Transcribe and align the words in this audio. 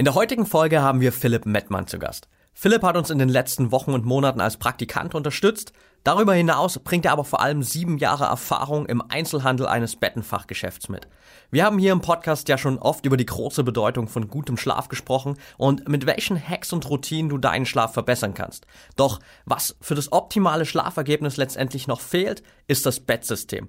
In 0.00 0.06
der 0.06 0.14
heutigen 0.14 0.46
Folge 0.46 0.80
haben 0.80 1.02
wir 1.02 1.12
Philipp 1.12 1.44
Mettmann 1.44 1.86
zu 1.86 1.98
Gast. 1.98 2.26
Philipp 2.54 2.82
hat 2.84 2.96
uns 2.96 3.10
in 3.10 3.18
den 3.18 3.28
letzten 3.28 3.70
Wochen 3.70 3.92
und 3.92 4.06
Monaten 4.06 4.40
als 4.40 4.56
Praktikant 4.56 5.14
unterstützt. 5.14 5.74
Darüber 6.04 6.32
hinaus 6.32 6.78
bringt 6.78 7.04
er 7.04 7.12
aber 7.12 7.24
vor 7.24 7.42
allem 7.42 7.62
sieben 7.62 7.98
Jahre 7.98 8.24
Erfahrung 8.24 8.86
im 8.86 9.02
Einzelhandel 9.06 9.66
eines 9.66 9.96
Bettenfachgeschäfts 9.96 10.88
mit. 10.88 11.06
Wir 11.50 11.66
haben 11.66 11.78
hier 11.78 11.92
im 11.92 12.00
Podcast 12.00 12.48
ja 12.48 12.56
schon 12.56 12.78
oft 12.78 13.04
über 13.04 13.18
die 13.18 13.26
große 13.26 13.62
Bedeutung 13.62 14.08
von 14.08 14.28
gutem 14.28 14.56
Schlaf 14.56 14.88
gesprochen 14.88 15.36
und 15.58 15.86
mit 15.86 16.06
welchen 16.06 16.40
Hacks 16.40 16.72
und 16.72 16.88
Routinen 16.88 17.28
du 17.28 17.36
deinen 17.36 17.66
Schlaf 17.66 17.92
verbessern 17.92 18.32
kannst. 18.32 18.64
Doch 18.96 19.20
was 19.44 19.76
für 19.82 19.96
das 19.96 20.12
optimale 20.12 20.64
Schlafergebnis 20.64 21.36
letztendlich 21.36 21.88
noch 21.88 22.00
fehlt, 22.00 22.42
ist 22.68 22.86
das 22.86 23.00
Bettsystem. 23.00 23.68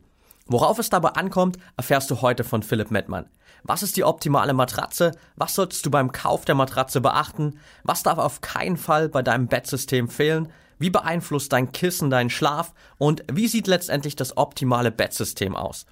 Worauf 0.51 0.79
es 0.79 0.89
dabei 0.89 1.11
ankommt, 1.11 1.57
erfährst 1.77 2.11
du 2.11 2.21
heute 2.21 2.43
von 2.43 2.61
Philipp 2.61 2.91
Mettmann. 2.91 3.27
Was 3.63 3.83
ist 3.83 3.95
die 3.95 4.03
optimale 4.03 4.53
Matratze? 4.53 5.13
Was 5.37 5.55
solltest 5.55 5.85
du 5.85 5.89
beim 5.89 6.11
Kauf 6.11 6.43
der 6.43 6.55
Matratze 6.55 6.99
beachten? 6.99 7.57
Was 7.83 8.03
darf 8.03 8.17
auf 8.17 8.41
keinen 8.41 8.75
Fall 8.75 9.07
bei 9.07 9.21
deinem 9.21 9.47
Bettsystem 9.47 10.09
fehlen? 10.09 10.49
Wie 10.77 10.89
beeinflusst 10.89 11.53
dein 11.53 11.71
Kissen 11.71 12.09
deinen 12.09 12.29
Schlaf? 12.29 12.73
Und 12.97 13.23
wie 13.31 13.47
sieht 13.47 13.67
letztendlich 13.67 14.17
das 14.17 14.35
optimale 14.35 14.91
Bettsystem 14.91 15.55
aus? 15.55 15.85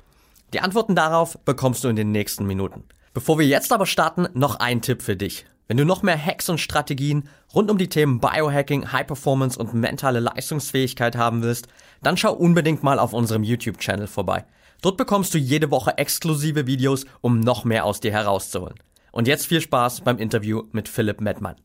Die 0.51 0.59
Antworten 0.59 0.93
darauf 0.93 1.39
bekommst 1.45 1.85
du 1.85 1.87
in 1.87 1.95
den 1.95 2.11
nächsten 2.11 2.45
Minuten. 2.45 2.83
Bevor 3.13 3.39
wir 3.39 3.47
jetzt 3.47 3.71
aber 3.71 3.85
starten, 3.85 4.27
noch 4.33 4.57
ein 4.57 4.81
Tipp 4.81 5.01
für 5.01 5.15
dich. 5.15 5.45
Wenn 5.69 5.77
du 5.77 5.85
noch 5.85 6.01
mehr 6.01 6.17
Hacks 6.17 6.49
und 6.49 6.57
Strategien 6.57 7.29
rund 7.53 7.69
um 7.69 7.77
die 7.77 7.89
Themen 7.89 8.19
Biohacking, 8.19 8.91
High 8.91 9.05
Performance 9.05 9.57
und 9.57 9.75
mentale 9.75 10.19
Leistungsfähigkeit 10.19 11.15
haben 11.15 11.43
willst, 11.43 11.67
dann 12.01 12.17
schau 12.17 12.33
unbedingt 12.33 12.83
mal 12.83 12.99
auf 12.99 13.13
unserem 13.13 13.43
YouTube-Channel 13.43 14.07
vorbei. 14.07 14.45
Dort 14.81 14.97
bekommst 14.97 15.33
du 15.33 15.37
jede 15.37 15.71
Woche 15.71 15.97
exklusive 15.97 16.65
Videos, 16.65 17.05
um 17.21 17.39
noch 17.39 17.65
mehr 17.65 17.85
aus 17.85 17.99
dir 17.99 18.11
herauszuholen. 18.11 18.75
Und 19.11 19.27
jetzt 19.27 19.47
viel 19.47 19.61
Spaß 19.61 20.01
beim 20.01 20.17
Interview 20.17 20.63
mit 20.71 20.87
Philipp 20.87 21.19
Mettmann. 21.19 21.55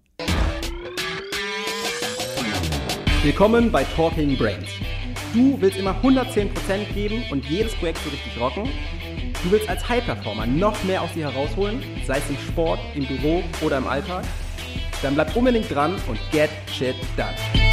Willkommen 3.22 3.70
bei 3.70 3.84
Talking 3.84 4.36
Brains. 4.36 4.68
Du 5.32 5.60
willst 5.60 5.78
immer 5.78 5.96
110% 6.02 6.92
geben 6.92 7.24
und 7.30 7.44
jedes 7.46 7.74
Projekt 7.76 7.98
so 8.04 8.10
richtig 8.10 8.38
rocken? 8.38 8.69
Du 9.42 9.50
willst 9.50 9.69
als 9.69 9.88
High-Performer 9.88 10.46
noch 10.46 10.82
mehr 10.84 11.02
aus 11.02 11.12
dir 11.12 11.30
herausholen, 11.30 11.82
sei 12.06 12.19
es 12.19 12.30
im 12.30 12.38
Sport, 12.38 12.80
im 12.94 13.06
Büro 13.06 13.42
oder 13.60 13.78
im 13.78 13.86
Alltag? 13.86 14.24
Dann 15.02 15.14
bleib 15.14 15.34
unbedingt 15.36 15.70
dran 15.70 15.96
und 16.08 16.19
get 16.32 16.50
shit 16.72 16.96
done. 17.16 17.63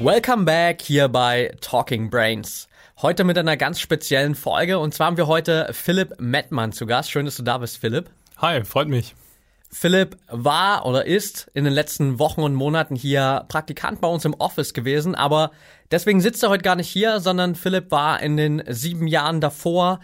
Welcome 0.00 0.44
back 0.44 0.80
hier 0.80 1.08
bei 1.08 1.52
Talking 1.60 2.08
Brains. 2.08 2.68
Heute 3.02 3.24
mit 3.24 3.36
einer 3.36 3.56
ganz 3.56 3.80
speziellen 3.80 4.36
Folge 4.36 4.78
und 4.78 4.94
zwar 4.94 5.08
haben 5.08 5.16
wir 5.16 5.26
heute 5.26 5.70
Philipp 5.72 6.20
Mettmann 6.20 6.70
zu 6.70 6.86
Gast. 6.86 7.10
Schön, 7.10 7.24
dass 7.24 7.34
du 7.34 7.42
da 7.42 7.58
bist, 7.58 7.78
Philipp. 7.78 8.08
Hi, 8.36 8.62
freut 8.62 8.86
mich. 8.86 9.16
Philipp 9.72 10.16
war 10.28 10.86
oder 10.86 11.04
ist 11.04 11.50
in 11.52 11.64
den 11.64 11.72
letzten 11.72 12.20
Wochen 12.20 12.42
und 12.42 12.54
Monaten 12.54 12.94
hier 12.94 13.44
Praktikant 13.48 14.00
bei 14.00 14.06
uns 14.06 14.24
im 14.24 14.34
Office 14.34 14.72
gewesen, 14.72 15.16
aber 15.16 15.50
deswegen 15.90 16.20
sitzt 16.20 16.44
er 16.44 16.50
heute 16.50 16.62
gar 16.62 16.76
nicht 16.76 16.88
hier, 16.88 17.18
sondern 17.18 17.56
Philipp 17.56 17.90
war 17.90 18.22
in 18.22 18.36
den 18.36 18.62
sieben 18.68 19.08
Jahren 19.08 19.40
davor 19.40 19.98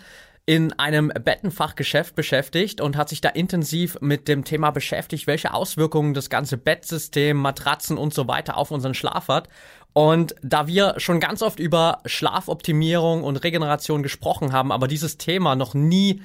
in 0.46 0.74
einem 0.74 1.08
Bettenfachgeschäft 1.08 2.14
beschäftigt 2.14 2.80
und 2.82 2.96
hat 2.96 3.08
sich 3.08 3.22
da 3.22 3.30
intensiv 3.30 3.96
mit 4.00 4.28
dem 4.28 4.44
Thema 4.44 4.70
beschäftigt, 4.72 5.26
welche 5.26 5.54
Auswirkungen 5.54 6.12
das 6.12 6.28
ganze 6.28 6.58
Bettsystem, 6.58 7.36
Matratzen 7.36 7.96
und 7.96 8.12
so 8.12 8.28
weiter 8.28 8.58
auf 8.58 8.70
unseren 8.70 8.92
Schlaf 8.92 9.28
hat. 9.28 9.48
Und 9.94 10.34
da 10.42 10.66
wir 10.66 10.96
schon 10.98 11.20
ganz 11.20 11.40
oft 11.40 11.60
über 11.60 12.00
Schlafoptimierung 12.04 13.22
und 13.22 13.36
Regeneration 13.36 14.02
gesprochen 14.02 14.52
haben, 14.52 14.72
aber 14.72 14.88
dieses 14.88 15.18
Thema 15.18 15.54
noch 15.54 15.72
nie 15.72 16.20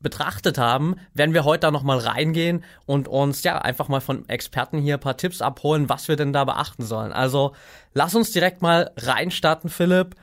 betrachtet 0.00 0.58
haben, 0.58 0.96
werden 1.14 1.32
wir 1.32 1.44
heute 1.44 1.60
da 1.60 1.70
nochmal 1.70 1.98
reingehen 1.98 2.64
und 2.86 3.08
uns 3.08 3.44
ja 3.44 3.58
einfach 3.58 3.88
mal 3.88 4.00
von 4.00 4.28
Experten 4.28 4.78
hier 4.78 4.94
ein 4.94 5.00
paar 5.00 5.16
Tipps 5.16 5.40
abholen, 5.42 5.88
was 5.88 6.08
wir 6.08 6.16
denn 6.16 6.32
da 6.32 6.44
beachten 6.44 6.84
sollen. 6.84 7.12
Also 7.12 7.54
lass 7.94 8.14
uns 8.16 8.32
direkt 8.32 8.62
mal 8.62 8.90
reinstarten, 8.96 9.70
Philipp. 9.70 10.16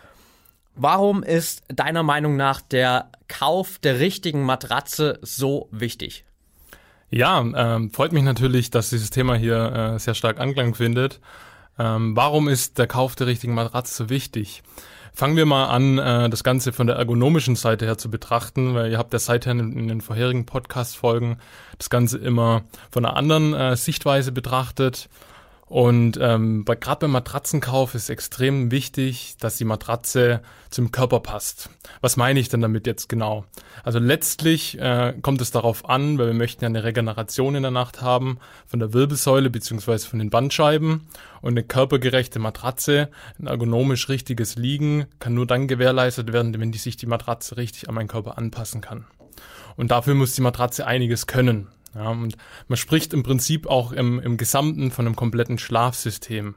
Warum 0.76 1.24
ist 1.24 1.64
deiner 1.70 2.04
Meinung 2.04 2.36
nach 2.36 2.60
der 2.62 3.10
Kauf 3.30 3.80
der 3.80 4.00
richtigen 4.02 4.44
Matratze 4.44 5.20
so 5.22 5.70
wichtig? 5.72 6.26
Ja, 7.10 7.40
ähm, 7.40 7.92
freut 7.92 8.12
mich 8.12 8.24
natürlich, 8.24 8.72
dass 8.72 8.90
dieses 8.90 9.12
Thema 9.12 9.36
hier 9.36 9.94
äh, 9.96 10.00
sehr 10.00 10.16
stark 10.16 10.42
Anklang 10.42 10.76
findet. 10.76 11.22
Ähm, 11.78 12.16
warum 12.16 12.48
ist 12.48 12.78
der 12.78 12.88
Kauf 12.88 13.16
der 13.16 13.28
richtigen 13.28 13.54
Matratze 13.54 13.94
so 13.94 14.10
wichtig? 14.10 14.64
Fangen 15.14 15.38
wir 15.38 15.46
mal 15.46 15.68
an, 15.68 15.98
äh, 15.98 16.30
das 16.30 16.44
Ganze 16.44 16.74
von 16.74 16.88
der 16.88 16.98
ergonomischen 16.98 17.56
Seite 17.56 17.86
her 17.86 17.98
zu 17.98 18.12
betrachten, 18.12 18.76
weil 18.76 18.92
ihr 18.92 18.98
habt 18.98 19.14
ja 19.14 19.20
seither 19.20 19.52
in, 19.52 19.88
den 19.88 20.02
vorherigen 20.02 20.46
Podcast-Folgen 20.46 21.38
das 21.78 21.90
Ganze 21.90 22.18
immer 22.18 22.64
von 22.92 23.06
einer 23.06 23.16
anderen 23.16 23.54
äh, 23.54 23.78
Sichtweise 23.78 24.34
betrachtet. 24.34 25.08
Und 25.68 26.20
ähm, 26.22 26.64
gerade 26.64 27.00
beim 27.02 27.12
Matratzenkauf 27.12 27.96
ist 27.96 28.10
extrem 28.10 28.70
wichtig, 28.70 29.36
dass 29.40 29.58
die 29.58 29.66
Matratze 29.66 30.42
zum 30.70 30.92
Körper 30.92 31.22
passt. 31.22 31.72
Was 32.02 32.18
meine 32.18 32.40
ich 32.40 32.50
denn 32.50 32.62
damit 32.62 32.86
jetzt 32.86 33.10
genau? 33.10 33.46
Also 33.84 33.98
letztlich 33.98 34.80
äh, 34.80 35.16
kommt 35.24 35.42
es 35.42 35.50
darauf 35.50 35.90
an, 35.90 36.20
weil 36.20 36.28
wir 36.28 36.34
möchten 36.36 36.64
ja 36.64 36.68
eine 36.68 36.84
Regeneration 36.84 37.56
in 37.56 37.64
der 37.64 37.72
Nacht 37.72 38.04
haben 38.04 38.38
von 38.68 38.80
der 38.80 38.94
Wirbelsäule 38.94 39.50
beziehungsweise 39.50 40.08
von 40.08 40.20
den 40.20 40.30
Bandscheiben. 40.30 41.08
Und 41.42 41.54
eine 41.54 41.64
körpergerechte 41.64 42.38
Matratze, 42.38 43.10
ein 43.40 43.48
ergonomisch 43.48 44.08
richtiges 44.08 44.58
Liegen 44.58 45.06
kann 45.18 45.34
nur 45.34 45.48
dann 45.48 45.68
gewährleistet 45.68 46.32
werden, 46.32 46.60
wenn 46.60 46.72
die 46.72 46.78
sich 46.78 46.96
die 46.96 47.08
Matratze 47.08 47.58
richtig 47.58 47.90
an 47.90 47.96
meinen 47.96 48.08
Körper 48.08 48.38
anpassen 48.38 48.82
kann. 48.82 49.06
Und 49.78 49.90
dafür 49.90 50.14
muss 50.14 50.34
die 50.34 50.42
Matratze 50.42 50.86
einiges 50.86 51.26
können. 51.26 51.70
Ja, 51.96 52.10
und 52.10 52.36
man 52.68 52.78
spricht 52.78 53.14
im 53.14 53.24
Prinzip 53.24 53.68
auch 53.68 53.92
im, 53.92 54.20
im 54.20 54.38
Gesamten 54.38 54.92
von 54.92 55.06
einem 55.06 55.16
kompletten 55.16 55.58
Schlafsystem. 55.58 56.56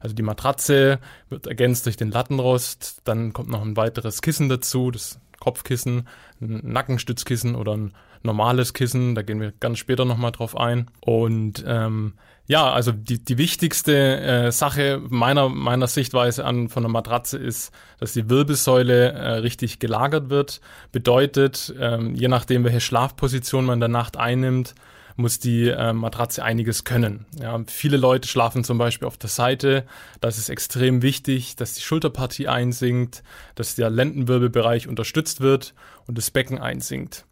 Also 0.00 0.14
die 0.14 0.22
Matratze 0.22 1.00
wird 1.28 1.46
ergänzt 1.46 1.86
durch 1.86 1.96
den 1.96 2.10
Lattenrost, 2.10 3.02
dann 3.04 3.32
kommt 3.32 3.50
noch 3.50 3.62
ein 3.62 3.76
weiteres 3.76 4.22
Kissen 4.22 4.48
dazu, 4.48 4.90
das 4.90 5.20
Kopfkissen, 5.40 6.08
ein 6.40 6.60
Nackenstützkissen 6.72 7.54
oder 7.54 7.76
ein 7.76 7.92
normales 8.22 8.74
Kissen, 8.74 9.14
da 9.14 9.22
gehen 9.22 9.40
wir 9.40 9.52
ganz 9.60 9.78
später 9.78 10.04
nochmal 10.04 10.32
drauf 10.32 10.56
ein. 10.56 10.90
Und 11.00 11.64
ähm, 11.66 12.14
ja, 12.48 12.72
also 12.72 12.92
die, 12.92 13.22
die 13.22 13.36
wichtigste 13.36 14.20
äh, 14.20 14.52
Sache 14.52 15.02
meiner, 15.08 15.50
meiner 15.50 15.86
Sichtweise 15.86 16.46
an 16.46 16.70
von 16.70 16.82
der 16.82 16.90
Matratze 16.90 17.36
ist, 17.36 17.72
dass 18.00 18.14
die 18.14 18.30
Wirbelsäule 18.30 19.12
äh, 19.12 19.28
richtig 19.40 19.80
gelagert 19.80 20.30
wird. 20.30 20.62
Bedeutet, 20.90 21.74
ähm, 21.78 22.14
je 22.14 22.28
nachdem, 22.28 22.64
welche 22.64 22.80
Schlafposition 22.80 23.66
man 23.66 23.74
in 23.74 23.80
der 23.80 23.88
Nacht 23.90 24.16
einnimmt, 24.16 24.74
muss 25.18 25.38
die 25.40 25.68
äh, 25.68 25.92
Matratze 25.92 26.42
einiges 26.42 26.84
können. 26.84 27.26
Ja, 27.38 27.60
viele 27.66 27.96
Leute 27.98 28.28
schlafen 28.28 28.64
zum 28.64 28.78
Beispiel 28.78 29.08
auf 29.08 29.18
der 29.18 29.28
Seite. 29.28 29.84
Das 30.20 30.38
ist 30.38 30.48
extrem 30.48 31.02
wichtig, 31.02 31.56
dass 31.56 31.74
die 31.74 31.82
Schulterpartie 31.82 32.48
einsinkt, 32.48 33.22
dass 33.56 33.74
der 33.74 33.90
Lendenwirbelbereich 33.90 34.88
unterstützt 34.88 35.40
wird 35.40 35.74
und 36.06 36.16
das 36.16 36.30
Becken 36.30 36.58
einsinkt. 36.58 37.26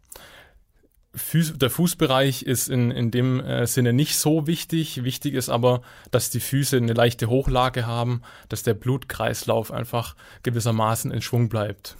Fuß, 1.15 1.57
der 1.57 1.69
Fußbereich 1.69 2.43
ist 2.43 2.69
in, 2.69 2.91
in 2.91 3.11
dem 3.11 3.39
äh, 3.39 3.65
Sinne 3.65 3.93
nicht 3.93 4.17
so 4.17 4.45
wichtig. 4.45 5.03
Wichtig 5.03 5.33
ist 5.33 5.49
aber, 5.49 5.81
dass 6.11 6.29
die 6.29 6.39
Füße 6.39 6.77
eine 6.77 6.93
leichte 6.93 7.27
Hochlage 7.27 7.87
haben, 7.87 8.21
dass 8.49 8.63
der 8.63 8.75
Blutkreislauf 8.75 9.71
einfach 9.71 10.15
gewissermaßen 10.43 11.11
in 11.11 11.21
Schwung 11.21 11.49
bleibt. 11.49 11.97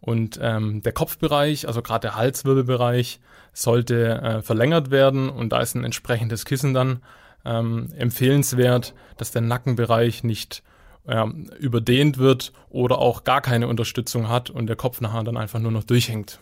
Und 0.00 0.38
ähm, 0.42 0.82
der 0.82 0.92
Kopfbereich, 0.92 1.68
also 1.68 1.80
gerade 1.80 2.08
der 2.08 2.16
Halswirbelbereich, 2.16 3.20
sollte 3.52 4.20
äh, 4.20 4.42
verlängert 4.42 4.90
werden 4.90 5.28
und 5.28 5.50
da 5.50 5.60
ist 5.60 5.74
ein 5.74 5.84
entsprechendes 5.84 6.44
Kissen 6.44 6.74
dann 6.74 7.02
ähm, 7.44 7.88
empfehlenswert, 7.96 8.94
dass 9.16 9.30
der 9.30 9.42
Nackenbereich 9.42 10.24
nicht 10.24 10.62
ähm, 11.06 11.50
überdehnt 11.58 12.18
wird 12.18 12.52
oder 12.68 12.98
auch 12.98 13.24
gar 13.24 13.40
keine 13.40 13.68
Unterstützung 13.68 14.28
hat 14.28 14.50
und 14.50 14.66
der 14.66 14.76
Kopf 14.76 15.00
nachher 15.00 15.24
dann 15.24 15.36
einfach 15.36 15.60
nur 15.60 15.72
noch 15.72 15.84
durchhängt. 15.84 16.40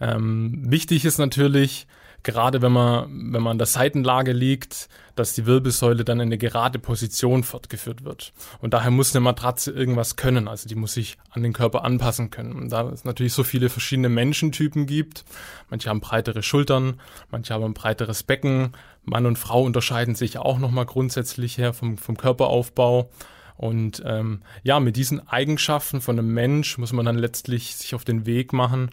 Ähm, 0.00 0.62
wichtig 0.64 1.04
ist 1.04 1.18
natürlich, 1.18 1.86
gerade 2.22 2.62
wenn 2.62 2.72
man, 2.72 3.32
wenn 3.32 3.42
man 3.42 3.52
an 3.52 3.58
der 3.58 3.66
Seitenlage 3.66 4.32
liegt, 4.32 4.88
dass 5.16 5.34
die 5.34 5.46
Wirbelsäule 5.46 6.04
dann 6.04 6.20
in 6.20 6.28
eine 6.28 6.38
gerade 6.38 6.78
Position 6.78 7.44
fortgeführt 7.44 8.04
wird. 8.04 8.32
Und 8.60 8.74
daher 8.74 8.90
muss 8.90 9.14
eine 9.14 9.22
Matratze 9.22 9.70
irgendwas 9.70 10.16
können, 10.16 10.48
also 10.48 10.68
die 10.68 10.74
muss 10.74 10.94
sich 10.94 11.18
an 11.30 11.42
den 11.42 11.52
Körper 11.52 11.84
anpassen 11.84 12.30
können. 12.30 12.52
Und 12.52 12.70
da 12.70 12.88
es 12.88 13.04
natürlich 13.04 13.32
so 13.32 13.44
viele 13.44 13.68
verschiedene 13.68 14.08
Menschentypen 14.08 14.86
gibt, 14.86 15.24
manche 15.68 15.88
haben 15.88 16.00
breitere 16.00 16.42
Schultern, 16.42 17.00
manche 17.30 17.54
haben 17.54 17.64
ein 17.64 17.74
breiteres 17.74 18.22
Becken, 18.22 18.72
Mann 19.04 19.26
und 19.26 19.38
Frau 19.38 19.62
unterscheiden 19.62 20.14
sich 20.14 20.38
auch 20.38 20.58
nochmal 20.58 20.86
grundsätzlich 20.86 21.58
her 21.58 21.72
vom, 21.72 21.96
vom 21.98 22.16
Körperaufbau. 22.16 23.10
Und 23.56 24.02
ähm, 24.06 24.42
ja, 24.62 24.80
mit 24.80 24.96
diesen 24.96 25.26
Eigenschaften 25.28 26.00
von 26.00 26.18
einem 26.18 26.32
Mensch 26.32 26.78
muss 26.78 26.92
man 26.92 27.04
dann 27.04 27.18
letztlich 27.18 27.76
sich 27.76 27.94
auf 27.94 28.04
den 28.04 28.24
Weg 28.24 28.54
machen, 28.54 28.90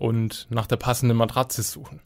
und 0.00 0.46
nach 0.48 0.66
der 0.66 0.76
passenden 0.76 1.16
Matratze 1.16 1.62
suchen. 1.62 2.00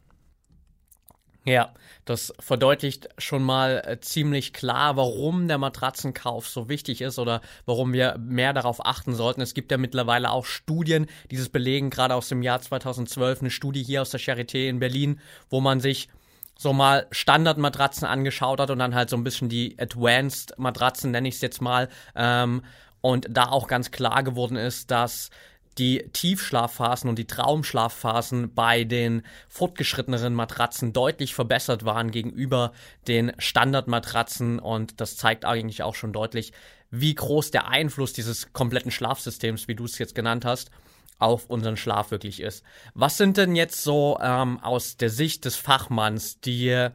Ja, 1.45 1.73
das 2.05 2.33
verdeutlicht 2.39 3.07
schon 3.19 3.43
mal 3.43 3.81
äh, 3.85 3.99
ziemlich 3.99 4.51
klar, 4.51 4.97
warum 4.97 5.47
der 5.47 5.59
Matratzenkauf 5.59 6.47
so 6.47 6.69
wichtig 6.69 7.01
ist 7.01 7.19
oder 7.19 7.41
warum 7.65 7.93
wir 7.93 8.17
mehr 8.17 8.51
darauf 8.51 8.83
achten 8.83 9.13
sollten. 9.13 9.41
Es 9.41 9.53
gibt 9.53 9.71
ja 9.71 9.77
mittlerweile 9.77 10.31
auch 10.31 10.45
Studien, 10.45 11.05
dieses 11.29 11.49
belegen 11.49 11.91
gerade 11.91 12.15
aus 12.15 12.29
dem 12.29 12.41
Jahr 12.41 12.61
2012, 12.61 13.41
eine 13.41 13.51
Studie 13.51 13.83
hier 13.83 14.01
aus 14.01 14.09
der 14.09 14.19
Charité 14.19 14.67
in 14.67 14.79
Berlin, 14.79 15.21
wo 15.49 15.61
man 15.61 15.79
sich 15.79 16.09
so 16.57 16.73
mal 16.73 17.05
Standardmatratzen 17.11 18.07
angeschaut 18.07 18.59
hat 18.59 18.71
und 18.71 18.79
dann 18.79 18.95
halt 18.95 19.09
so 19.09 19.15
ein 19.15 19.23
bisschen 19.23 19.47
die 19.47 19.77
Advanced 19.79 20.57
Matratzen, 20.57 21.11
nenne 21.11 21.27
ich 21.27 21.35
es 21.35 21.41
jetzt 21.41 21.61
mal, 21.61 21.89
ähm, 22.15 22.63
und 23.01 23.27
da 23.29 23.49
auch 23.49 23.67
ganz 23.67 23.91
klar 23.91 24.23
geworden 24.23 24.57
ist, 24.57 24.89
dass 24.89 25.29
die 25.77 26.09
Tiefschlafphasen 26.13 27.09
und 27.09 27.19
die 27.19 27.27
Traumschlafphasen 27.27 28.53
bei 28.53 28.83
den 28.83 29.23
fortgeschritteneren 29.49 30.33
Matratzen 30.33 30.93
deutlich 30.93 31.35
verbessert 31.35 31.83
waren 31.83 32.11
gegenüber 32.11 32.71
den 33.07 33.33
Standardmatratzen 33.37 34.59
und 34.59 35.01
das 35.01 35.17
zeigt 35.17 35.45
eigentlich 35.45 35.83
auch 35.83 35.95
schon 35.95 36.13
deutlich, 36.13 36.53
wie 36.91 37.13
groß 37.13 37.51
der 37.51 37.67
Einfluss 37.67 38.13
dieses 38.13 38.53
kompletten 38.53 38.91
Schlafsystems, 38.91 39.67
wie 39.67 39.75
du 39.75 39.85
es 39.85 39.97
jetzt 39.97 40.15
genannt 40.15 40.45
hast, 40.45 40.71
auf 41.19 41.45
unseren 41.49 41.77
Schlaf 41.77 42.11
wirklich 42.11 42.41
ist. 42.41 42.63
Was 42.93 43.17
sind 43.17 43.37
denn 43.37 43.55
jetzt 43.55 43.83
so 43.83 44.17
ähm, 44.21 44.59
aus 44.61 44.97
der 44.97 45.09
Sicht 45.09 45.45
des 45.45 45.55
Fachmanns 45.55 46.39
die 46.39 46.89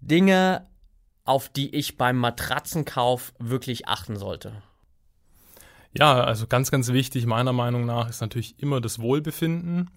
Dinge, 0.00 0.66
auf 1.24 1.48
die 1.48 1.74
ich 1.74 1.96
beim 1.96 2.16
Matratzenkauf 2.16 3.32
wirklich 3.38 3.88
achten 3.88 4.16
sollte? 4.16 4.62
Ja, 5.98 6.22
also 6.22 6.46
ganz, 6.46 6.70
ganz 6.70 6.92
wichtig 6.92 7.24
meiner 7.24 7.54
Meinung 7.54 7.86
nach 7.86 8.10
ist 8.10 8.20
natürlich 8.20 8.54
immer 8.58 8.82
das 8.82 8.98
Wohlbefinden, 8.98 9.90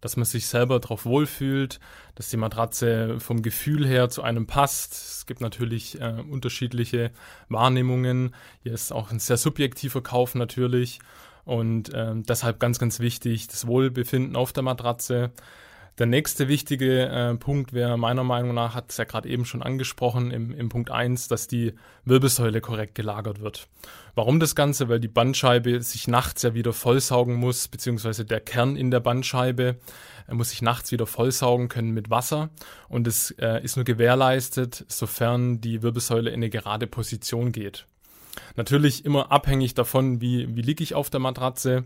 dass 0.00 0.16
man 0.16 0.24
sich 0.24 0.48
selber 0.48 0.80
darauf 0.80 1.04
wohlfühlt, 1.04 1.78
dass 2.16 2.28
die 2.28 2.36
Matratze 2.36 3.20
vom 3.20 3.40
Gefühl 3.40 3.86
her 3.86 4.08
zu 4.08 4.22
einem 4.22 4.46
passt. 4.46 4.94
Es 4.94 5.26
gibt 5.26 5.40
natürlich 5.40 6.00
äh, 6.00 6.22
unterschiedliche 6.28 7.12
Wahrnehmungen. 7.48 8.34
Hier 8.64 8.72
ist 8.72 8.92
auch 8.92 9.12
ein 9.12 9.20
sehr 9.20 9.36
subjektiver 9.36 10.02
Kauf 10.02 10.34
natürlich 10.34 10.98
und 11.44 11.94
äh, 11.94 12.14
deshalb 12.16 12.58
ganz, 12.58 12.80
ganz 12.80 12.98
wichtig 12.98 13.46
das 13.46 13.66
Wohlbefinden 13.68 14.34
auf 14.34 14.52
der 14.52 14.64
Matratze. 14.64 15.30
Der 15.98 16.06
nächste 16.06 16.48
wichtige 16.48 17.06
äh, 17.06 17.34
Punkt 17.36 17.72
wäre 17.72 17.96
meiner 17.96 18.24
Meinung 18.24 18.54
nach, 18.54 18.74
hat 18.74 18.90
es 18.90 18.96
ja 18.96 19.04
gerade 19.04 19.28
eben 19.28 19.44
schon 19.44 19.62
angesprochen, 19.62 20.32
im, 20.32 20.52
im 20.52 20.68
Punkt 20.68 20.90
1, 20.90 21.28
dass 21.28 21.46
die 21.46 21.74
Wirbelsäule 22.04 22.60
korrekt 22.60 22.94
gelagert 22.96 23.40
wird. 23.40 23.68
Warum 24.16 24.40
das 24.40 24.54
Ganze? 24.54 24.88
Weil 24.88 24.98
die 24.98 25.08
Bandscheibe 25.08 25.80
sich 25.82 26.08
nachts 26.08 26.42
ja 26.42 26.54
wieder 26.54 26.72
vollsaugen 26.72 27.36
muss, 27.36 27.68
beziehungsweise 27.68 28.24
der 28.24 28.40
Kern 28.40 28.76
in 28.76 28.90
der 28.90 29.00
Bandscheibe 29.00 29.76
er 30.26 30.34
muss 30.34 30.50
sich 30.50 30.62
nachts 30.62 30.92
wieder 30.92 31.06
vollsaugen 31.06 31.68
können 31.68 31.92
mit 31.92 32.10
Wasser 32.10 32.50
und 32.88 33.06
es 33.06 33.30
äh, 33.32 33.62
ist 33.62 33.76
nur 33.76 33.84
gewährleistet, 33.84 34.84
sofern 34.88 35.60
die 35.60 35.82
Wirbelsäule 35.82 36.30
in 36.30 36.36
eine 36.36 36.50
gerade 36.50 36.86
Position 36.86 37.52
geht. 37.52 37.86
Natürlich 38.56 39.04
immer 39.04 39.30
abhängig 39.30 39.74
davon, 39.74 40.20
wie, 40.20 40.56
wie 40.56 40.62
liege 40.62 40.82
ich 40.82 40.94
auf 40.94 41.10
der 41.10 41.20
Matratze, 41.20 41.84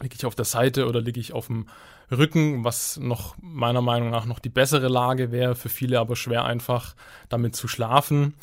liege 0.00 0.14
ich 0.16 0.26
auf 0.26 0.34
der 0.34 0.44
Seite 0.44 0.86
oder 0.86 1.00
liege 1.00 1.20
ich 1.20 1.32
auf 1.32 1.46
dem 1.46 1.66
Rücken, 2.10 2.64
was 2.64 2.98
noch 2.98 3.36
meiner 3.40 3.80
Meinung 3.80 4.10
nach 4.10 4.26
noch 4.26 4.38
die 4.38 4.48
bessere 4.48 4.88
Lage 4.88 5.32
wäre, 5.32 5.54
für 5.54 5.68
viele 5.68 5.98
aber 5.98 6.16
schwer 6.16 6.44
einfach 6.44 6.94
damit 7.28 7.56
zu 7.56 7.66
schlafen, 7.68 8.34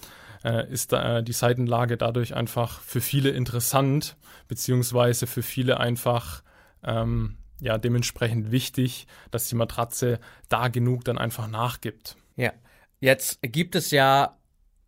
äh, 0.43 0.69
ist 0.69 0.91
da, 0.91 1.19
äh, 1.19 1.23
die 1.23 1.33
Seitenlage 1.33 1.97
dadurch 1.97 2.35
einfach 2.35 2.81
für 2.81 3.01
viele 3.01 3.29
interessant, 3.29 4.17
beziehungsweise 4.47 5.27
für 5.27 5.43
viele 5.43 5.79
einfach 5.79 6.43
ähm, 6.83 7.37
ja 7.61 7.77
dementsprechend 7.77 8.51
wichtig, 8.51 9.07
dass 9.31 9.47
die 9.47 9.55
Matratze 9.55 10.19
da 10.49 10.67
genug 10.67 11.05
dann 11.05 11.17
einfach 11.17 11.47
nachgibt. 11.47 12.17
Ja, 12.35 12.51
jetzt 12.99 13.39
gibt 13.41 13.75
es 13.75 13.91
ja 13.91 14.37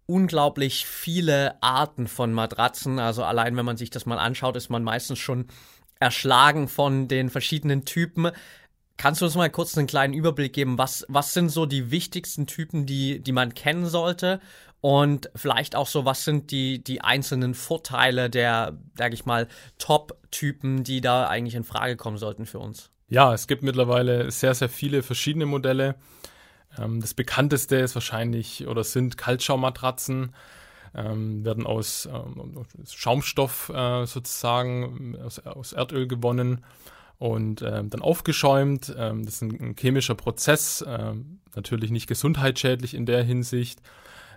unglaublich 0.07 0.85
viele 0.85 1.61
Arten 1.63 2.07
von 2.07 2.33
Matratzen. 2.33 2.99
Also 2.99 3.23
allein 3.23 3.55
wenn 3.55 3.65
man 3.65 3.77
sich 3.77 3.89
das 3.89 4.05
mal 4.05 4.19
anschaut, 4.19 4.55
ist 4.55 4.69
man 4.69 4.83
meistens 4.83 5.19
schon 5.19 5.47
erschlagen 5.99 6.67
von 6.67 7.07
den 7.07 7.29
verschiedenen 7.29 7.85
Typen. 7.85 8.31
Kannst 8.97 9.21
du 9.21 9.25
uns 9.25 9.35
mal 9.35 9.49
kurz 9.49 9.77
einen 9.77 9.87
kleinen 9.87 10.13
Überblick 10.13 10.53
geben? 10.53 10.77
Was, 10.77 11.05
was 11.09 11.33
sind 11.33 11.49
so 11.49 11.65
die 11.65 11.91
wichtigsten 11.91 12.47
Typen, 12.47 12.85
die, 12.85 13.19
die 13.21 13.31
man 13.31 13.53
kennen 13.53 13.85
sollte? 13.87 14.39
Und 14.81 15.29
vielleicht 15.35 15.75
auch 15.75 15.87
so, 15.87 16.05
was 16.05 16.23
sind 16.23 16.51
die, 16.51 16.83
die 16.83 17.01
einzelnen 17.01 17.55
Vorteile 17.55 18.29
der, 18.29 18.77
sag 18.95 19.13
ich 19.13 19.25
mal, 19.25 19.47
Top-Typen, 19.79 20.83
die 20.83 21.01
da 21.01 21.27
eigentlich 21.27 21.55
in 21.55 21.63
Frage 21.63 21.97
kommen 21.97 22.17
sollten 22.17 22.45
für 22.45 22.59
uns? 22.59 22.91
Ja, 23.07 23.33
es 23.33 23.47
gibt 23.47 23.63
mittlerweile 23.63 24.31
sehr, 24.31 24.53
sehr 24.53 24.69
viele 24.69 25.03
verschiedene 25.03 25.45
Modelle. 25.45 25.95
Ähm, 26.77 27.01
das 27.01 27.13
bekannteste 27.13 27.77
ist 27.77 27.95
wahrscheinlich 27.95 28.67
oder 28.67 28.83
sind 28.83 29.17
Kaltschaummatratzen. 29.17 30.35
Ähm, 30.95 31.43
werden 31.43 31.65
aus 31.65 32.07
ähm, 32.11 32.65
Schaumstoff 32.89 33.69
äh, 33.69 34.05
sozusagen 34.05 35.17
aus, 35.21 35.39
aus 35.39 35.73
Erdöl 35.73 36.07
gewonnen 36.07 36.63
und 37.19 37.61
äh, 37.61 37.83
dann 37.83 38.01
aufgeschäumt. 38.01 38.95
Ähm, 38.97 39.25
das 39.25 39.35
ist 39.35 39.41
ein, 39.41 39.59
ein 39.59 39.75
chemischer 39.77 40.15
Prozess, 40.15 40.81
äh, 40.81 41.13
natürlich 41.55 41.91
nicht 41.91 42.07
gesundheitsschädlich 42.07 42.93
in 42.93 43.05
der 43.05 43.23
Hinsicht. 43.23 43.81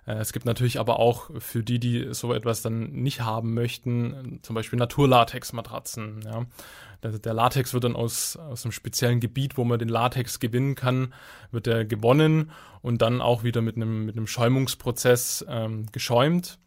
Äh, 0.06 0.14
es 0.14 0.32
gibt 0.32 0.46
natürlich 0.46 0.81
aber 0.81 0.99
auch 0.99 1.31
für 1.38 1.62
die, 1.62 1.78
die 1.78 2.08
so 2.12 2.32
etwas 2.32 2.62
dann 2.62 2.90
nicht 2.90 3.20
haben 3.20 3.54
möchten, 3.54 4.40
zum 4.43 4.54
Beispiel 4.54 4.78
Naturlatex-Matratzen. 4.78 6.22
Ja. 6.25 6.46
Der 7.02 7.34
Latex 7.34 7.74
wird 7.74 7.84
dann 7.84 7.94
aus, 7.94 8.36
aus 8.36 8.64
einem 8.64 8.72
speziellen 8.72 9.20
Gebiet, 9.20 9.56
wo 9.56 9.64
man 9.64 9.78
den 9.78 9.88
Latex 9.88 10.40
gewinnen 10.40 10.74
kann, 10.74 11.14
wird 11.52 11.66
er 11.66 11.84
gewonnen 11.84 12.50
und 12.82 13.02
dann 13.02 13.20
auch 13.20 13.44
wieder 13.44 13.60
mit 13.60 13.76
einem, 13.76 14.06
mit 14.06 14.16
einem 14.16 14.26
Schäumungsprozess 14.26 15.44
ähm, 15.48 15.86
geschäumt. 15.92 16.58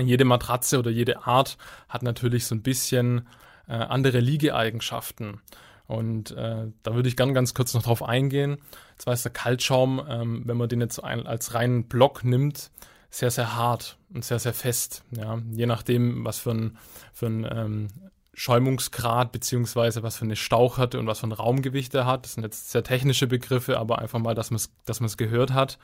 Jede 0.00 0.24
Matratze 0.24 0.78
oder 0.78 0.90
jede 0.90 1.26
Art 1.26 1.58
hat 1.88 2.02
natürlich 2.02 2.46
so 2.46 2.54
ein 2.54 2.62
bisschen 2.62 3.28
äh, 3.68 3.72
andere 3.72 4.20
Liegeeigenschaften. 4.20 5.40
Und 5.86 6.30
äh, 6.30 6.68
da 6.82 6.94
würde 6.94 7.08
ich 7.08 7.16
ganz, 7.16 7.34
ganz 7.34 7.52
kurz 7.52 7.74
noch 7.74 7.82
drauf 7.82 8.02
eingehen. 8.02 8.58
Zwar 8.96 9.12
ist 9.12 9.24
der 9.24 9.32
Kaltschaum, 9.32 10.00
ähm, 10.08 10.42
wenn 10.46 10.56
man 10.56 10.68
den 10.68 10.80
jetzt 10.80 11.02
ein, 11.02 11.26
als 11.26 11.52
reinen 11.52 11.88
Block 11.88 12.24
nimmt, 12.24 12.70
sehr, 13.10 13.30
sehr 13.32 13.56
hart 13.56 13.98
und 14.14 14.24
sehr, 14.24 14.38
sehr 14.38 14.54
fest. 14.54 15.04
Ja? 15.10 15.40
Je 15.50 15.66
nachdem, 15.66 16.24
was 16.24 16.38
für 16.38 16.52
ein, 16.52 16.78
für 17.12 17.26
ein 17.26 17.46
ähm, 17.50 17.88
Schäumungsgrad 18.34 19.32
beziehungsweise 19.32 20.02
was 20.02 20.16
für 20.16 20.24
eine 20.24 20.36
Stauchhärte 20.36 20.98
und 20.98 21.06
was 21.06 21.20
für 21.20 21.26
ein 21.26 21.32
Raumgewicht 21.32 21.94
er 21.94 22.06
hat. 22.06 22.24
Das 22.24 22.34
sind 22.34 22.44
jetzt 22.44 22.70
sehr 22.70 22.84
technische 22.84 23.26
Begriffe, 23.26 23.78
aber 23.78 23.98
einfach 23.98 24.18
mal, 24.18 24.34
dass 24.34 24.50
man 24.50 24.56
es 24.56 24.70
dass 24.84 25.16
gehört 25.16 25.52
hat. 25.52 25.78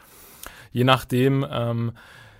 Je 0.70 0.84
nachdem 0.84 1.46
ähm, 1.50 1.92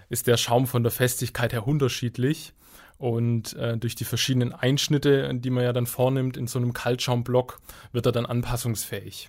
ist 0.08 0.26
der 0.26 0.36
Schaum 0.36 0.66
von 0.66 0.82
der 0.82 0.92
Festigkeit 0.92 1.52
her 1.52 1.66
unterschiedlich. 1.66 2.52
Und 2.98 3.54
äh, 3.56 3.76
durch 3.76 3.94
die 3.94 4.04
verschiedenen 4.04 4.54
Einschnitte, 4.54 5.34
die 5.34 5.50
man 5.50 5.64
ja 5.64 5.74
dann 5.74 5.86
vornimmt 5.86 6.36
in 6.36 6.46
so 6.46 6.58
einem 6.58 6.72
Kaltschaumblock, 6.72 7.58
wird 7.92 8.06
er 8.06 8.12
dann 8.12 8.24
anpassungsfähig. 8.24 9.28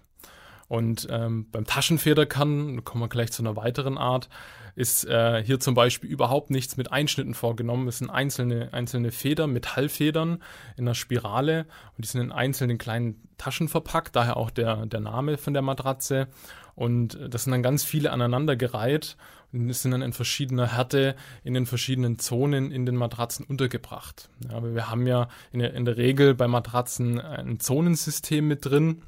Und 0.69 1.07
ähm, 1.09 1.47
beim 1.51 1.65
Taschenfederkern, 1.65 2.83
kommen 2.83 3.03
wir 3.03 3.09
gleich 3.09 3.31
zu 3.31 3.41
einer 3.41 3.55
weiteren 3.55 3.97
Art, 3.97 4.29
ist 4.77 5.05
äh, 5.05 5.43
hier 5.43 5.59
zum 5.59 5.73
Beispiel 5.73 6.07
überhaupt 6.07 6.51
nichts 6.51 6.77
mit 6.77 6.91
Einschnitten 6.91 7.33
vorgenommen. 7.33 7.87
Es 7.87 7.97
sind 7.97 8.11
einzelne, 8.11 8.73
einzelne 8.73 9.11
Federn, 9.11 9.51
Metallfedern 9.51 10.43
in 10.77 10.83
einer 10.83 10.93
Spirale 10.93 11.65
und 11.95 12.05
die 12.05 12.07
sind 12.07 12.21
in 12.21 12.31
einzelnen 12.31 12.77
kleinen 12.77 13.27
Taschen 13.39 13.69
verpackt, 13.69 14.15
daher 14.15 14.37
auch 14.37 14.51
der, 14.51 14.85
der 14.85 14.99
Name 14.99 15.39
von 15.39 15.53
der 15.53 15.63
Matratze. 15.63 16.27
Und 16.75 17.17
das 17.27 17.45
sind 17.45 17.53
dann 17.53 17.63
ganz 17.63 17.83
viele 17.83 18.11
aneinandergereiht 18.11 19.17
und 19.51 19.73
sind 19.73 19.93
dann 19.93 20.03
in 20.03 20.13
verschiedener 20.13 20.67
Härte 20.67 21.15
in 21.43 21.55
den 21.55 21.65
verschiedenen 21.65 22.19
Zonen 22.19 22.71
in 22.71 22.85
den 22.85 22.97
Matratzen 22.97 23.47
untergebracht. 23.47 24.29
Ja, 24.47 24.57
aber 24.57 24.75
wir 24.75 24.91
haben 24.91 25.07
ja 25.07 25.27
in 25.51 25.57
der, 25.57 25.73
in 25.73 25.85
der 25.85 25.97
Regel 25.97 26.35
bei 26.35 26.47
Matratzen 26.47 27.19
ein 27.19 27.59
Zonensystem 27.59 28.47
mit 28.47 28.63
drin, 28.63 29.01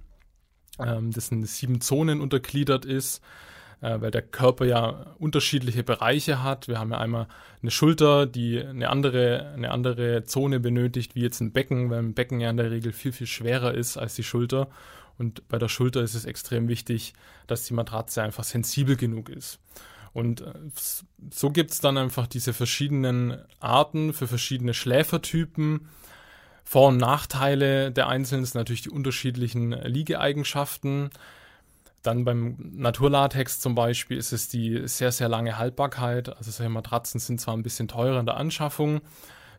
ähm, 0.80 1.12
das 1.12 1.30
in 1.30 1.44
sieben 1.44 1.80
Zonen 1.80 2.22
untergliedert 2.22 2.86
ist 2.86 3.22
äh, 3.82 4.02
weil 4.02 4.12
der 4.12 4.22
Körper 4.22 4.66
ja 4.66 5.14
unterschiedliche 5.20 5.84
Bereiche 5.84 6.44
hat. 6.44 6.68
Wir 6.68 6.80
haben 6.80 6.92
ja 6.92 6.98
einmal 6.98 7.28
eine 7.62 7.72
Schulter, 7.72 8.26
die 8.26 8.62
eine 8.62 8.90
andere, 8.90 9.54
eine 9.56 9.72
andere 9.72 10.24
Zone 10.24 10.60
benötigt, 10.60 11.16
wie 11.16 11.22
jetzt 11.22 11.42
ein 11.42 11.52
Becken, 11.52 11.90
weil 11.90 12.00
ein 12.00 12.14
Becken 12.14 12.40
ja 12.40 12.50
in 12.50 12.58
der 12.58 12.72
Regel 12.72 12.92
viel, 12.92 13.12
viel 13.12 13.28
schwerer 13.28 13.74
ist 13.74 13.98
als 13.98 14.16
die 14.16 14.24
Schulter. 14.24 14.68
Und 15.18 15.48
bei 15.50 15.58
der 15.58 15.68
Schulter 15.68 16.02
ist 16.02 16.16
es 16.16 16.26
extrem 16.26 16.68
wichtig, 16.68 17.14
dass 17.48 17.66
die 17.66 17.74
Matratze 17.74 18.24
einfach 18.24 18.46
sensibel 18.46 18.96
genug 18.96 19.30
ist. 19.30 19.60
Und 20.14 20.42
äh, 20.42 20.54
so 21.32 21.52
gibt 21.52 21.72
es 21.72 21.80
dann 21.80 21.98
einfach 21.98 22.28
diese 22.28 22.54
verschiedenen 22.54 23.38
Arten 23.60 24.14
für 24.14 24.28
verschiedene 24.28 24.74
Schläfertypen. 24.74 25.90
Vor- 26.64 26.90
und 26.90 26.98
Nachteile 26.98 27.92
der 27.92 28.08
einzelnen 28.08 28.46
sind 28.46 28.56
natürlich 28.56 28.84
die 28.84 28.92
unterschiedlichen 28.92 29.72
Liegeeigenschaften. 29.72 31.10
Dann 32.02 32.24
beim 32.24 32.56
Naturlatex 32.60 33.60
zum 33.60 33.76
Beispiel 33.76 34.18
ist 34.18 34.32
es 34.32 34.48
die 34.48 34.88
sehr, 34.88 35.12
sehr 35.12 35.28
lange 35.28 35.58
Haltbarkeit. 35.58 36.36
Also 36.38 36.52
solche 36.52 36.70
Matratzen 36.70 37.20
sind 37.20 37.42
zwar 37.42 37.56
ein 37.56 37.64
bisschen 37.64 37.88
teurer 37.88 38.20
in 38.20 38.26
der 38.26 38.38
Anschaffung, 38.38 39.02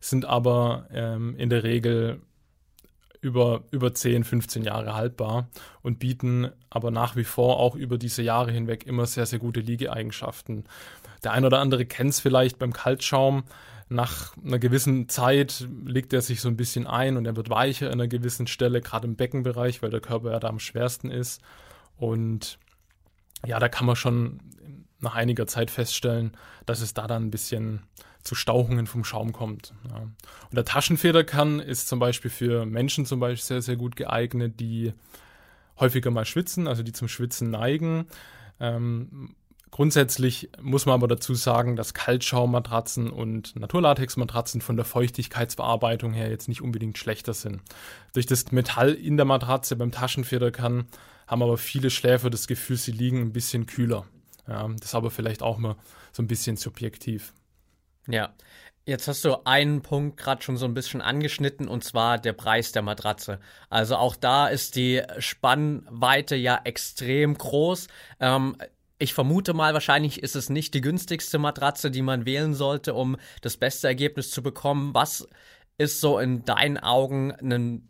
sind 0.00 0.24
aber 0.24 0.86
ähm, 0.92 1.36
in 1.36 1.50
der 1.50 1.64
Regel 1.64 2.20
über, 3.20 3.64
über 3.70 3.92
10, 3.92 4.24
15 4.24 4.62
Jahre 4.62 4.94
haltbar 4.94 5.48
und 5.82 5.98
bieten 5.98 6.50
aber 6.70 6.90
nach 6.90 7.16
wie 7.16 7.24
vor 7.24 7.58
auch 7.58 7.74
über 7.74 7.98
diese 7.98 8.22
Jahre 8.22 8.50
hinweg 8.50 8.86
immer 8.86 9.06
sehr, 9.06 9.26
sehr 9.26 9.38
gute 9.38 9.60
Liegeeigenschaften. 9.60 10.64
Der 11.22 11.32
ein 11.32 11.44
oder 11.44 11.58
andere 11.58 11.84
kennt 11.84 12.10
es 12.10 12.20
vielleicht 12.20 12.58
beim 12.58 12.72
Kaltschaum. 12.72 13.44
Nach 13.90 14.34
einer 14.42 14.58
gewissen 14.58 15.08
Zeit 15.08 15.66
legt 15.84 16.12
er 16.12 16.22
sich 16.22 16.40
so 16.40 16.48
ein 16.48 16.56
bisschen 16.56 16.86
ein 16.86 17.16
und 17.16 17.26
er 17.26 17.36
wird 17.36 17.50
weicher 17.50 17.88
an 17.88 17.94
einer 17.94 18.08
gewissen 18.08 18.46
Stelle, 18.46 18.80
gerade 18.80 19.06
im 19.06 19.16
Beckenbereich, 19.16 19.82
weil 19.82 19.90
der 19.90 20.00
Körper 20.00 20.30
ja 20.30 20.40
da 20.40 20.48
am 20.48 20.60
schwersten 20.60 21.10
ist. 21.10 21.42
Und 22.00 22.58
ja, 23.46 23.58
da 23.58 23.68
kann 23.68 23.86
man 23.86 23.94
schon 23.94 24.40
nach 25.00 25.14
einiger 25.14 25.46
Zeit 25.46 25.70
feststellen, 25.70 26.32
dass 26.66 26.80
es 26.80 26.94
da 26.94 27.06
dann 27.06 27.26
ein 27.26 27.30
bisschen 27.30 27.82
zu 28.22 28.34
Stauchungen 28.34 28.86
vom 28.86 29.04
Schaum 29.04 29.32
kommt. 29.32 29.74
Ja. 29.88 29.96
Und 29.96 30.54
der 30.54 30.64
Taschenfederkern 30.64 31.60
ist 31.60 31.88
zum 31.88 31.98
Beispiel 31.98 32.30
für 32.30 32.66
Menschen 32.66 33.06
zum 33.06 33.20
Beispiel 33.20 33.44
sehr, 33.44 33.62
sehr 33.62 33.76
gut 33.76 33.96
geeignet, 33.96 34.60
die 34.60 34.92
häufiger 35.78 36.10
mal 36.10 36.24
schwitzen, 36.24 36.66
also 36.66 36.82
die 36.82 36.92
zum 36.92 37.08
Schwitzen 37.08 37.50
neigen. 37.50 38.06
Ähm, 38.60 39.34
grundsätzlich 39.70 40.50
muss 40.60 40.84
man 40.84 40.94
aber 40.94 41.08
dazu 41.08 41.34
sagen, 41.34 41.76
dass 41.76 41.94
Kaltschaummatratzen 41.94 43.10
und 43.10 43.56
Naturlatexmatratzen 43.56 44.60
von 44.60 44.76
der 44.76 44.84
Feuchtigkeitsbearbeitung 44.84 46.12
her 46.12 46.28
jetzt 46.28 46.48
nicht 46.48 46.60
unbedingt 46.60 46.98
schlechter 46.98 47.32
sind. 47.32 47.62
Durch 48.12 48.26
das 48.26 48.52
Metall 48.52 48.92
in 48.92 49.16
der 49.16 49.26
Matratze 49.26 49.76
beim 49.76 49.92
Taschenfederkern 49.92 50.86
haben 51.30 51.42
aber 51.42 51.56
viele 51.56 51.90
Schläfer 51.90 52.28
das 52.28 52.48
Gefühl, 52.48 52.76
sie 52.76 52.90
liegen 52.90 53.20
ein 53.20 53.32
bisschen 53.32 53.66
kühler. 53.66 54.06
Ja, 54.48 54.66
das 54.66 54.86
ist 54.86 54.94
aber 54.94 55.10
vielleicht 55.10 55.42
auch 55.42 55.58
mal 55.58 55.76
so 56.12 56.22
ein 56.22 56.26
bisschen 56.26 56.56
subjektiv. 56.56 57.32
Ja, 58.08 58.34
Jetzt 58.86 59.06
hast 59.06 59.24
du 59.24 59.44
einen 59.44 59.82
Punkt 59.82 60.16
gerade 60.16 60.42
schon 60.42 60.56
so 60.56 60.64
ein 60.64 60.74
bisschen 60.74 61.00
angeschnitten 61.00 61.68
und 61.68 61.84
zwar 61.84 62.18
der 62.18 62.32
Preis 62.32 62.72
der 62.72 62.82
Matratze. 62.82 63.38
Also 63.68 63.94
auch 63.94 64.16
da 64.16 64.48
ist 64.48 64.74
die 64.74 65.02
Spannweite 65.18 66.34
ja 66.34 66.60
extrem 66.64 67.38
groß. 67.38 67.86
Ähm, 68.18 68.56
ich 68.98 69.14
vermute 69.14 69.54
mal, 69.54 69.74
wahrscheinlich 69.74 70.22
ist 70.22 70.34
es 70.34 70.50
nicht 70.50 70.74
die 70.74 70.80
günstigste 70.80 71.38
Matratze, 71.38 71.92
die 71.92 72.02
man 72.02 72.26
wählen 72.26 72.54
sollte, 72.54 72.94
um 72.94 73.16
das 73.42 73.58
beste 73.58 73.86
Ergebnis 73.86 74.30
zu 74.30 74.42
bekommen. 74.42 74.92
Was 74.92 75.28
ist 75.78 76.00
so 76.00 76.18
in 76.18 76.44
deinen 76.44 76.78
Augen 76.78 77.32
ein 77.32 77.88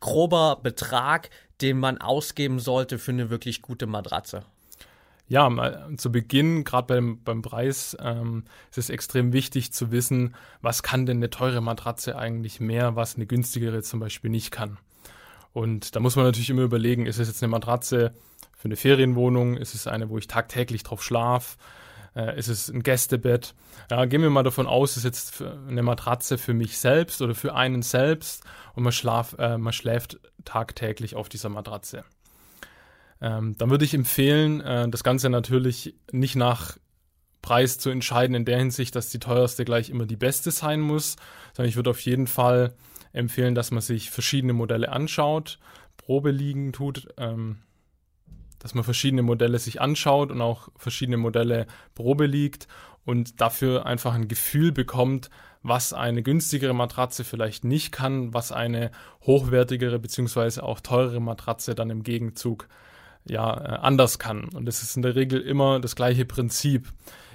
grober 0.00 0.60
Betrag, 0.62 1.30
den 1.60 1.78
man 1.78 1.98
ausgeben 1.98 2.58
sollte 2.58 2.98
für 2.98 3.12
eine 3.12 3.30
wirklich 3.30 3.62
gute 3.62 3.86
Matratze? 3.86 4.44
ja, 5.28 5.50
mal 5.50 5.88
zu 5.96 6.12
Beginn, 6.12 6.64
gerade 6.64 6.86
beim, 6.86 7.22
beim 7.22 7.42
Preis, 7.42 7.96
ähm, 8.00 8.44
ist 8.70 8.78
es 8.78 8.90
extrem 8.90 9.32
wichtig 9.32 9.72
zu 9.72 9.90
wissen, 9.90 10.34
was 10.62 10.82
kann 10.82 11.06
denn 11.06 11.18
eine 11.18 11.30
teure 11.30 11.60
Matratze 11.60 12.16
eigentlich 12.16 12.60
mehr, 12.60 12.96
was 12.96 13.16
eine 13.16 13.26
günstigere 13.26 13.82
zum 13.82 14.00
Beispiel 14.00 14.30
nicht 14.30 14.50
kann. 14.50 14.78
Und 15.52 15.96
da 15.96 16.00
muss 16.00 16.16
man 16.16 16.26
natürlich 16.26 16.50
immer 16.50 16.62
überlegen, 16.62 17.06
ist 17.06 17.18
es 17.18 17.28
jetzt 17.28 17.42
eine 17.42 17.50
Matratze 17.50 18.14
für 18.56 18.66
eine 18.66 18.76
Ferienwohnung, 18.76 19.56
ist 19.56 19.74
es 19.74 19.86
eine, 19.86 20.10
wo 20.10 20.18
ich 20.18 20.28
tagtäglich 20.28 20.82
drauf 20.82 21.02
schlafe, 21.02 21.56
äh, 22.16 22.38
ist 22.38 22.48
es 22.48 22.68
ein 22.68 22.82
Gästebett. 22.82 23.54
Ja, 23.90 24.06
gehen 24.06 24.22
wir 24.22 24.30
mal 24.30 24.42
davon 24.42 24.66
aus, 24.66 24.92
es 24.92 24.98
ist 24.98 25.04
jetzt 25.04 25.42
eine 25.68 25.82
Matratze 25.82 26.38
für 26.38 26.54
mich 26.54 26.78
selbst 26.78 27.20
oder 27.22 27.34
für 27.34 27.54
einen 27.54 27.82
selbst 27.82 28.42
und 28.74 28.82
man, 28.82 28.92
schlaf, 28.92 29.36
äh, 29.38 29.58
man 29.58 29.72
schläft 29.72 30.18
tagtäglich 30.44 31.14
auf 31.14 31.28
dieser 31.28 31.50
Matratze. 31.50 32.04
Ähm, 33.20 33.56
dann 33.58 33.70
würde 33.70 33.84
ich 33.84 33.94
empfehlen, 33.94 34.60
äh, 34.60 34.88
das 34.88 35.04
Ganze 35.04 35.30
natürlich 35.30 35.94
nicht 36.10 36.36
nach 36.36 36.76
Preis 37.42 37.78
zu 37.78 37.90
entscheiden, 37.90 38.34
in 38.34 38.44
der 38.44 38.58
Hinsicht, 38.58 38.96
dass 38.96 39.10
die 39.10 39.20
teuerste 39.20 39.64
gleich 39.64 39.90
immer 39.90 40.06
die 40.06 40.16
beste 40.16 40.50
sein 40.50 40.80
muss, 40.80 41.16
sondern 41.54 41.68
ich 41.68 41.76
würde 41.76 41.90
auf 41.90 42.00
jeden 42.00 42.26
Fall 42.26 42.74
empfehlen, 43.12 43.54
dass 43.54 43.70
man 43.70 43.80
sich 43.80 44.10
verschiedene 44.10 44.52
Modelle 44.52 44.90
anschaut, 44.90 45.58
Probe 45.96 46.30
liegen 46.30 46.72
tut, 46.72 47.08
ähm, 47.16 47.58
dass 48.66 48.74
man 48.74 48.82
verschiedene 48.82 49.22
Modelle 49.22 49.60
sich 49.60 49.80
anschaut 49.80 50.32
und 50.32 50.40
auch 50.40 50.70
verschiedene 50.74 51.18
Modelle 51.18 51.68
Probe 51.94 52.26
liegt 52.26 52.66
und 53.04 53.40
dafür 53.40 53.86
einfach 53.86 54.12
ein 54.12 54.26
Gefühl 54.26 54.72
bekommt, 54.72 55.30
was 55.62 55.92
eine 55.92 56.24
günstigere 56.24 56.74
Matratze 56.74 57.22
vielleicht 57.22 57.62
nicht 57.62 57.92
kann, 57.92 58.34
was 58.34 58.50
eine 58.50 58.90
hochwertigere 59.22 60.00
bzw. 60.00 60.62
auch 60.62 60.80
teurere 60.80 61.20
Matratze 61.20 61.76
dann 61.76 61.90
im 61.90 62.02
Gegenzug 62.02 62.66
ja, 63.24 63.54
äh, 63.54 63.78
anders 63.82 64.18
kann. 64.18 64.46
Und 64.48 64.68
es 64.68 64.82
ist 64.82 64.96
in 64.96 65.02
der 65.02 65.14
Regel 65.14 65.40
immer 65.42 65.78
das 65.78 65.94
gleiche 65.94 66.24
Prinzip. 66.24 66.88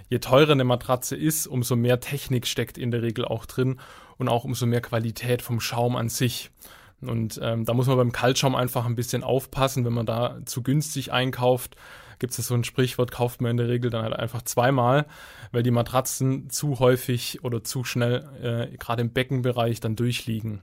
Je 0.09 0.19
teurer 0.19 0.51
eine 0.51 0.65
Matratze 0.65 1.15
ist, 1.15 1.47
umso 1.47 1.77
mehr 1.77 2.01
Technik 2.01 2.45
steckt 2.45 2.77
in 2.77 2.91
der 2.91 3.03
Regel 3.03 3.23
auch 3.23 3.45
drin 3.45 3.79
und 4.17 4.27
auch 4.27 4.43
umso 4.43 4.65
mehr 4.65 4.81
Qualität 4.81 5.41
vom 5.41 5.61
Schaum 5.61 5.95
an 5.95 6.09
sich. 6.09 6.51
Und 7.01 7.39
ähm, 7.41 7.65
da 7.65 7.74
muss 7.74 7.88
man 7.88 7.98
beim 7.98 8.12
Kaltschaum 8.12 8.55
einfach 8.55 8.86
ein 8.86 8.96
bisschen 8.96 9.24
aufpassen, 9.24 9.86
wenn 9.86 9.93
man 9.93 10.05
da 10.05 10.38
zu 10.46 10.62
günstig 10.62 11.12
einkauft. 11.12 11.75
Gibt 12.20 12.38
es 12.38 12.48
so 12.48 12.53
ein 12.53 12.63
Sprichwort, 12.63 13.12
kauft 13.12 13.41
man 13.41 13.51
in 13.51 13.58
der 13.58 13.67
Regel 13.67 13.89
dann 13.89 14.03
halt 14.03 14.13
einfach 14.13 14.43
zweimal, 14.43 15.08
weil 15.51 15.63
die 15.63 15.72
Matratzen 15.72 16.51
zu 16.51 16.77
häufig 16.79 17.43
oder 17.43 17.63
zu 17.63 17.84
schnell, 17.84 18.70
äh, 18.72 18.77
gerade 18.77 19.01
im 19.01 19.12
Beckenbereich, 19.12 19.79
dann 19.79 19.96
durchliegen. 19.96 20.62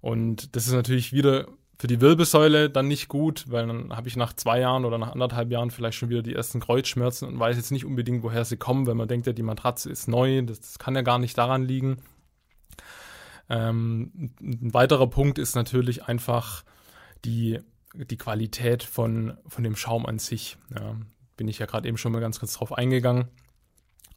Und 0.00 0.54
das 0.54 0.66
ist 0.66 0.72
natürlich 0.72 1.12
wieder 1.12 1.48
für 1.82 1.88
die 1.88 2.00
Wirbelsäule 2.00 2.70
dann 2.70 2.86
nicht 2.86 3.08
gut, 3.08 3.46
weil 3.48 3.66
dann 3.66 3.96
habe 3.96 4.06
ich 4.06 4.14
nach 4.14 4.32
zwei 4.34 4.60
Jahren 4.60 4.84
oder 4.84 4.98
nach 4.98 5.10
anderthalb 5.10 5.50
Jahren 5.50 5.72
vielleicht 5.72 5.98
schon 5.98 6.10
wieder 6.10 6.22
die 6.22 6.32
ersten 6.32 6.60
Kreuzschmerzen 6.60 7.26
und 7.26 7.40
weiß 7.40 7.56
jetzt 7.56 7.72
nicht 7.72 7.84
unbedingt, 7.84 8.22
woher 8.22 8.44
sie 8.44 8.56
kommen, 8.56 8.86
wenn 8.86 8.96
man 8.96 9.08
denkt, 9.08 9.26
ja, 9.26 9.32
die 9.32 9.42
Matratze 9.42 9.90
ist 9.90 10.06
neu, 10.06 10.42
das, 10.42 10.60
das 10.60 10.78
kann 10.78 10.94
ja 10.94 11.02
gar 11.02 11.18
nicht 11.18 11.36
daran 11.36 11.64
liegen. 11.64 11.96
Ähm, 13.52 14.32
ein 14.40 14.72
weiterer 14.72 15.06
Punkt 15.06 15.38
ist 15.38 15.54
natürlich 15.54 16.04
einfach 16.04 16.64
die, 17.26 17.60
die 17.94 18.16
Qualität 18.16 18.82
von, 18.82 19.36
von 19.46 19.62
dem 19.62 19.76
Schaum 19.76 20.06
an 20.06 20.18
sich. 20.18 20.56
Ja, 20.74 20.96
bin 21.36 21.48
ich 21.48 21.58
ja 21.58 21.66
gerade 21.66 21.86
eben 21.86 21.98
schon 21.98 22.12
mal 22.12 22.20
ganz 22.20 22.40
kurz 22.40 22.54
drauf 22.54 22.72
eingegangen. 22.72 23.28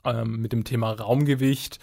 Ähm, 0.06 0.38
mit 0.42 0.54
dem 0.54 0.64
Thema 0.64 0.92
Raumgewicht 0.92 1.80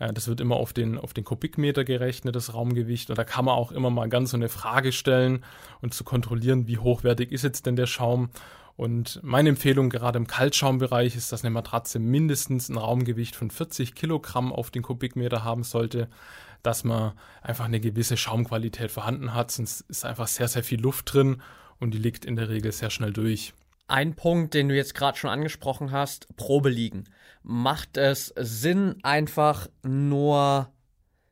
äh, 0.00 0.12
das 0.12 0.28
wird 0.28 0.40
immer 0.40 0.56
auf 0.56 0.72
den, 0.72 0.98
auf 0.98 1.14
den 1.14 1.24
Kubikmeter 1.24 1.84
gerechnet, 1.84 2.34
das 2.34 2.54
Raumgewicht. 2.54 3.10
Und 3.10 3.18
da 3.18 3.24
kann 3.24 3.44
man 3.44 3.54
auch 3.54 3.70
immer 3.72 3.90
mal 3.90 4.08
ganz 4.08 4.30
so 4.30 4.36
eine 4.36 4.48
Frage 4.48 4.90
stellen 4.90 5.44
und 5.80 5.94
zu 5.94 6.04
kontrollieren, 6.04 6.66
wie 6.66 6.78
hochwertig 6.78 7.32
ist 7.32 7.44
jetzt 7.44 7.66
denn 7.66 7.76
der 7.76 7.86
Schaum. 7.86 8.30
Und 8.76 9.20
meine 9.24 9.48
Empfehlung 9.48 9.90
gerade 9.90 10.18
im 10.18 10.28
Kaltschaumbereich 10.28 11.16
ist, 11.16 11.32
dass 11.32 11.42
eine 11.42 11.50
Matratze 11.50 11.98
mindestens 11.98 12.68
ein 12.68 12.76
Raumgewicht 12.76 13.34
von 13.34 13.50
40 13.50 13.96
Kilogramm 13.96 14.52
auf 14.52 14.70
den 14.70 14.82
Kubikmeter 14.82 15.42
haben 15.42 15.64
sollte, 15.64 16.08
dass 16.68 16.84
man 16.84 17.12
einfach 17.40 17.64
eine 17.64 17.80
gewisse 17.80 18.18
Schaumqualität 18.18 18.90
vorhanden 18.90 19.32
hat. 19.32 19.50
Sonst 19.50 19.80
ist 19.88 20.04
einfach 20.04 20.28
sehr, 20.28 20.48
sehr 20.48 20.62
viel 20.62 20.78
Luft 20.78 21.14
drin 21.14 21.40
und 21.78 21.94
die 21.94 21.98
liegt 21.98 22.26
in 22.26 22.36
der 22.36 22.50
Regel 22.50 22.72
sehr 22.72 22.90
schnell 22.90 23.10
durch. 23.10 23.54
Ein 23.86 24.14
Punkt, 24.14 24.52
den 24.52 24.68
du 24.68 24.76
jetzt 24.76 24.94
gerade 24.94 25.16
schon 25.16 25.30
angesprochen 25.30 25.92
hast, 25.92 26.36
Probe 26.36 26.68
liegen. 26.68 27.04
Macht 27.42 27.96
es 27.96 28.34
Sinn, 28.36 28.96
einfach 29.02 29.68
nur 29.82 30.70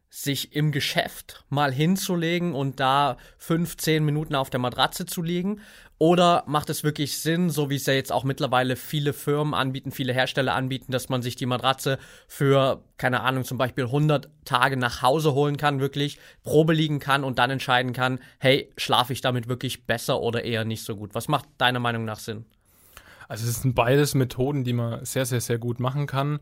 sich 0.08 0.54
im 0.54 0.72
Geschäft 0.72 1.44
mal 1.50 1.70
hinzulegen 1.70 2.54
und 2.54 2.80
da 2.80 3.18
15 3.36 4.02
Minuten 4.02 4.34
auf 4.34 4.48
der 4.48 4.60
Matratze 4.60 5.04
zu 5.04 5.20
liegen? 5.20 5.60
Oder 5.98 6.44
macht 6.46 6.68
es 6.68 6.84
wirklich 6.84 7.18
Sinn, 7.18 7.48
so 7.48 7.70
wie 7.70 7.76
es 7.76 7.86
ja 7.86 7.94
jetzt 7.94 8.12
auch 8.12 8.22
mittlerweile 8.22 8.76
viele 8.76 9.14
Firmen 9.14 9.54
anbieten, 9.54 9.92
viele 9.92 10.12
Hersteller 10.12 10.54
anbieten, 10.54 10.92
dass 10.92 11.08
man 11.08 11.22
sich 11.22 11.36
die 11.36 11.46
Matratze 11.46 11.98
für, 12.28 12.82
keine 12.98 13.22
Ahnung, 13.22 13.44
zum 13.44 13.56
Beispiel 13.56 13.84
100 13.84 14.28
Tage 14.44 14.76
nach 14.76 15.00
Hause 15.00 15.32
holen 15.32 15.56
kann, 15.56 15.80
wirklich 15.80 16.18
Probe 16.42 16.74
liegen 16.74 16.98
kann 16.98 17.24
und 17.24 17.38
dann 17.38 17.50
entscheiden 17.50 17.94
kann, 17.94 18.20
hey, 18.38 18.70
schlafe 18.76 19.14
ich 19.14 19.22
damit 19.22 19.48
wirklich 19.48 19.86
besser 19.86 20.20
oder 20.20 20.44
eher 20.44 20.66
nicht 20.66 20.84
so 20.84 20.96
gut? 20.96 21.14
Was 21.14 21.28
macht 21.28 21.48
deiner 21.56 21.80
Meinung 21.80 22.04
nach 22.04 22.18
Sinn? 22.18 22.44
Also 23.28 23.48
es 23.48 23.62
sind 23.62 23.74
beides 23.74 24.14
Methoden, 24.14 24.64
die 24.64 24.74
man 24.74 25.02
sehr, 25.04 25.24
sehr, 25.24 25.40
sehr 25.40 25.58
gut 25.58 25.80
machen 25.80 26.06
kann. 26.06 26.40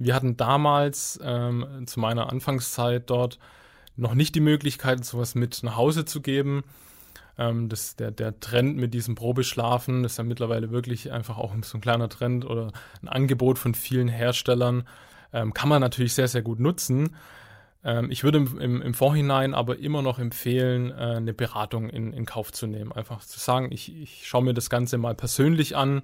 Wir 0.00 0.14
hatten 0.14 0.36
damals 0.36 1.18
ähm, 1.22 1.84
zu 1.86 2.00
meiner 2.00 2.30
Anfangszeit 2.30 3.08
dort 3.08 3.38
noch 3.96 4.14
nicht 4.14 4.34
die 4.34 4.40
Möglichkeit, 4.40 5.04
sowas 5.04 5.34
mit 5.36 5.62
nach 5.62 5.76
Hause 5.76 6.04
zu 6.04 6.20
geben. 6.20 6.64
Ähm, 7.38 7.68
das, 7.68 7.96
der, 7.96 8.10
der 8.10 8.40
Trend 8.40 8.76
mit 8.76 8.94
diesem 8.94 9.14
Probeschlafen 9.14 10.04
ist 10.04 10.18
ja 10.18 10.24
mittlerweile 10.24 10.70
wirklich 10.70 11.12
einfach 11.12 11.38
auch 11.38 11.54
so 11.62 11.78
ein 11.78 11.80
kleiner 11.80 12.08
Trend 12.08 12.44
oder 12.44 12.72
ein 13.02 13.08
Angebot 13.08 13.58
von 13.58 13.74
vielen 13.74 14.08
Herstellern. 14.08 14.86
Ähm, 15.32 15.52
kann 15.52 15.68
man 15.68 15.80
natürlich 15.80 16.14
sehr, 16.14 16.28
sehr 16.28 16.42
gut 16.42 16.60
nutzen. 16.60 17.16
Ähm, 17.84 18.10
ich 18.10 18.24
würde 18.24 18.38
im, 18.38 18.58
im, 18.58 18.82
im, 18.82 18.94
Vorhinein 18.94 19.54
aber 19.54 19.78
immer 19.78 20.02
noch 20.02 20.18
empfehlen, 20.18 20.90
äh, 20.90 21.16
eine 21.16 21.34
Beratung 21.34 21.90
in, 21.90 22.12
in 22.12 22.26
Kauf 22.26 22.52
zu 22.52 22.66
nehmen. 22.66 22.92
Einfach 22.92 23.20
zu 23.24 23.38
sagen, 23.38 23.70
ich, 23.70 23.94
ich 23.94 24.26
schaue 24.26 24.42
mir 24.42 24.54
das 24.54 24.70
Ganze 24.70 24.98
mal 24.98 25.14
persönlich 25.14 25.76
an 25.76 26.02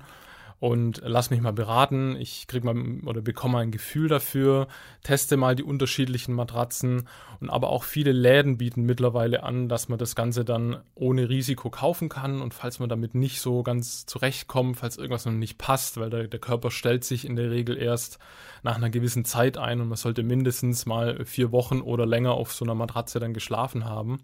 und 0.62 1.02
lass 1.04 1.31
mich 1.31 1.40
mal 1.40 1.52
beraten. 1.52 2.14
Ich 2.21 2.47
krieg 2.47 2.62
mal 2.62 2.76
oder 3.04 3.21
bekomme 3.21 3.59
ein 3.59 3.73
Gefühl 3.73 4.07
dafür, 4.07 4.69
teste 5.02 5.37
mal 5.37 5.57
die 5.57 5.64
unterschiedlichen 5.64 6.37
Matratzen. 6.37 7.09
Und 7.40 7.50
aber 7.50 7.71
auch 7.71 7.83
viele 7.83 8.12
Läden 8.12 8.59
bieten 8.59 8.85
mittlerweile 8.85 9.42
an, 9.42 9.69
dass 9.69 9.88
man 9.88 9.99
das 9.99 10.14
Ganze 10.14 10.45
dann 10.45 10.81
ohne 10.95 11.28
Risiko 11.28 11.69
kaufen 11.69 12.09
kann. 12.09 12.40
Und 12.40 12.54
falls 12.54 12.78
man 12.78 12.88
damit 12.88 13.16
nicht 13.16 13.40
so 13.40 13.64
ganz 13.64 14.07
zurechtkommt, 14.07 14.76
falls 14.76 14.99
irgendwas 14.99 15.26
noch 15.26 15.33
nicht 15.33 15.59
passt, 15.59 15.99
weil 15.99 16.11
der, 16.11 16.28
der 16.28 16.38
Körper 16.38 16.71
stellt 16.71 17.02
sich 17.02 17.26
in 17.26 17.35
der 17.35 17.50
Regel 17.50 17.76
erst 17.76 18.21
nach 18.62 18.76
einer 18.76 18.90
gewissen 18.90 19.25
Zeit 19.25 19.59
ein. 19.59 19.81
Und 19.81 19.88
man 19.88 19.99
sollte 19.99 20.23
mindestens 20.23 20.87
mal 20.87 21.25
vier 21.25 21.50
Wochen 21.50 21.81
oder 21.81 22.07
länger 22.07 22.35
auf 22.35 22.52
so 22.52 22.64
einer 22.64 22.76
Matratze 22.76 23.19
dann 23.19 23.35
geschlafen 23.35 23.85
haben 23.85 24.21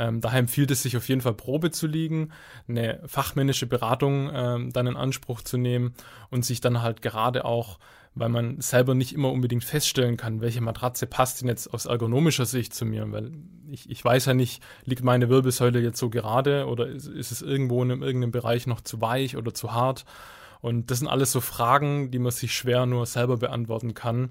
Ähm, 0.00 0.22
daher 0.22 0.38
empfiehlt 0.38 0.70
es 0.70 0.82
sich 0.82 0.96
auf 0.96 1.08
jeden 1.08 1.20
Fall 1.20 1.34
Probe 1.34 1.70
zu 1.70 1.86
liegen, 1.86 2.30
eine 2.66 3.00
fachmännische 3.06 3.66
Beratung 3.66 4.30
ähm, 4.32 4.72
dann 4.72 4.86
in 4.86 4.96
Anspruch 4.96 5.42
zu 5.42 5.58
nehmen 5.58 5.92
und 6.30 6.44
sich 6.44 6.62
dann 6.62 6.80
halt 6.80 7.02
gerade 7.02 7.44
auch 7.44 7.78
weil 8.14 8.28
man 8.28 8.60
selber 8.60 8.94
nicht 8.94 9.14
immer 9.14 9.30
unbedingt 9.30 9.62
feststellen 9.62 10.16
kann, 10.16 10.40
welche 10.40 10.60
Matratze 10.60 11.06
passt 11.06 11.40
denn 11.40 11.48
jetzt 11.48 11.72
aus 11.72 11.86
ergonomischer 11.86 12.44
Sicht 12.44 12.74
zu 12.74 12.84
mir, 12.84 13.10
weil 13.12 13.30
ich, 13.70 13.88
ich 13.88 14.04
weiß 14.04 14.26
ja 14.26 14.34
nicht, 14.34 14.62
liegt 14.84 15.04
meine 15.04 15.28
Wirbelsäule 15.28 15.80
jetzt 15.80 15.98
so 15.98 16.10
gerade 16.10 16.66
oder 16.66 16.88
ist, 16.88 17.06
ist 17.06 17.30
es 17.30 17.40
irgendwo 17.40 17.82
in 17.82 17.90
irgendeinem 17.90 18.32
Bereich 18.32 18.66
noch 18.66 18.80
zu 18.80 19.00
weich 19.00 19.36
oder 19.36 19.54
zu 19.54 19.72
hart? 19.72 20.04
Und 20.60 20.90
das 20.90 20.98
sind 20.98 21.08
alles 21.08 21.30
so 21.32 21.40
Fragen, 21.40 22.10
die 22.10 22.18
man 22.18 22.32
sich 22.32 22.52
schwer 22.52 22.84
nur 22.84 23.06
selber 23.06 23.36
beantworten 23.36 23.94
kann 23.94 24.30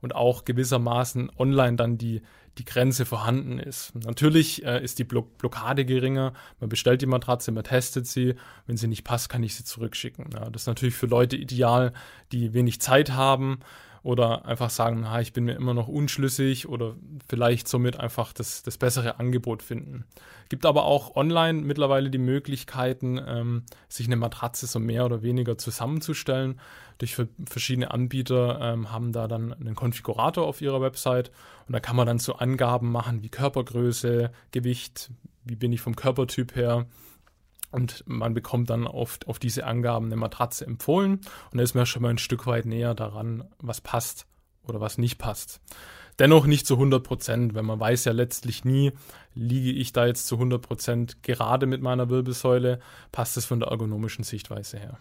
und 0.00 0.14
auch 0.14 0.44
gewissermaßen 0.44 1.30
online 1.38 1.76
dann 1.76 1.98
die, 1.98 2.22
die 2.60 2.66
Grenze 2.66 3.06
vorhanden 3.06 3.58
ist. 3.58 3.94
Natürlich 3.94 4.64
äh, 4.66 4.84
ist 4.84 4.98
die 4.98 5.04
Block 5.04 5.38
Blockade 5.38 5.86
geringer. 5.86 6.34
Man 6.60 6.68
bestellt 6.68 7.00
die 7.00 7.06
Matratze, 7.06 7.52
man 7.52 7.64
testet 7.64 8.06
sie. 8.06 8.34
Wenn 8.66 8.76
sie 8.76 8.86
nicht 8.86 9.02
passt, 9.02 9.30
kann 9.30 9.42
ich 9.42 9.54
sie 9.54 9.64
zurückschicken. 9.64 10.26
Ja, 10.34 10.50
das 10.50 10.62
ist 10.62 10.66
natürlich 10.66 10.94
für 10.94 11.06
Leute 11.06 11.36
ideal, 11.36 11.94
die 12.32 12.52
wenig 12.52 12.80
Zeit 12.82 13.12
haben 13.12 13.60
oder 14.02 14.46
einfach 14.46 14.70
sagen, 14.70 15.00
na, 15.02 15.20
ich 15.20 15.32
bin 15.32 15.44
mir 15.44 15.54
immer 15.54 15.74
noch 15.74 15.88
unschlüssig 15.88 16.68
oder 16.68 16.96
vielleicht 17.28 17.68
somit 17.68 17.98
einfach 17.98 18.32
das, 18.32 18.62
das 18.62 18.78
bessere 18.78 19.18
Angebot 19.18 19.62
finden. 19.62 20.04
Gibt 20.48 20.66
aber 20.66 20.84
auch 20.84 21.16
online 21.16 21.60
mittlerweile 21.60 22.10
die 22.10 22.18
Möglichkeiten, 22.18 23.20
ähm, 23.24 23.62
sich 23.88 24.06
eine 24.06 24.16
Matratze 24.16 24.66
so 24.66 24.78
mehr 24.78 25.04
oder 25.04 25.22
weniger 25.22 25.58
zusammenzustellen. 25.58 26.60
Durch 26.98 27.16
verschiedene 27.46 27.90
Anbieter 27.90 28.58
ähm, 28.60 28.90
haben 28.90 29.12
da 29.12 29.28
dann 29.28 29.52
einen 29.52 29.74
Konfigurator 29.74 30.46
auf 30.46 30.60
ihrer 30.60 30.80
Website 30.80 31.30
und 31.66 31.72
da 31.72 31.80
kann 31.80 31.96
man 31.96 32.06
dann 32.06 32.18
so 32.18 32.34
Angaben 32.34 32.90
machen 32.90 33.22
wie 33.22 33.28
Körpergröße, 33.28 34.30
Gewicht, 34.50 35.10
wie 35.44 35.56
bin 35.56 35.72
ich 35.72 35.80
vom 35.80 35.96
Körpertyp 35.96 36.56
her 36.56 36.86
und 37.70 38.04
man 38.06 38.34
bekommt 38.34 38.70
dann 38.70 38.86
oft 38.86 39.26
auf 39.26 39.38
diese 39.38 39.66
Angaben 39.66 40.06
eine 40.06 40.16
Matratze 40.16 40.66
empfohlen 40.66 41.20
und 41.50 41.58
da 41.58 41.62
ist 41.62 41.74
man 41.74 41.86
schon 41.86 42.02
mal 42.02 42.10
ein 42.10 42.18
Stück 42.18 42.46
weit 42.46 42.66
näher 42.66 42.94
daran, 42.94 43.44
was 43.58 43.80
passt 43.80 44.26
oder 44.66 44.80
was 44.80 44.98
nicht 44.98 45.18
passt. 45.18 45.60
Dennoch 46.18 46.46
nicht 46.46 46.66
zu 46.66 46.74
100 46.74 47.02
Prozent, 47.02 47.54
weil 47.54 47.62
man 47.62 47.80
weiß 47.80 48.04
ja 48.04 48.12
letztlich 48.12 48.64
nie, 48.64 48.92
liege 49.34 49.70
ich 49.70 49.92
da 49.92 50.06
jetzt 50.06 50.26
zu 50.26 50.34
100 50.34 50.60
Prozent 50.60 51.22
gerade 51.22 51.66
mit 51.66 51.80
meiner 51.80 52.10
Wirbelsäule, 52.10 52.80
passt 53.10 53.36
es 53.38 53.46
von 53.46 53.60
der 53.60 53.70
ergonomischen 53.70 54.24
Sichtweise 54.24 54.78
her. 54.78 54.98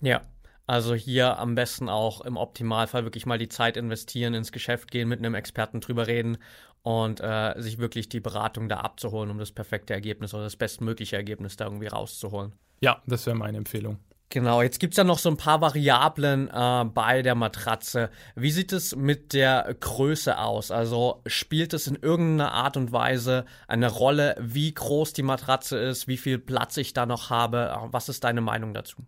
Ja, 0.00 0.20
also 0.66 0.94
hier 0.94 1.38
am 1.38 1.54
besten 1.54 1.88
auch 1.88 2.20
im 2.22 2.36
Optimalfall 2.36 3.04
wirklich 3.04 3.26
mal 3.26 3.38
die 3.38 3.48
Zeit 3.48 3.76
investieren, 3.76 4.34
ins 4.34 4.52
Geschäft 4.52 4.90
gehen, 4.90 5.08
mit 5.08 5.18
einem 5.18 5.34
Experten 5.34 5.80
drüber 5.80 6.06
reden 6.06 6.38
und 6.84 7.20
äh, 7.20 7.54
sich 7.56 7.78
wirklich 7.78 8.10
die 8.10 8.20
Beratung 8.20 8.68
da 8.68 8.80
abzuholen, 8.80 9.30
um 9.30 9.38
das 9.38 9.50
perfekte 9.52 9.94
Ergebnis 9.94 10.34
oder 10.34 10.44
das 10.44 10.56
bestmögliche 10.56 11.16
Ergebnis 11.16 11.56
da 11.56 11.64
irgendwie 11.64 11.86
rauszuholen. 11.86 12.52
Ja, 12.80 13.02
das 13.06 13.24
wäre 13.24 13.34
meine 13.34 13.56
Empfehlung. 13.56 13.98
Genau, 14.28 14.60
jetzt 14.60 14.80
gibt 14.80 14.92
es 14.92 14.98
ja 14.98 15.04
noch 15.04 15.18
so 15.18 15.30
ein 15.30 15.38
paar 15.38 15.62
Variablen 15.62 16.50
äh, 16.50 16.84
bei 16.84 17.22
der 17.22 17.34
Matratze. 17.34 18.10
Wie 18.34 18.50
sieht 18.50 18.72
es 18.72 18.94
mit 18.94 19.32
der 19.32 19.74
Größe 19.80 20.38
aus? 20.38 20.70
Also 20.70 21.22
spielt 21.26 21.72
es 21.72 21.86
in 21.86 21.96
irgendeiner 21.96 22.52
Art 22.52 22.76
und 22.76 22.92
Weise 22.92 23.46
eine 23.66 23.90
Rolle, 23.90 24.36
wie 24.38 24.74
groß 24.74 25.14
die 25.14 25.22
Matratze 25.22 25.78
ist, 25.78 26.06
wie 26.06 26.18
viel 26.18 26.38
Platz 26.38 26.76
ich 26.76 26.92
da 26.92 27.06
noch 27.06 27.30
habe? 27.30 27.74
Was 27.92 28.10
ist 28.10 28.24
deine 28.24 28.42
Meinung 28.42 28.74
dazu? 28.74 29.06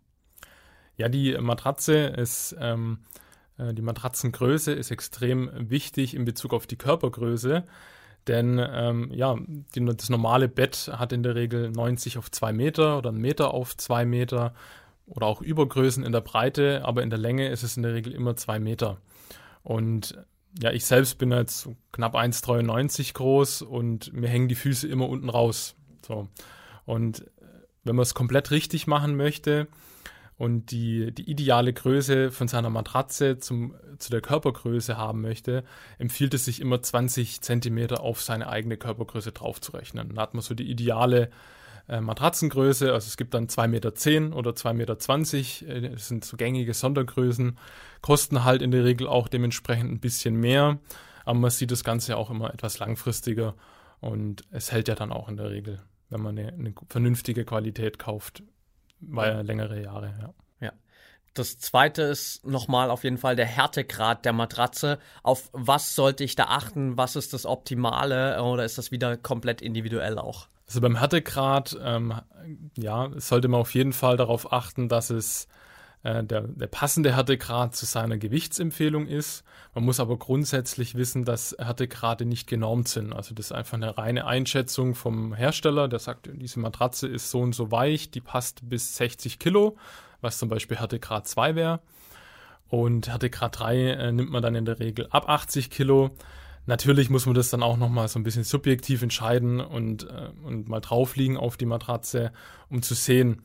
Ja, 0.97 1.11
die 1.11 1.37
Matratze 1.39 2.07
ist 2.07 2.57
ähm, 2.59 3.01
äh, 3.13 3.26
die 3.59 3.83
Matratzengröße 3.83 4.73
ist 4.73 4.91
extrem 4.91 5.51
wichtig 5.55 6.15
in 6.15 6.25
Bezug 6.25 6.53
auf 6.53 6.67
die 6.67 6.77
Körpergröße. 6.77 7.65
Denn 8.27 8.61
ähm, 8.61 9.11
ja, 9.13 9.37
die, 9.75 9.85
das 9.85 10.09
normale 10.09 10.49
Bett 10.49 10.91
hat 10.93 11.13
in 11.13 11.23
der 11.23 11.35
Regel 11.35 11.71
90 11.71 12.19
auf 12.19 12.31
2 12.31 12.53
Meter 12.53 12.99
oder 12.99 13.11
1 13.11 13.19
Meter 13.19 13.55
auf 13.55 13.77
2 13.77 14.05
Meter 14.05 14.53
oder 15.07 15.27
auch 15.27 15.41
Übergrößen 15.41 16.05
in 16.05 16.13
der 16.13 16.21
Breite, 16.21 16.85
aber 16.85 17.03
in 17.03 17.11
der 17.11 17.19
Länge 17.19 17.49
ist 17.49 17.63
es 17.63 17.77
in 17.77 17.85
der 17.85 17.95
Regel 17.95 18.13
immer 18.13 18.35
2 18.35 18.59
Meter. 18.59 18.99
Und 19.63 20.19
ja, 20.61 20.73
ich 20.73 20.85
selbst 20.85 21.19
bin 21.19 21.31
jetzt 21.31 21.69
knapp 21.93 22.17
1,93 22.17 23.15
groß 23.15 23.63
und 23.63 24.13
mir 24.13 24.29
hängen 24.29 24.49
die 24.49 24.55
Füße 24.55 24.89
immer 24.89 25.09
unten 25.09 25.29
raus. 25.29 25.77
So. 26.05 26.29
Und 26.85 27.21
äh, 27.21 27.45
wenn 27.85 27.95
man 27.95 28.03
es 28.03 28.15
komplett 28.15 28.51
richtig 28.51 28.87
machen 28.87 29.17
möchte, 29.17 29.69
und 30.39 30.71
die, 30.71 31.13
die 31.13 31.31
ideale 31.31 31.73
Größe 31.73 32.31
von 32.31 32.47
seiner 32.47 32.69
Matratze 32.69 33.39
zum, 33.39 33.75
zu 33.99 34.11
der 34.11 34.21
Körpergröße 34.21 34.97
haben 34.97 35.23
möchte, 35.23 35.65
empfiehlt 35.99 36.35
es 36.35 36.45
sich 36.45 36.61
immer 36.61 36.83
20 36.83 37.41
Zentimeter 37.41 38.01
auf 38.01 38.23
seine 38.23 38.49
eigene 38.49 38.77
Körpergröße 38.77 39.33
draufzurechnen. 39.33 40.09
Dann 40.09 40.19
hat 40.19 40.35
man 40.35 40.43
so 40.43 40.55
die 40.55 40.71
ideale 40.71 41.31
äh, 41.89 42.01
Matratzengröße, 42.01 42.93
also 42.93 43.07
es 43.07 43.17
gibt 43.17 43.33
dann 43.33 43.47
2,10 43.47 43.69
Meter 43.69 44.37
oder 44.37 44.51
2,20 44.51 44.75
Meter, 44.75 45.87
äh, 45.87 45.91
das 45.91 46.09
sind 46.09 46.25
so 46.25 46.37
gängige 46.37 46.75
Sondergrößen, 46.75 47.57
kosten 48.03 48.45
halt 48.45 48.61
in 48.61 48.73
der 48.73 48.85
Regel 48.85 49.07
auch 49.07 49.29
dementsprechend 49.29 49.91
ein 49.91 50.01
bisschen 50.01 50.35
mehr, 50.35 50.79
aber 51.25 51.39
man 51.39 51.51
sieht 51.51 51.71
das 51.71 51.83
Ganze 51.83 52.17
auch 52.17 52.31
immer 52.31 52.53
etwas 52.53 52.79
langfristiger. 52.79 53.55
Und 54.01 54.45
es 54.51 54.71
hält 54.71 54.89
ja 54.89 54.95
dann 54.95 55.11
auch 55.11 55.29
in 55.31 55.39
der 55.39 55.51
Regel, 55.51 55.81
wenn 56.11 56.21
man 56.21 56.39
eine, 56.39 56.53
eine 56.53 56.75
vernünftige 56.89 57.47
Qualität 57.47 57.99
kauft, 57.99 58.43
war 59.01 59.29
ja 59.29 59.41
längere 59.41 59.83
Jahre, 59.83 60.15
ja. 60.21 60.35
Ja. 60.67 60.73
Das 61.35 61.59
zweite 61.59 62.03
ist 62.03 62.47
nochmal 62.47 62.91
auf 62.91 63.05
jeden 63.05 63.19
Fall 63.19 63.37
der 63.37 63.47
Härtegrad 63.47 64.25
der 64.25 64.33
Matratze. 64.33 64.99
Auf 65.23 65.51
was 65.53 65.95
sollte 65.95 66.25
ich 66.25 66.35
da 66.35 66.45
achten? 66.45 66.97
Was 66.97 67.17
ist 67.17 67.33
das 67.33 67.45
Optimale? 67.45 68.43
Oder 68.43 68.65
ist 68.65 68.79
das 68.79 68.91
wieder 68.91 69.17
komplett 69.17 69.61
individuell 69.61 70.19
auch? 70.19 70.49
Also 70.67 70.81
beim 70.81 70.97
Härtegrad, 70.97 71.79
ähm, 71.83 72.15
ja, 72.77 73.11
sollte 73.17 73.49
man 73.49 73.61
auf 73.61 73.75
jeden 73.75 73.93
Fall 73.93 74.17
darauf 74.17 74.53
achten, 74.53 74.89
dass 74.89 75.11
es 75.11 75.47
äh, 76.07 76.23
der, 76.23 76.43
der 76.43 76.69
passende 76.69 77.17
Härtegrad 77.17 77.75
zu 77.75 77.85
seiner 77.85 78.17
Gewichtsempfehlung 78.17 79.09
ist. 79.09 79.43
Man 79.75 79.85
muss 79.85 79.99
aber 79.99 80.17
grundsätzlich 80.17 80.95
wissen, 80.95 81.25
dass 81.25 81.57
Härtegrade 81.59 82.25
nicht 82.25 82.47
genormt 82.47 82.87
sind. 82.87 83.13
Also 83.13 83.35
das 83.35 83.47
ist 83.47 83.53
einfach 83.53 83.75
eine 83.75 83.99
reine 83.99 84.25
Einschätzung 84.25 84.95
vom 84.95 85.35
Hersteller, 85.35 85.89
der 85.89 85.99
sagt, 85.99 86.31
diese 86.33 86.61
Matratze 86.61 87.09
ist 87.09 87.33
so 87.33 87.41
und 87.41 87.55
so 87.55 87.73
weich, 87.73 88.11
die 88.13 88.21
passt 88.21 88.69
bis 88.69 88.97
60 88.97 89.41
Kilo, 89.41 89.77
was 90.21 90.39
zum 90.39 90.49
Beispiel 90.49 90.79
Härtegrad 90.79 91.27
2 91.27 91.57
wäre. 91.57 91.81
Und 92.69 93.09
Härtegrad 93.09 93.59
3 93.59 93.77
äh, 93.77 94.13
nimmt 94.13 94.31
man 94.31 94.43
dann 94.43 94.55
in 94.55 94.65
der 94.65 94.79
Regel 94.79 95.09
ab 95.11 95.29
80 95.29 95.71
Kilo. 95.71 96.11
Natürlich 96.67 97.11
muss 97.11 97.27
man 97.27 97.35
das 97.35 97.51
dann 97.51 97.65
auch 97.65 97.77
nochmal 97.77 98.07
so 98.07 98.21
ein 98.21 98.25
bisschen 98.25 98.45
subjektiv 98.45 99.03
entscheiden 99.03 99.61
und, 99.61 100.05
äh, 100.05 100.31
und 100.45 100.69
mal 100.69 100.81
draufliegen 100.81 101.37
auf 101.37 101.57
die 101.57 101.67
Matratze, 101.67 102.33
um 102.69 102.83
zu 102.83 102.95
sehen, 102.95 103.43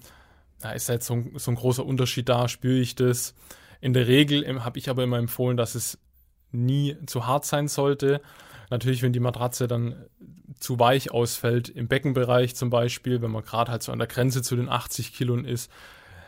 da 0.62 0.72
ist 0.72 0.90
halt 0.90 1.04
so 1.04 1.16
ein, 1.16 1.34
so 1.36 1.52
ein 1.52 1.56
großer 1.56 1.86
Unterschied 1.86 2.30
da, 2.30 2.48
spüre 2.48 2.80
ich 2.80 2.96
das. 2.96 3.34
In 3.80 3.94
der 3.94 4.08
Regel 4.08 4.46
habe 4.64 4.80
ich 4.80 4.90
aber 4.90 5.04
immer 5.04 5.18
empfohlen, 5.18 5.58
dass 5.58 5.76
es 5.76 5.98
nie 6.52 6.96
zu 7.06 7.28
hart 7.28 7.46
sein 7.46 7.68
sollte. 7.68 8.22
Natürlich, 8.70 9.02
wenn 9.02 9.14
die 9.14 9.20
Matratze 9.20 9.68
dann 9.68 9.96
zu 10.60 10.80
weich 10.80 11.12
ausfällt, 11.12 11.70
im 11.70 11.88
Beckenbereich 11.88 12.56
zum 12.56 12.70
Beispiel, 12.70 13.22
wenn 13.22 13.32
man 13.32 13.44
gerade 13.44 13.72
halt 13.72 13.84
so 13.84 13.92
an 13.92 14.00
der 14.00 14.08
Grenze 14.08 14.42
zu 14.42 14.56
den 14.56 14.70
80 14.70 15.14
Kilo 15.14 15.36
ist, 15.38 15.72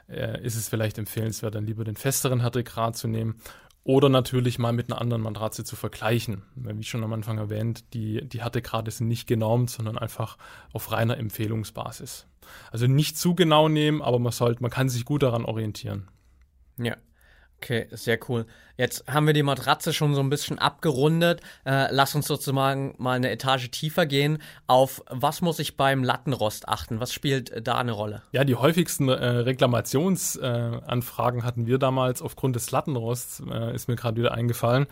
äh, 0.09 0.43
ist 0.43 0.55
es 0.55 0.67
vielleicht 0.67 0.97
empfehlenswert, 0.97 1.55
dann 1.55 1.65
lieber 1.65 1.83
den 1.83 1.95
festeren 1.95 2.41
Härtegrad 2.41 2.97
zu 2.97 3.07
nehmen. 3.07 3.35
Oder 3.85 4.07
natürlich 4.07 4.59
mal 4.59 4.71
mit 4.71 4.89
einer 4.89 5.01
anderen 5.01 5.21
Matratze 5.21 5.65
zu 5.65 5.75
vergleichen. 5.75 6.43
Wie 6.55 6.83
schon 6.83 7.03
am 7.03 7.11
Anfang 7.11 7.37
erwähnt, 7.37 7.93
die, 7.93 8.27
die 8.27 8.41
Härtegrade 8.41 8.89
sind 8.91 9.09
nicht 9.09 9.27
genormt, 9.27 9.69
sondern 9.69 9.97
einfach 9.97 10.37
auf 10.71 10.91
reiner 10.91 11.17
Empfehlungsbasis. 11.17 12.27
Also 12.71 12.87
nicht 12.87 13.17
zu 13.17 13.35
genau 13.35 13.67
nehmen, 13.67 14.01
aber 14.01 14.19
man 14.19 14.31
sollte, 14.31 14.61
man 14.61 14.71
kann 14.71 14.87
sich 14.87 15.03
gut 15.03 15.23
daran 15.23 15.43
orientieren. 15.43 16.07
Ja. 16.77 16.95
Okay, 17.63 17.87
sehr 17.91 18.19
cool. 18.27 18.45
Jetzt 18.75 19.05
haben 19.07 19.25
wir 19.25 19.33
die 19.33 19.41
Matratze 19.41 19.93
schon 19.93 20.13
so 20.13 20.19
ein 20.19 20.29
bisschen 20.29 20.59
abgerundet. 20.59 21.39
Äh, 21.65 21.87
lass 21.91 22.13
uns 22.13 22.27
sozusagen 22.27 22.93
mal 22.97 23.13
eine 23.13 23.31
Etage 23.31 23.71
tiefer 23.71 24.05
gehen. 24.05 24.39
Auf 24.67 25.01
was 25.09 25.41
muss 25.41 25.59
ich 25.59 25.77
beim 25.77 26.03
Lattenrost 26.03 26.67
achten? 26.67 26.99
Was 26.99 27.13
spielt 27.13 27.65
da 27.65 27.77
eine 27.77 27.93
Rolle? 27.93 28.21
Ja, 28.33 28.43
die 28.43 28.55
häufigsten 28.55 29.07
äh, 29.07 29.13
Reklamationsanfragen 29.13 31.39
äh, 31.39 31.43
hatten 31.43 31.65
wir 31.65 31.77
damals 31.77 32.21
aufgrund 32.21 32.57
des 32.57 32.69
Lattenrosts, 32.69 33.41
äh, 33.49 33.73
ist 33.73 33.87
mir 33.87 33.95
gerade 33.95 34.17
wieder 34.17 34.33
eingefallen. 34.33 34.87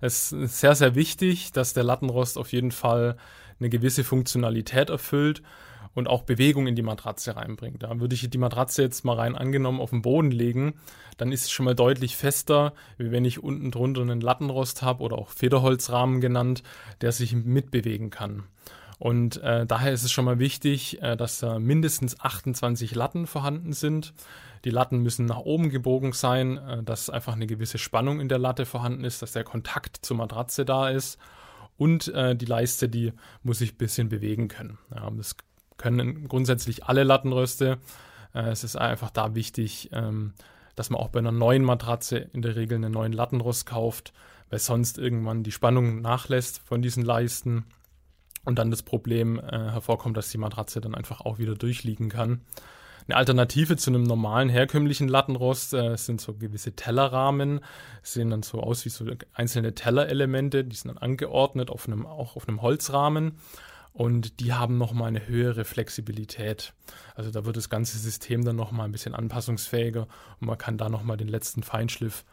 Es 0.00 0.32
ist 0.32 0.58
sehr, 0.58 0.74
sehr 0.74 0.96
wichtig, 0.96 1.52
dass 1.52 1.72
der 1.72 1.84
Lattenrost 1.84 2.36
auf 2.36 2.50
jeden 2.50 2.72
Fall 2.72 3.16
eine 3.60 3.68
gewisse 3.68 4.02
Funktionalität 4.02 4.90
erfüllt 4.90 5.40
und 5.94 6.08
auch 6.08 6.22
Bewegung 6.22 6.66
in 6.66 6.76
die 6.76 6.82
Matratze 6.82 7.36
reinbringt. 7.36 7.82
Da 7.82 8.00
würde 8.00 8.14
ich 8.14 8.28
die 8.28 8.38
Matratze 8.38 8.82
jetzt 8.82 9.04
mal 9.04 9.16
rein 9.16 9.36
angenommen 9.36 9.80
auf 9.80 9.90
den 9.90 10.02
Boden 10.02 10.30
legen, 10.30 10.74
dann 11.16 11.32
ist 11.32 11.44
es 11.44 11.50
schon 11.50 11.64
mal 11.64 11.74
deutlich 11.74 12.16
fester, 12.16 12.72
wie 12.96 13.10
wenn 13.10 13.24
ich 13.24 13.42
unten 13.42 13.70
drunter 13.70 14.02
einen 14.02 14.20
Lattenrost 14.20 14.82
habe 14.82 15.02
oder 15.02 15.18
auch 15.18 15.30
Federholzrahmen 15.30 16.20
genannt, 16.20 16.62
der 17.00 17.12
sich 17.12 17.34
mitbewegen 17.34 18.10
kann. 18.10 18.44
Und 18.98 19.36
äh, 19.42 19.64
daher 19.64 19.92
ist 19.92 20.02
es 20.02 20.10
schon 20.10 20.24
mal 20.24 20.38
wichtig, 20.38 21.00
äh, 21.02 21.16
dass 21.16 21.38
da 21.38 21.58
mindestens 21.58 22.18
28 22.20 22.94
Latten 22.94 23.26
vorhanden 23.26 23.72
sind. 23.72 24.12
Die 24.64 24.70
Latten 24.70 25.02
müssen 25.02 25.24
nach 25.26 25.38
oben 25.38 25.70
gebogen 25.70 26.12
sein, 26.12 26.58
äh, 26.58 26.82
dass 26.82 27.08
einfach 27.08 27.34
eine 27.34 27.46
gewisse 27.46 27.78
Spannung 27.78 28.20
in 28.20 28.28
der 28.28 28.38
Latte 28.38 28.66
vorhanden 28.66 29.04
ist, 29.04 29.22
dass 29.22 29.32
der 29.32 29.44
Kontakt 29.44 29.98
zur 30.04 30.16
Matratze 30.16 30.64
da 30.64 30.88
ist 30.88 31.18
Und 31.76 32.08
äh, 32.08 32.34
die 32.34 32.46
Leiste, 32.46 32.88
die 32.88 33.12
muss 33.44 33.58
sich 33.58 33.74
ein 33.74 33.78
bisschen 33.78 34.08
bewegen 34.08 34.48
können. 34.48 34.78
Ja, 34.92 35.08
das 35.10 35.36
können 35.78 36.28
grundsätzlich 36.28 36.84
alle 36.84 37.04
Lattenröste. 37.04 37.78
Äh, 38.34 38.50
es 38.50 38.64
ist 38.64 38.76
einfach 38.76 39.10
da 39.10 39.34
wichtig, 39.34 39.88
ähm, 39.92 40.34
dass 40.76 40.90
man 40.90 41.00
auch 41.00 41.08
bei 41.08 41.18
einer 41.18 41.32
neuen 41.32 41.64
Matratze 41.64 42.18
in 42.18 42.42
der 42.42 42.56
Regel 42.56 42.76
einen 42.76 42.92
neuen 42.92 43.12
Lattenrost 43.12 43.66
kauft, 43.66 44.12
weil 44.50 44.58
sonst 44.58 44.98
irgendwann 44.98 45.42
die 45.42 45.52
Spannung 45.52 46.00
nachlässt 46.02 46.60
von 46.60 46.82
diesen 46.82 47.04
Leisten 47.04 47.64
und 48.44 48.58
dann 48.58 48.70
das 48.70 48.82
Problem 48.82 49.38
äh, 49.38 49.70
hervorkommt, 49.70 50.16
dass 50.16 50.30
die 50.30 50.38
Matratze 50.38 50.80
dann 50.80 50.94
einfach 50.94 51.20
auch 51.20 51.38
wieder 51.38 51.54
durchliegen 51.54 52.08
kann. 52.08 52.42
Eine 53.06 53.16
Alternative 53.16 53.76
zu 53.76 53.90
einem 53.90 54.02
normalen 54.02 54.50
herkömmlichen 54.50 55.08
Lattenrost 55.08 55.72
äh, 55.72 55.96
sind 55.96 56.20
so 56.20 56.34
gewisse 56.34 56.72
Tellerrahmen, 56.72 57.60
sehen 58.02 58.30
dann 58.30 58.42
so 58.42 58.60
aus 58.60 58.84
wie 58.84 58.90
so 58.90 59.06
einzelne 59.32 59.74
Tellerelemente, 59.74 60.64
die 60.64 60.76
sind 60.76 60.88
dann 60.88 60.98
angeordnet 60.98 61.70
auf 61.70 61.86
einem, 61.86 62.04
auch 62.06 62.36
auf 62.36 62.46
einem 62.46 62.60
Holzrahmen 62.60 63.38
und 63.98 64.38
die 64.38 64.52
haben 64.52 64.78
nochmal 64.78 65.08
eine 65.08 65.26
höhere 65.26 65.64
Flexibilität. 65.64 66.72
Also 67.16 67.32
da 67.32 67.44
wird 67.44 67.56
das 67.56 67.68
ganze 67.68 67.98
System 67.98 68.44
dann 68.44 68.54
nochmal 68.54 68.86
ein 68.86 68.92
bisschen 68.92 69.12
anpassungsfähiger 69.12 70.06
und 70.40 70.46
man 70.46 70.56
kann 70.56 70.78
da 70.78 70.88
nochmal 70.88 71.16
den 71.16 71.26
letzten 71.26 71.64
Feinschliff 71.64 72.24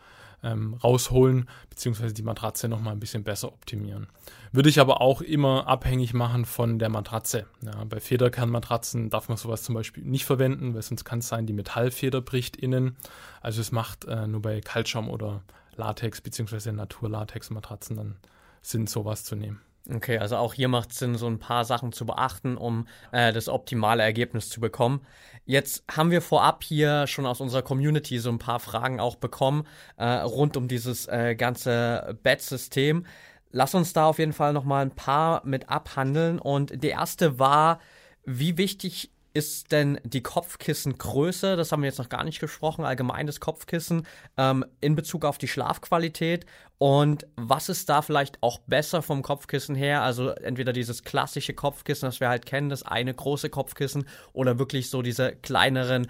ähm, 0.43 0.75
rausholen, 0.75 1.49
beziehungsweise 1.71 2.13
die 2.13 2.21
Matratze 2.21 2.67
nochmal 2.67 2.93
ein 2.93 2.99
bisschen 2.99 3.23
besser 3.23 3.47
optimieren. 3.47 4.05
Würde 4.51 4.69
ich 4.69 4.79
aber 4.79 5.01
auch 5.01 5.21
immer 5.21 5.65
abhängig 5.65 6.13
machen 6.13 6.45
von 6.45 6.77
der 6.77 6.89
Matratze. 6.89 7.47
Ja, 7.63 7.83
bei 7.85 7.99
Federkernmatratzen 7.99 9.09
darf 9.09 9.27
man 9.27 9.37
sowas 9.39 9.63
zum 9.63 9.73
Beispiel 9.73 10.03
nicht 10.03 10.25
verwenden, 10.25 10.75
weil 10.75 10.83
sonst 10.83 11.03
kann 11.03 11.17
es 11.17 11.29
sein, 11.29 11.47
die 11.47 11.53
Metallfeder 11.53 12.21
bricht 12.21 12.57
innen. 12.57 12.95
Also 13.41 13.61
es 13.61 13.71
macht 13.71 14.05
äh, 14.05 14.27
nur 14.27 14.43
bei 14.43 14.61
Kaltschaum 14.61 15.09
oder 15.09 15.41
Latex, 15.77 16.21
beziehungsweise 16.21 16.71
Naturlatex-Matratzen 16.73 17.97
dann 17.97 18.17
Sinn, 18.61 18.85
sowas 18.85 19.23
zu 19.23 19.35
nehmen. 19.35 19.61
Okay, 19.93 20.17
also 20.17 20.37
auch 20.37 20.55
hier 20.55 20.67
macht 20.67 20.91
es 20.91 20.97
Sinn, 20.97 21.15
so 21.15 21.27
ein 21.27 21.37
paar 21.37 21.63
Sachen 21.63 21.91
zu 21.91 22.07
beachten, 22.07 22.57
um 22.57 22.87
äh, 23.11 23.31
das 23.31 23.47
optimale 23.47 24.01
Ergebnis 24.01 24.49
zu 24.49 24.59
bekommen. 24.59 25.01
Jetzt 25.45 25.83
haben 25.95 26.09
wir 26.09 26.23
vorab 26.23 26.63
hier 26.63 27.05
schon 27.05 27.27
aus 27.27 27.39
unserer 27.39 27.61
Community 27.61 28.17
so 28.17 28.29
ein 28.29 28.39
paar 28.39 28.59
Fragen 28.59 28.99
auch 28.99 29.15
bekommen 29.15 29.67
äh, 29.97 30.05
rund 30.05 30.57
um 30.57 30.67
dieses 30.67 31.07
äh, 31.07 31.35
ganze 31.35 32.17
Bed-System. 32.23 33.05
Lass 33.51 33.75
uns 33.75 33.93
da 33.93 34.07
auf 34.07 34.17
jeden 34.17 34.33
Fall 34.33 34.53
noch 34.53 34.65
mal 34.65 34.81
ein 34.81 34.95
paar 34.95 35.45
mit 35.45 35.69
abhandeln. 35.69 36.39
Und 36.39 36.83
die 36.83 36.89
erste 36.89 37.37
war, 37.37 37.79
wie 38.25 38.57
wichtig 38.57 39.11
ist 39.35 39.73
denn 39.73 39.99
die 40.05 40.23
Kopfkissengröße, 40.23 41.57
das 41.57 41.71
haben 41.71 41.81
wir 41.81 41.89
jetzt 41.89 41.99
noch 41.99 42.07
gar 42.07 42.23
nicht 42.23 42.39
gesprochen, 42.39 42.85
allgemeines 42.85 43.41
Kopfkissen 43.41 44.07
ähm, 44.37 44.63
in 44.79 44.95
Bezug 44.95 45.25
auf 45.25 45.37
die 45.37 45.49
Schlafqualität 45.49 46.45
und 46.77 47.27
was 47.35 47.67
ist 47.67 47.89
da 47.89 48.01
vielleicht 48.01 48.41
auch 48.41 48.59
besser 48.59 49.01
vom 49.01 49.23
Kopfkissen 49.23 49.75
her? 49.75 50.01
Also 50.03 50.29
entweder 50.29 50.71
dieses 50.71 51.03
klassische 51.03 51.53
Kopfkissen, 51.53 52.07
das 52.07 52.21
wir 52.21 52.29
halt 52.29 52.45
kennen, 52.45 52.69
das 52.69 52.83
eine 52.83 53.13
große 53.13 53.49
Kopfkissen 53.49 54.07
oder 54.31 54.57
wirklich 54.57 54.89
so 54.89 55.01
diese 55.01 55.35
kleineren 55.35 56.07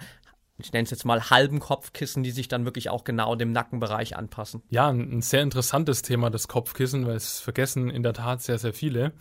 ich 0.58 0.72
nenne 0.72 0.84
es 0.84 0.90
jetzt 0.90 1.04
mal 1.04 1.28
halben 1.28 1.60
Kopfkissen, 1.60 2.22
die 2.22 2.30
sich 2.30 2.48
dann 2.48 2.64
wirklich 2.64 2.88
auch 2.88 3.04
genau 3.04 3.34
dem 3.34 3.52
Nackenbereich 3.52 4.16
anpassen. 4.16 4.62
Ja, 4.70 4.88
ein, 4.88 5.20
sehr 5.20 5.42
interessantes 5.42 6.00
Thema, 6.00 6.30
das 6.30 6.48
Kopfkissen, 6.48 7.06
weil 7.06 7.16
es 7.16 7.40
vergessen 7.40 7.90
in 7.90 8.02
der 8.02 8.14
Tat 8.14 8.40
sehr, 8.40 8.58
sehr 8.58 8.72
viele. 8.72 9.12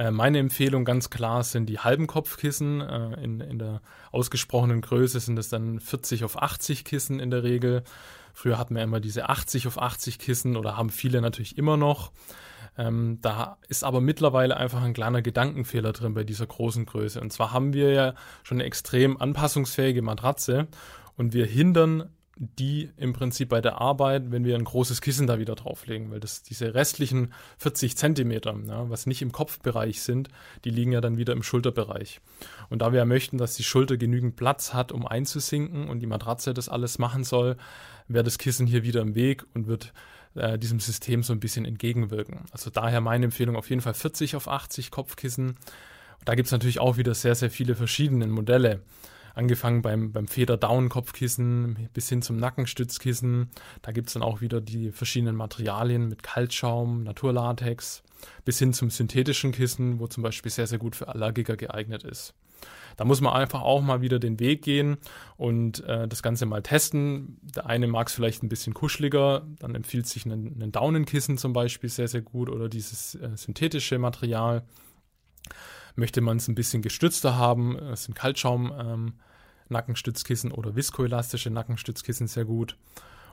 Äh, 0.00 0.10
meine 0.12 0.38
Empfehlung 0.38 0.86
ganz 0.86 1.10
klar 1.10 1.44
sind 1.44 1.66
die 1.66 1.78
halben 1.78 2.06
Kopfkissen. 2.06 2.80
Äh, 2.80 3.22
in, 3.22 3.40
in 3.40 3.58
der 3.58 3.82
ausgesprochenen 4.12 4.80
Größe 4.80 5.20
sind 5.20 5.38
es 5.38 5.50
dann 5.50 5.78
40 5.78 6.24
auf 6.24 6.40
80 6.40 6.86
Kissen 6.86 7.20
in 7.20 7.30
der 7.30 7.42
Regel. 7.42 7.82
Früher 8.32 8.56
hatten 8.56 8.74
wir 8.74 8.82
immer 8.82 9.00
diese 9.00 9.28
80 9.28 9.66
auf 9.66 9.80
80 9.80 10.18
Kissen 10.18 10.56
oder 10.56 10.78
haben 10.78 10.88
viele 10.88 11.20
natürlich 11.20 11.58
immer 11.58 11.76
noch. 11.76 12.12
Ähm, 12.78 13.18
da 13.20 13.58
ist 13.68 13.84
aber 13.84 14.00
mittlerweile 14.00 14.56
einfach 14.56 14.82
ein 14.82 14.94
kleiner 14.94 15.20
Gedankenfehler 15.20 15.92
drin 15.92 16.14
bei 16.14 16.24
dieser 16.24 16.46
großen 16.46 16.86
Größe. 16.86 17.20
Und 17.20 17.30
zwar 17.30 17.52
haben 17.52 17.74
wir 17.74 17.92
ja 17.92 18.14
schon 18.42 18.56
eine 18.56 18.64
extrem 18.64 19.20
anpassungsfähige 19.20 20.00
Matratze 20.00 20.68
und 21.18 21.34
wir 21.34 21.44
hindern 21.44 22.08
die 22.42 22.90
im 22.96 23.12
Prinzip 23.12 23.50
bei 23.50 23.60
der 23.60 23.82
Arbeit, 23.82 24.30
wenn 24.30 24.44
wir 24.44 24.56
ein 24.56 24.64
großes 24.64 25.02
Kissen 25.02 25.26
da 25.26 25.38
wieder 25.38 25.54
drauflegen, 25.54 26.10
weil 26.10 26.20
das 26.20 26.42
diese 26.42 26.72
restlichen 26.72 27.34
40 27.58 27.98
Zentimeter, 27.98 28.58
ja, 28.66 28.88
was 28.88 29.04
nicht 29.04 29.20
im 29.20 29.30
Kopfbereich 29.30 30.00
sind, 30.00 30.30
die 30.64 30.70
liegen 30.70 30.92
ja 30.92 31.02
dann 31.02 31.18
wieder 31.18 31.34
im 31.34 31.42
Schulterbereich. 31.42 32.22
Und 32.70 32.80
da 32.80 32.92
wir 32.92 33.00
ja 33.00 33.04
möchten, 33.04 33.36
dass 33.36 33.56
die 33.56 33.62
Schulter 33.62 33.98
genügend 33.98 34.36
Platz 34.36 34.72
hat, 34.72 34.90
um 34.90 35.06
einzusinken 35.06 35.90
und 35.90 36.00
die 36.00 36.06
Matratze 36.06 36.54
das 36.54 36.70
alles 36.70 36.98
machen 36.98 37.24
soll, 37.24 37.58
wäre 38.08 38.24
das 38.24 38.38
Kissen 38.38 38.66
hier 38.66 38.84
wieder 38.84 39.02
im 39.02 39.14
Weg 39.14 39.44
und 39.52 39.66
wird 39.66 39.92
äh, 40.34 40.58
diesem 40.58 40.80
System 40.80 41.22
so 41.22 41.34
ein 41.34 41.40
bisschen 41.40 41.66
entgegenwirken. 41.66 42.46
Also 42.52 42.70
daher 42.70 43.02
meine 43.02 43.26
Empfehlung 43.26 43.54
auf 43.54 43.68
jeden 43.68 43.82
Fall 43.82 43.94
40 43.94 44.34
auf 44.34 44.48
80 44.48 44.90
Kopfkissen. 44.90 45.56
Da 46.24 46.34
gibt 46.34 46.46
es 46.46 46.52
natürlich 46.52 46.80
auch 46.80 46.96
wieder 46.96 47.14
sehr, 47.14 47.34
sehr 47.34 47.50
viele 47.50 47.74
verschiedene 47.74 48.26
Modelle 48.26 48.80
angefangen 49.34 49.82
beim, 49.82 50.12
beim 50.12 50.28
Feder-Down-Kopfkissen 50.28 51.88
bis 51.92 52.08
hin 52.08 52.22
zum 52.22 52.36
Nackenstützkissen. 52.36 53.50
Da 53.82 53.92
gibt 53.92 54.08
es 54.08 54.14
dann 54.14 54.22
auch 54.22 54.40
wieder 54.40 54.60
die 54.60 54.90
verschiedenen 54.90 55.36
Materialien 55.36 56.08
mit 56.08 56.22
Kaltschaum, 56.22 57.02
Naturlatex, 57.02 58.02
bis 58.44 58.58
hin 58.58 58.72
zum 58.72 58.90
synthetischen 58.90 59.52
Kissen, 59.52 60.00
wo 60.00 60.06
zum 60.06 60.22
Beispiel 60.22 60.50
sehr, 60.50 60.66
sehr 60.66 60.78
gut 60.78 60.96
für 60.96 61.08
Allergiker 61.08 61.56
geeignet 61.56 62.04
ist. 62.04 62.34
Da 62.96 63.04
muss 63.04 63.20
man 63.20 63.32
einfach 63.32 63.62
auch 63.62 63.80
mal 63.80 64.02
wieder 64.02 64.18
den 64.18 64.38
Weg 64.40 64.62
gehen 64.62 64.98
und 65.36 65.82
äh, 65.84 66.06
das 66.06 66.22
Ganze 66.22 66.46
mal 66.46 66.62
testen. 66.62 67.38
Der 67.42 67.66
eine 67.66 67.86
mag 67.86 68.08
es 68.08 68.14
vielleicht 68.14 68.42
ein 68.42 68.48
bisschen 68.48 68.74
kuscheliger, 68.74 69.46
dann 69.58 69.74
empfiehlt 69.74 70.06
sich 70.06 70.26
ein, 70.26 70.60
ein 70.60 70.72
Daunenkissen 70.72 71.38
zum 71.38 71.52
Beispiel 71.52 71.88
sehr, 71.88 72.08
sehr 72.08 72.20
gut 72.20 72.50
oder 72.50 72.68
dieses 72.68 73.14
äh, 73.14 73.30
synthetische 73.36 73.98
Material. 73.98 74.64
Möchte 75.96 76.20
man 76.20 76.36
es 76.36 76.48
ein 76.48 76.54
bisschen 76.54 76.82
gestützter 76.82 77.36
haben, 77.36 77.78
sind 77.96 78.14
Kaltschaum 78.14 78.72
ähm, 78.78 79.12
Nackenstützkissen 79.68 80.52
oder 80.52 80.76
viskoelastische 80.76 81.50
Nackenstützkissen 81.50 82.26
sehr 82.26 82.44
gut. 82.44 82.76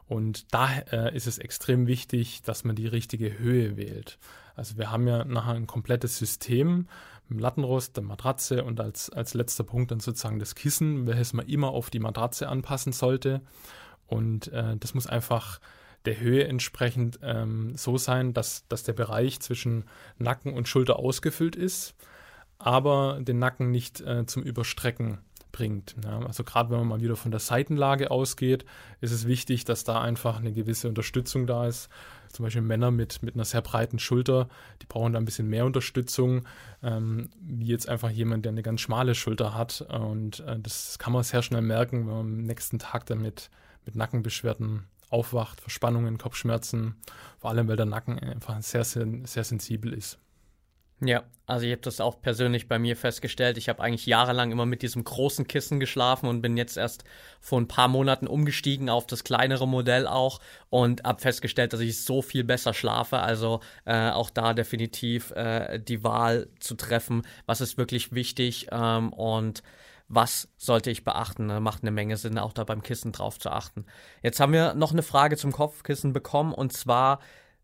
Und 0.08 0.54
da 0.54 0.70
äh, 0.92 1.16
ist 1.16 1.28
es 1.28 1.38
extrem 1.38 1.88
wichtig, 1.88 2.42
dass 2.44 2.64
man 2.64 2.76
die 2.76 2.88
richtige 2.88 3.38
Höhe 3.40 3.76
wählt. 3.76 4.20
Also 4.56 4.78
wir 4.78 4.90
haben 4.90 5.08
ja 5.08 5.26
nachher 5.26 5.54
ein 5.54 5.68
komplettes 5.68 6.18
System 6.18 6.88
mit 7.28 7.42
Lattenrost, 7.42 7.98
der 7.98 8.04
Matratze 8.04 8.64
und 8.64 8.80
als, 8.80 9.10
als 9.10 9.34
letzter 9.34 9.66
Punkt 9.66 9.92
dann 9.92 10.00
sozusagen 10.00 10.40
das 10.40 10.56
Kissen, 10.56 11.08
welches 11.08 11.34
man 11.34 11.46
immer 11.46 11.72
auf 11.72 11.90
die 11.90 12.00
Matratze 12.00 12.48
anpassen 12.48 12.94
sollte. 12.94 13.42
Und 14.08 14.48
äh, 14.54 14.78
das 14.78 14.94
muss 14.94 15.08
einfach 15.08 15.60
der 16.06 16.20
Höhe 16.22 16.48
entsprechend 16.48 17.20
ähm, 17.22 17.76
so 17.76 17.98
sein, 17.98 18.34
dass, 18.34 18.66
dass 18.70 18.84
der 18.84 18.94
Bereich 18.94 19.42
zwischen 19.42 19.84
Nacken 20.18 20.54
und 20.54 20.70
Schulter 20.70 20.98
ausgefüllt 21.00 21.58
ist, 21.58 21.96
aber 22.60 23.20
den 23.22 23.40
Nacken 23.40 23.72
nicht 23.72 24.02
äh, 24.02 24.26
zum 24.26 24.44
Überstrecken 24.44 25.20
bringt. 25.52 25.96
Ja, 26.04 26.20
also 26.20 26.44
gerade 26.44 26.70
wenn 26.70 26.80
man 26.80 26.88
mal 26.88 27.02
wieder 27.02 27.16
von 27.16 27.32
der 27.32 27.40
Seitenlage 27.40 28.12
ausgeht, 28.12 28.66
ist 29.02 29.12
es 29.12 29.28
wichtig, 29.28 29.66
dass 29.66 29.84
da 29.84 30.02
einfach 30.02 30.40
eine 30.40 30.54
gewisse 30.54 30.88
Unterstützung 30.88 31.48
da 31.48 31.68
ist. 31.68 31.90
Zum 32.32 32.44
Beispiel 32.44 32.62
Männer 32.62 32.92
mit, 32.92 33.24
mit 33.24 33.36
einer 33.36 33.46
sehr 33.46 33.62
breiten 33.62 34.00
Schulter, 34.00 34.50
die 34.82 34.86
brauchen 34.86 35.14
da 35.14 35.20
ein 35.20 35.26
bisschen 35.26 35.48
mehr 35.48 35.66
Unterstützung, 35.66 36.46
ähm, 36.84 37.30
wie 37.42 37.68
jetzt 37.68 37.90
einfach 37.90 38.10
jemand, 38.10 38.46
der 38.46 38.52
eine 38.52 38.64
ganz 38.64 38.82
schmale 38.82 39.16
Schulter 39.16 39.54
hat. 39.54 39.82
Und 39.82 40.42
äh, 40.42 40.60
das 40.60 41.00
kann 41.00 41.14
man 41.14 41.24
sehr 41.24 41.42
schnell 41.42 41.62
merken, 41.62 42.00
wenn 42.02 42.14
man 42.14 42.20
am 42.20 42.44
nächsten 42.44 42.80
Tag 42.80 43.06
dann 43.08 43.22
mit, 43.22 43.50
mit 43.86 43.96
Nackenbeschwerden 43.96 44.84
aufwacht, 45.10 45.62
Verspannungen, 45.62 46.18
Kopfschmerzen, 46.18 46.96
vor 47.40 47.50
allem 47.50 47.68
weil 47.68 47.78
der 47.78 47.86
Nacken 47.86 48.20
einfach 48.20 48.62
sehr, 48.62 48.84
sehr, 48.84 49.08
sehr 49.24 49.44
sensibel 49.44 49.94
ist. 49.94 50.20
Ja, 51.00 51.24
also 51.46 51.66
ich 51.66 51.72
habe 51.72 51.82
das 51.82 52.02
auch 52.02 52.22
persönlich 52.22 52.68
bei 52.68 52.80
mir 52.80 52.98
festgestellt. 52.98 53.58
Ich 53.58 53.70
habe 53.70 53.84
eigentlich 53.84 54.08
jahrelang 54.08 54.52
immer 54.52 54.66
mit 54.66 54.82
diesem 54.82 55.04
großen 55.04 55.48
Kissen 55.48 55.80
geschlafen 55.80 56.28
und 56.28 56.42
bin 56.42 56.58
jetzt 56.58 56.76
erst 56.76 57.04
vor 57.40 57.62
ein 57.62 57.68
paar 57.68 57.88
Monaten 57.88 58.26
umgestiegen 58.26 58.90
auf 58.90 59.06
das 59.06 59.24
kleinere 59.24 59.68
Modell 59.68 60.08
auch 60.08 60.40
und 60.70 61.04
habe 61.04 61.22
festgestellt, 61.22 61.72
dass 61.74 61.82
ich 61.82 62.04
so 62.04 62.24
viel 62.24 62.44
besser 62.44 62.74
schlafe. 62.74 63.20
Also 63.20 63.60
äh, 63.86 64.10
auch 64.10 64.32
da 64.32 64.56
definitiv 64.56 65.32
äh, 65.32 65.80
die 65.80 66.04
Wahl 66.04 66.50
zu 66.60 66.74
treffen, 66.74 67.22
was 67.46 67.62
ist 67.62 67.78
wirklich 67.78 68.12
wichtig 68.12 68.68
ähm, 68.72 69.14
und 69.14 69.62
was 70.10 70.50
sollte 70.58 70.90
ich 70.90 71.04
beachten? 71.04 71.62
Macht 71.62 71.84
eine 71.84 71.92
Menge 71.92 72.18
Sinn, 72.18 72.40
auch 72.40 72.54
da 72.54 72.64
beim 72.64 72.82
Kissen 72.82 73.12
drauf 73.12 73.40
zu 73.40 73.52
achten. 73.52 73.86
Jetzt 74.24 74.40
haben 74.40 74.54
wir 74.54 74.74
noch 74.74 74.94
eine 74.94 75.04
Frage 75.04 75.38
zum 75.38 75.52
Kopfkissen 75.52 76.12
bekommen 76.12 76.54
und 76.54 76.74
zwar 76.74 77.20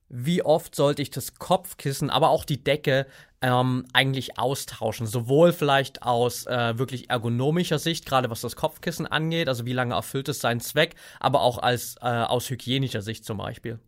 wie 0.10 0.44
oft 0.44 0.76
sollte 0.76 1.02
ich 1.02 1.10
das 1.10 1.36
Kopfkissen, 1.36 2.10
aber 2.10 2.30
auch 2.30 2.46
die 2.46 2.64
Decke 2.64 3.08
ähm, 3.42 3.86
eigentlich 3.94 4.38
austauschen? 4.38 5.08
Sowohl 5.08 5.54
vielleicht 5.54 6.04
aus 6.04 6.46
äh, 6.46 6.78
wirklich 6.78 7.10
ergonomischer 7.10 7.80
Sicht, 7.80 8.06
gerade 8.06 8.30
was 8.30 8.42
das 8.42 8.56
Kopfkissen 8.56 9.08
angeht, 9.08 9.48
also 9.48 9.66
wie 9.66 9.74
lange 9.74 9.96
erfüllt 9.96 10.30
es 10.30 10.40
seinen 10.40 10.60
Zweck, 10.60 10.96
aber 11.20 11.42
auch 11.42 11.58
als 11.58 11.96
äh, 12.02 12.08
aus 12.08 12.50
hygienischer 12.50 13.02
Sicht 13.02 13.26
zum 13.26 13.38
Beispiel. 13.38 13.80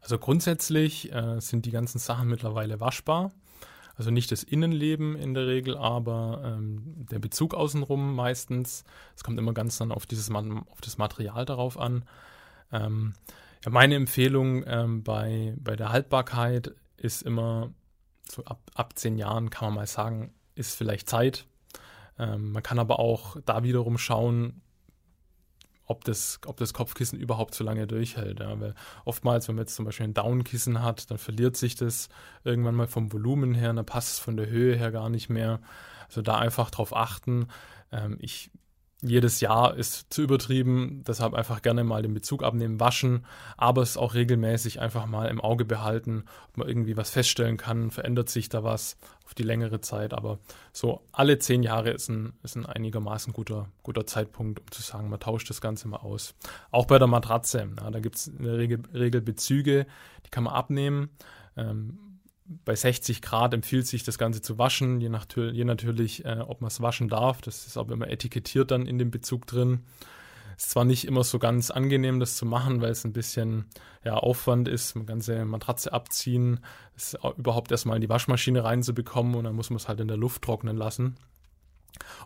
Also 0.00 0.18
grundsätzlich 0.18 1.12
äh, 1.12 1.40
sind 1.40 1.66
die 1.66 1.70
ganzen 1.70 1.98
Sachen 1.98 2.28
mittlerweile 2.28 2.80
waschbar. 2.80 3.32
Also 3.96 4.12
nicht 4.12 4.30
das 4.30 4.44
Innenleben 4.44 5.16
in 5.16 5.34
der 5.34 5.48
Regel, 5.48 5.76
aber 5.76 6.40
ähm, 6.44 7.06
der 7.10 7.18
Bezug 7.18 7.52
außenrum 7.52 8.14
meistens. 8.14 8.84
Es 9.16 9.24
kommt 9.24 9.40
immer 9.40 9.52
ganz 9.52 9.76
dann 9.78 9.90
auf 9.90 10.06
dieses 10.06 10.30
auf 10.30 10.80
das 10.80 10.98
Material 10.98 11.44
darauf 11.44 11.76
an. 11.76 12.04
Ähm, 12.70 13.14
ja, 13.64 13.70
meine 13.70 13.94
Empfehlung 13.96 14.64
ähm, 14.66 15.02
bei, 15.02 15.54
bei 15.58 15.76
der 15.76 15.90
Haltbarkeit 15.90 16.74
ist 16.96 17.22
immer 17.22 17.72
so 18.30 18.44
ab, 18.44 18.60
ab 18.74 18.98
zehn 18.98 19.16
Jahren 19.16 19.50
kann 19.50 19.68
man 19.68 19.74
mal 19.76 19.86
sagen, 19.86 20.32
ist 20.54 20.76
vielleicht 20.76 21.08
Zeit. 21.08 21.46
Ähm, 22.18 22.52
man 22.52 22.62
kann 22.62 22.78
aber 22.78 22.98
auch 22.98 23.36
da 23.44 23.62
wiederum 23.62 23.98
schauen, 23.98 24.60
ob 25.88 26.04
das, 26.04 26.40
ob 26.44 26.58
das 26.58 26.74
Kopfkissen 26.74 27.18
überhaupt 27.18 27.54
so 27.54 27.64
lange 27.64 27.86
durchhält. 27.86 28.40
Ja. 28.40 28.60
Weil 28.60 28.74
oftmals, 29.04 29.48
wenn 29.48 29.56
man 29.56 29.62
jetzt 29.62 29.74
zum 29.74 29.86
Beispiel 29.86 30.04
ein 30.04 30.14
Downkissen 30.14 30.82
hat, 30.82 31.10
dann 31.10 31.18
verliert 31.18 31.56
sich 31.56 31.76
das 31.76 32.08
irgendwann 32.44 32.74
mal 32.74 32.86
vom 32.86 33.12
Volumen 33.12 33.54
her, 33.54 33.72
dann 33.72 33.86
passt 33.86 34.12
es 34.12 34.18
von 34.18 34.36
der 34.36 34.48
Höhe 34.48 34.76
her 34.76 34.92
gar 34.92 35.08
nicht 35.08 35.30
mehr. 35.30 35.60
Also 36.06 36.20
da 36.20 36.38
einfach 36.38 36.70
drauf 36.70 36.94
achten. 36.94 37.48
Ähm, 37.90 38.18
ich 38.20 38.50
jedes 39.00 39.40
Jahr 39.40 39.76
ist 39.76 40.12
zu 40.12 40.22
übertrieben, 40.22 41.04
deshalb 41.06 41.34
einfach 41.34 41.62
gerne 41.62 41.84
mal 41.84 42.02
den 42.02 42.14
Bezug 42.14 42.42
abnehmen, 42.42 42.80
waschen, 42.80 43.24
aber 43.56 43.82
es 43.82 43.96
auch 43.96 44.14
regelmäßig 44.14 44.80
einfach 44.80 45.06
mal 45.06 45.28
im 45.28 45.40
Auge 45.40 45.64
behalten, 45.64 46.24
ob 46.48 46.56
man 46.56 46.68
irgendwie 46.68 46.96
was 46.96 47.10
feststellen 47.10 47.56
kann, 47.56 47.92
verändert 47.92 48.28
sich 48.28 48.48
da 48.48 48.64
was 48.64 48.96
auf 49.24 49.34
die 49.34 49.44
längere 49.44 49.80
Zeit, 49.80 50.14
aber 50.14 50.40
so 50.72 51.02
alle 51.12 51.38
zehn 51.38 51.62
Jahre 51.62 51.90
ist 51.90 52.08
ein, 52.08 52.32
ist 52.42 52.56
ein 52.56 52.66
einigermaßen 52.66 53.32
guter, 53.32 53.68
guter 53.84 54.04
Zeitpunkt, 54.04 54.58
um 54.58 54.70
zu 54.72 54.82
sagen, 54.82 55.08
man 55.08 55.20
tauscht 55.20 55.48
das 55.48 55.60
Ganze 55.60 55.86
mal 55.86 55.98
aus. 55.98 56.34
Auch 56.72 56.86
bei 56.86 56.98
der 56.98 57.08
Matratze, 57.08 57.68
ja, 57.78 57.90
da 57.90 58.00
gibt 58.00 58.16
es 58.16 58.26
in 58.26 58.42
der 58.42 58.58
Regel, 58.58 58.82
Regel 58.92 59.20
Bezüge, 59.20 59.86
die 60.26 60.30
kann 60.30 60.44
man 60.44 60.54
abnehmen. 60.54 61.10
Ähm, 61.56 61.98
bei 62.64 62.74
60 62.74 63.20
Grad 63.20 63.52
empfiehlt 63.52 63.86
sich 63.86 64.04
das 64.04 64.18
Ganze 64.18 64.40
zu 64.40 64.58
waschen, 64.58 65.00
je, 65.00 65.10
nach, 65.10 65.26
je 65.36 65.64
natürlich, 65.64 66.24
äh, 66.24 66.38
ob 66.46 66.60
man 66.60 66.68
es 66.68 66.80
waschen 66.80 67.08
darf. 67.08 67.40
Das 67.42 67.66
ist 67.66 67.76
aber 67.76 67.92
immer 67.92 68.08
etikettiert 68.08 68.70
dann 68.70 68.86
in 68.86 68.98
dem 68.98 69.10
Bezug 69.10 69.46
drin. 69.46 69.84
Ist 70.56 70.70
zwar 70.70 70.84
nicht 70.84 71.06
immer 71.06 71.22
so 71.22 71.38
ganz 71.38 71.70
angenehm, 71.70 72.18
das 72.18 72.36
zu 72.36 72.44
machen, 72.44 72.80
weil 72.80 72.90
es 72.90 73.04
ein 73.04 73.12
bisschen 73.12 73.66
ja, 74.04 74.14
Aufwand 74.14 74.66
ist, 74.66 74.96
eine 74.96 75.04
ganze 75.04 75.44
Matratze 75.44 75.92
abziehen, 75.92 76.60
es 76.96 77.16
überhaupt 77.36 77.70
erstmal 77.70 77.96
in 77.96 78.00
die 78.00 78.08
Waschmaschine 78.08 78.64
reinzubekommen 78.64 79.36
und 79.36 79.44
dann 79.44 79.54
muss 79.54 79.70
man 79.70 79.76
es 79.76 79.86
halt 79.86 80.00
in 80.00 80.08
der 80.08 80.16
Luft 80.16 80.42
trocknen 80.42 80.76
lassen. 80.76 81.16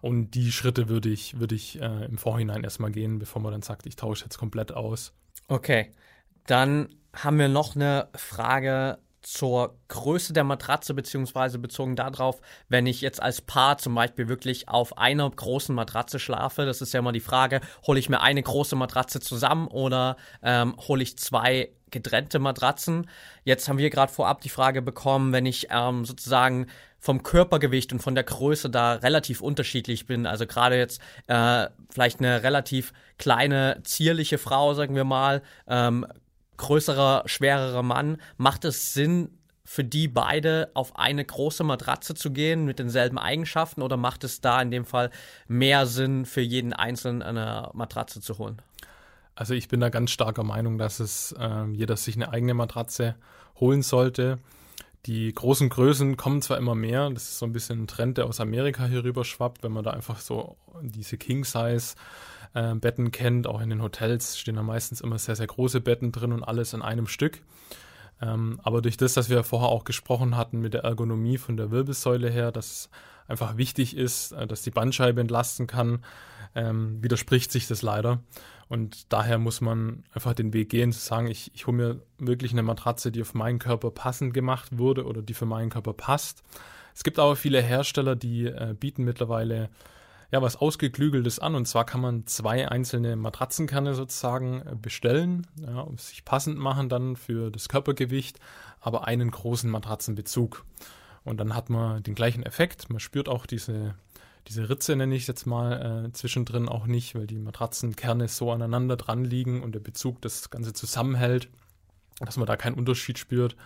Und 0.01 0.31
die 0.31 0.51
Schritte 0.53 0.89
würde 0.89 1.09
ich, 1.09 1.41
würde 1.41 1.55
ich 1.55 1.81
äh, 1.81 2.05
im 2.05 2.17
Vorhinein 2.17 2.65
erstmal 2.65 2.91
gehen, 2.91 3.19
bevor 3.19 3.43
man 3.43 3.53
dann 3.53 3.63
sagt, 3.63 3.87
ich 3.87 3.97
tausche 3.97 4.25
jetzt 4.25 4.39
komplett 4.39 4.73
aus. 4.73 5.13
Okay, 5.49 5.91
dann 6.47 6.89
haben 7.15 7.39
wir 7.39 7.49
noch 7.49 7.77
eine 7.77 8.09
Frage 8.15 8.99
zur 9.23 9.79
Größe 9.89 10.33
der 10.33 10.45
Matratze, 10.45 10.95
beziehungsweise 10.95 11.59
bezogen 11.59 11.97
darauf, 11.97 12.41
wenn 12.69 12.87
ich 12.87 13.01
jetzt 13.01 13.23
als 13.23 13.41
Paar 13.41 13.79
zum 13.79 13.95
Beispiel 13.95 14.29
wirklich 14.29 14.69
auf 14.69 14.99
einer 14.99 15.29
großen 15.31 15.75
Matratze 15.75 16.19
schlafe, 16.19 16.67
das 16.67 16.83
ist 16.83 16.93
ja 16.93 17.01
immer 17.01 17.13
die 17.13 17.21
Frage, 17.21 17.61
hole 17.87 17.99
ich 17.99 18.09
mir 18.09 18.21
eine 18.21 18.43
große 18.43 18.77
Matratze 18.77 19.21
zusammen 19.21 19.69
oder 19.69 20.17
ähm, 20.43 20.77
hole 20.89 21.03
ich 21.03 21.17
zwei 21.19 21.71
getrennte 21.91 22.39
Matratzen? 22.39 23.09
Jetzt 23.45 23.69
haben 23.69 23.79
wir 23.79 23.91
gerade 23.91 24.13
vorab 24.13 24.41
die 24.41 24.49
Frage 24.49 24.83
bekommen, 24.83 25.33
wenn 25.33 25.47
ich 25.47 25.69
ähm, 25.71 26.05
sozusagen 26.05 26.67
vom 26.99 27.25
Körpergewicht 27.25 27.93
und 27.93 28.01
von 28.01 28.15
der 28.15 28.23
Größe 28.25 28.71
da 28.71 28.95
relativ 28.95 29.41
unterschiedlich 29.41 30.07
bin. 30.07 30.25
Also 30.25 30.47
gerade 30.47 30.79
jetzt 30.79 31.01
äh, 31.27 31.67
vielleicht 31.91 32.21
eine 32.21 32.45
relativ 32.45 32.93
kleine, 33.19 33.81
zierliche 33.83 34.39
Frau, 34.39 34.75
sagen 34.75 34.95
wir 34.95 35.05
mal, 35.05 35.43
ähm, 35.67 36.07
größerer, 36.63 37.25
schwererer 37.27 37.83
Mann, 37.83 38.19
macht 38.37 38.65
es 38.65 38.95
Sinn, 38.95 39.31
für 39.65 39.85
die 39.85 40.09
beide 40.09 40.71
auf 40.75 40.97
eine 40.97 41.25
große 41.25 41.65
Matratze 41.65 42.15
zu 42.15 42.31
gehen 42.31 42.65
mit 42.65 42.79
denselben 42.79 43.19
Eigenschaften 43.19 43.83
oder 43.83 43.97
macht 43.97 44.25
es 44.25 44.41
da 44.41 44.63
in 44.63 44.71
dem 44.71 44.85
Fall 44.85 45.11
mehr 45.49 45.87
Sinn, 45.87 46.25
für 46.25 46.41
jeden 46.41 46.73
Einzelnen 46.73 47.23
eine 47.23 47.71
Matratze 47.73 48.21
zu 48.21 48.39
holen? 48.39 48.63
Also 49.35 49.55
ich 49.55 49.69
bin 49.69 49.81
da 49.81 49.89
ganz 49.89 50.11
starker 50.11 50.45
Meinung, 50.45 50.79
dass 50.79 51.01
es 51.01 51.33
äh, 51.39 51.65
jeder 51.73 51.97
sich 51.97 52.17
eine 52.17 52.31
eigene 52.31 52.55
Matratze 52.55 53.17
holen 53.59 53.83
sollte. 53.83 54.39
Die 55.07 55.33
großen 55.33 55.69
Größen 55.69 56.17
kommen 56.17 56.43
zwar 56.43 56.59
immer 56.59 56.77
mehr, 56.77 57.11
das 57.11 57.25
ist 57.25 57.39
so 57.39 57.47
ein 57.47 57.53
bisschen 57.53 57.85
ein 57.85 57.87
Trend, 57.89 58.19
der 58.19 58.27
aus 58.27 58.41
Amerika 58.41 58.85
hier 58.87 59.03
rüber 59.03 59.25
schwappt, 59.25 59.65
wenn 59.65 59.73
man 59.73 59.85
da 59.85 59.91
einfach 59.91 60.21
so 60.21 60.57
diese 60.81 61.17
King-Size 61.17 61.95
äh, 62.55 62.75
Betten 62.75 63.13
kennt, 63.13 63.47
auch 63.47 63.61
in 63.61 63.71
den 63.71 63.83
Hotels 63.83 64.39
stehen 64.39 64.57
da 64.57 64.63
meistens 64.63 65.01
immer 65.01 65.19
sehr, 65.19 65.37
sehr 65.37 65.47
große 65.47 65.81
Betten 65.81 66.13
drin 66.13 66.33
und 66.33 66.43
alles 66.43 66.73
in 66.73 66.83
einem 66.83 67.07
Stück. 67.07 67.43
Ähm, 68.21 68.61
aber 68.63 68.83
durch 68.83 68.97
das, 68.97 69.15
dass 69.15 69.31
wir 69.31 69.43
vorher 69.43 69.69
auch 69.69 69.85
gesprochen 69.85 70.37
hatten 70.37 70.61
mit 70.61 70.75
der 70.75 70.85
Ergonomie 70.85 71.39
von 71.39 71.57
der 71.57 71.71
Wirbelsäule 71.71 72.31
her, 72.31 72.53
dass 72.53 72.67
es 72.67 72.91
einfach 73.27 73.57
wichtig 73.57 73.97
ist, 73.97 74.33
äh, 74.33 74.47
dass 74.47 74.63
die 74.63 74.71
Bandscheibe 74.71 75.21
entlasten 75.21 75.67
kann, 75.67 76.05
ähm, 76.55 77.03
widerspricht 77.03 77.51
sich 77.51 77.67
das 77.67 77.83
leider. 77.83 78.21
Und 78.69 79.13
daher 79.13 79.39
muss 79.39 79.61
man 79.61 80.05
einfach 80.13 80.35
den 80.35 80.53
Weg 80.53 80.71
gehen, 80.71 80.93
zu 80.93 81.01
sagen, 81.01 81.27
ich, 81.27 81.51
ich 81.55 81.67
hole 81.67 81.77
mir 81.77 82.01
wirklich 82.19 82.53
eine 82.53 82.63
Matratze, 82.63 83.13
die 83.13 83.21
auf 83.21 83.35
meinen 83.35 83.59
Körper 83.59 83.91
passend 83.91 84.33
gemacht 84.33 84.79
wurde 84.79 85.05
oder 85.05 85.21
die 85.21 85.35
für 85.35 85.47
meinen 85.47 85.71
Körper 85.71 85.93
passt. 85.93 86.43
Es 86.95 87.05
gibt 87.05 87.19
aber 87.19 87.37
viele 87.37 87.61
Hersteller, 87.61 88.17
die 88.17 88.47
äh, 88.47 88.75
bieten 88.79 89.05
mittlerweile 89.05 89.69
ja 90.33 90.43
was 90.43 90.57
Ausgeklügeltes 90.57 91.39
an. 91.39 91.55
Und 91.55 91.67
zwar 91.67 91.85
kann 91.85 92.01
man 92.01 92.27
zwei 92.27 92.69
einzelne 92.69 93.15
Matratzenkerne 93.15 93.95
sozusagen 93.95 94.63
äh, 94.63 94.75
bestellen, 94.75 95.47
ja, 95.61 95.81
und 95.81 96.01
sich 96.01 96.25
passend 96.25 96.59
machen 96.59 96.89
dann 96.89 97.15
für 97.15 97.51
das 97.51 97.69
Körpergewicht, 97.69 98.41
aber 98.81 99.07
einen 99.07 99.31
großen 99.31 99.71
Matratzenbezug. 99.71 100.65
Und 101.23 101.39
dann 101.39 101.55
hat 101.55 101.71
man 101.71 102.03
den 102.03 102.17
gleichen 102.17 102.43
Effekt. 102.43 102.91
Man 102.91 102.99
spürt 102.99 103.29
auch 103.29 103.47
diese 103.47 103.95
diese 104.49 104.69
Ritze 104.69 104.97
nenne 104.97 105.15
ich 105.15 105.29
jetzt 105.29 105.47
mal 105.47 106.07
äh, 106.07 106.13
zwischendrin 106.13 106.69
auch 106.69 106.87
nicht, 106.87 107.15
weil 107.15 107.27
die 107.27 107.39
Matratzenkerne 107.39 108.27
so 108.27 108.51
aneinander 108.51 108.97
dran 108.97 109.25
liegen 109.25 109.63
und 109.63 109.73
der 109.73 109.81
Bezug 109.81 110.21
das 110.21 110.51
Ganze 110.51 110.73
zusammenhält, 110.73 111.49
dass 112.19 112.37
man 112.37 112.47
da 112.47 112.57
keinen 112.57 112.75
Unterschied 112.75 113.19
spürt. 113.19 113.57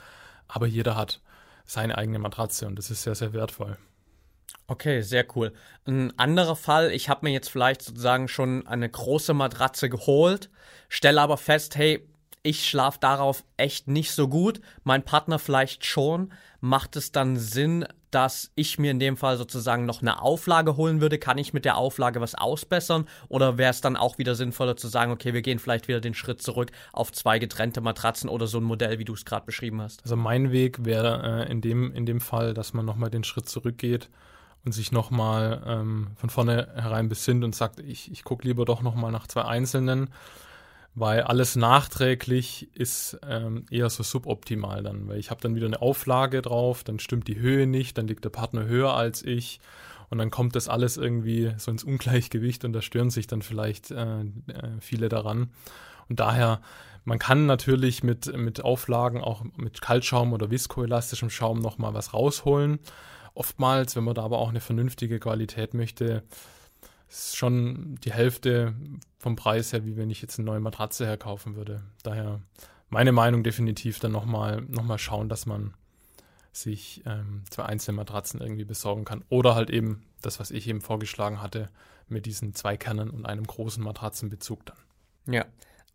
Aber 0.48 0.66
jeder 0.66 0.94
hat 0.94 1.22
seine 1.64 1.96
eigene 1.96 2.18
Matratze 2.18 2.66
und 2.66 2.76
das 2.76 2.90
ist 2.90 3.02
sehr, 3.02 3.14
sehr 3.14 3.32
wertvoll. 3.32 3.78
Okay, 4.68 5.02
sehr 5.02 5.24
cool. 5.36 5.52
Ein 5.86 6.12
anderer 6.18 6.56
Fall, 6.56 6.90
ich 6.90 7.08
habe 7.08 7.26
mir 7.26 7.32
jetzt 7.32 7.48
vielleicht 7.48 7.82
sozusagen 7.82 8.26
schon 8.26 8.66
eine 8.66 8.88
große 8.88 9.32
Matratze 9.32 9.88
geholt, 9.88 10.50
stelle 10.88 11.20
aber 11.20 11.36
fest, 11.36 11.76
hey, 11.76 12.04
ich 12.42 12.64
schlafe 12.64 12.98
darauf 13.00 13.44
echt 13.56 13.88
nicht 13.88 14.12
so 14.12 14.28
gut, 14.28 14.60
mein 14.84 15.04
Partner 15.04 15.38
vielleicht 15.38 15.84
schon. 15.84 16.32
Macht 16.60 16.96
es 16.96 17.12
dann 17.12 17.36
Sinn, 17.36 17.86
dass 18.10 18.50
ich 18.54 18.78
mir 18.78 18.92
in 18.92 19.00
dem 19.00 19.16
Fall 19.16 19.36
sozusagen 19.36 19.84
noch 19.84 20.00
eine 20.00 20.22
Auflage 20.22 20.76
holen 20.76 21.00
würde? 21.00 21.18
Kann 21.18 21.38
ich 21.38 21.52
mit 21.52 21.64
der 21.64 21.76
Auflage 21.76 22.20
was 22.20 22.34
ausbessern? 22.36 23.06
Oder 23.28 23.58
wäre 23.58 23.70
es 23.70 23.80
dann 23.80 23.96
auch 23.96 24.18
wieder 24.18 24.36
sinnvoller 24.36 24.76
zu 24.76 24.86
sagen, 24.86 25.12
okay, 25.12 25.34
wir 25.34 25.42
gehen 25.42 25.58
vielleicht 25.58 25.88
wieder 25.88 26.00
den 26.00 26.14
Schritt 26.14 26.40
zurück 26.40 26.70
auf 26.92 27.12
zwei 27.12 27.38
getrennte 27.40 27.80
Matratzen 27.80 28.30
oder 28.30 28.46
so 28.46 28.58
ein 28.58 28.64
Modell, 28.64 28.98
wie 29.00 29.04
du 29.04 29.14
es 29.14 29.24
gerade 29.24 29.44
beschrieben 29.44 29.82
hast? 29.82 30.02
Also 30.04 30.16
mein 30.16 30.52
Weg 30.52 30.84
wäre 30.84 31.46
äh, 31.46 31.50
in, 31.50 31.60
dem, 31.60 31.92
in 31.92 32.06
dem 32.06 32.20
Fall, 32.20 32.54
dass 32.54 32.72
man 32.72 32.84
nochmal 32.84 33.10
den 33.10 33.24
Schritt 33.24 33.48
zurückgeht 33.48 34.08
und 34.66 34.72
sich 34.72 34.92
nochmal 34.92 35.62
ähm, 35.66 36.08
von 36.16 36.28
vornherein 36.28 37.08
besinnt 37.08 37.44
und 37.44 37.54
sagt, 37.54 37.80
ich, 37.80 38.12
ich 38.12 38.24
gucke 38.24 38.46
lieber 38.46 38.66
doch 38.66 38.82
nochmal 38.82 39.12
nach 39.12 39.26
zwei 39.26 39.46
einzelnen 39.46 40.10
weil 40.96 41.20
alles 41.20 41.56
nachträglich 41.56 42.70
ist 42.74 43.20
ähm, 43.28 43.66
eher 43.70 43.90
so 43.90 44.02
suboptimal 44.02 44.82
dann, 44.82 45.06
weil 45.08 45.18
ich 45.18 45.30
habe 45.30 45.42
dann 45.42 45.54
wieder 45.54 45.66
eine 45.66 45.82
Auflage 45.82 46.40
drauf, 46.40 46.84
dann 46.84 46.98
stimmt 46.98 47.28
die 47.28 47.38
Höhe 47.38 47.66
nicht, 47.66 47.98
dann 47.98 48.08
liegt 48.08 48.24
der 48.24 48.30
Partner 48.30 48.64
höher 48.64 48.94
als 48.94 49.22
ich 49.22 49.60
und 50.08 50.16
dann 50.16 50.30
kommt 50.30 50.56
das 50.56 50.68
alles 50.68 50.96
irgendwie 50.96 51.52
so 51.58 51.70
ins 51.70 51.84
Ungleichgewicht 51.84 52.64
und 52.64 52.72
da 52.72 52.80
stören 52.80 53.10
sich 53.10 53.26
dann 53.26 53.42
vielleicht 53.42 53.90
äh, 53.90 54.20
äh, 54.20 54.24
viele 54.80 55.10
daran. 55.10 55.50
Und 56.08 56.18
daher, 56.18 56.62
man 57.04 57.18
kann 57.18 57.44
natürlich 57.44 58.02
mit, 58.02 58.34
mit 58.34 58.64
Auflagen, 58.64 59.20
auch 59.20 59.44
mit 59.56 59.82
Kaltschaum 59.82 60.32
oder 60.32 60.50
viskoelastischem 60.50 61.28
Schaum 61.28 61.58
nochmal 61.58 61.92
was 61.92 62.14
rausholen. 62.14 62.78
Oftmals, 63.36 63.94
wenn 63.96 64.04
man 64.04 64.14
da 64.14 64.22
aber 64.22 64.38
auch 64.38 64.48
eine 64.48 64.60
vernünftige 64.60 65.20
Qualität 65.20 65.74
möchte, 65.74 66.22
ist 67.08 67.36
schon 67.36 67.96
die 68.02 68.12
Hälfte 68.12 68.74
vom 69.18 69.36
Preis 69.36 69.74
her, 69.74 69.84
wie 69.84 69.96
wenn 69.96 70.08
ich 70.08 70.22
jetzt 70.22 70.38
eine 70.38 70.46
neue 70.46 70.60
Matratze 70.60 71.04
herkaufen 71.04 71.54
würde. 71.54 71.82
Daher 72.02 72.40
meine 72.88 73.12
Meinung 73.12 73.42
definitiv 73.44 73.98
dann 74.00 74.12
nochmal 74.12 74.62
noch 74.62 74.84
mal 74.84 74.98
schauen, 74.98 75.28
dass 75.28 75.44
man 75.44 75.74
sich 76.50 77.02
ähm, 77.04 77.42
zwei 77.50 77.64
einzelne 77.64 77.96
Matratzen 77.96 78.40
irgendwie 78.40 78.64
besorgen 78.64 79.04
kann. 79.04 79.22
Oder 79.28 79.54
halt 79.54 79.68
eben 79.68 80.06
das, 80.22 80.40
was 80.40 80.50
ich 80.50 80.66
eben 80.66 80.80
vorgeschlagen 80.80 81.42
hatte, 81.42 81.68
mit 82.08 82.24
diesen 82.24 82.54
zwei 82.54 82.78
Kernen 82.78 83.10
und 83.10 83.26
einem 83.26 83.46
großen 83.46 83.84
Matratzenbezug 83.84 84.64
dann. 84.64 84.78
Ja, 85.26 85.44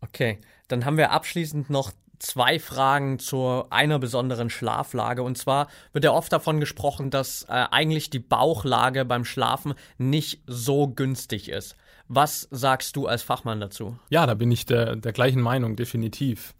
okay. 0.00 0.38
Dann 0.68 0.84
haben 0.84 0.96
wir 0.96 1.10
abschließend 1.10 1.70
noch 1.70 1.90
zwei 2.22 2.58
Fragen 2.58 3.18
zu 3.18 3.64
einer 3.70 3.98
besonderen 3.98 4.48
Schlaflage. 4.48 5.22
Und 5.22 5.36
zwar 5.36 5.68
wird 5.92 6.04
ja 6.04 6.12
oft 6.12 6.32
davon 6.32 6.60
gesprochen, 6.60 7.10
dass 7.10 7.42
äh, 7.44 7.66
eigentlich 7.70 8.10
die 8.10 8.20
Bauchlage 8.20 9.04
beim 9.04 9.24
Schlafen 9.24 9.74
nicht 9.98 10.42
so 10.46 10.88
günstig 10.88 11.48
ist. 11.48 11.76
Was 12.08 12.48
sagst 12.50 12.96
du 12.96 13.06
als 13.06 13.22
Fachmann 13.22 13.60
dazu? 13.60 13.98
Ja, 14.08 14.26
da 14.26 14.34
bin 14.34 14.50
ich 14.50 14.66
der, 14.66 14.96
der 14.96 15.12
gleichen 15.12 15.40
Meinung, 15.40 15.76
definitiv. 15.76 16.54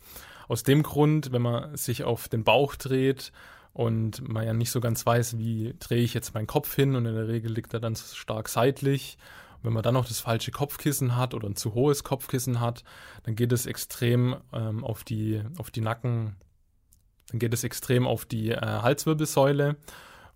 Aus 0.49 0.65
dem 0.65 0.83
Grund, 0.83 1.33
wenn 1.33 1.43
man 1.43 1.77
sich 1.77 2.05
auf 2.05 2.29
den 2.29 2.43
Bauch 2.43 2.75
dreht 2.75 3.33
und 3.73 4.29
man 4.29 4.45
ja 4.45 4.53
nicht 4.53 4.71
so 4.71 4.81
ganz 4.81 5.07
weiß, 5.07 5.39
wie 5.39 5.75
drehe 5.79 6.03
ich 6.03 6.13
jetzt 6.13 6.35
meinen 6.35 6.47
Kopf 6.47 6.75
hin 6.75 6.97
und 6.97 7.07
in 7.07 7.15
der 7.15 7.29
Regel 7.29 7.53
liegt 7.53 7.73
er 7.73 7.81
dann 7.81 7.97
stark 7.97 8.49
seitlich 8.49 9.17
wenn 9.63 9.73
man 9.73 9.83
dann 9.83 9.95
noch 9.95 10.07
das 10.07 10.21
falsche 10.21 10.51
Kopfkissen 10.51 11.17
hat 11.17 11.35
oder 11.35 11.49
ein 11.49 11.57
zu 11.57 11.75
hohes 11.75 12.05
Kopfkissen 12.05 12.61
hat, 12.61 12.85
dann 13.25 13.37
geht 13.37 13.53
es 13.53 13.67
extrem 13.67 14.37
ähm, 14.53 14.85
auf, 14.85 15.05
die, 15.05 15.43
auf 15.59 15.71
die 15.71 15.81
Nacken, 15.81 16.37
dann 17.31 17.39
geht 17.39 17.55
es 17.55 17.65
extrem 17.65 18.07
auf 18.07 18.25
die 18.25 18.51
äh, 18.51 18.61
Halswirbelsäule 18.61 19.77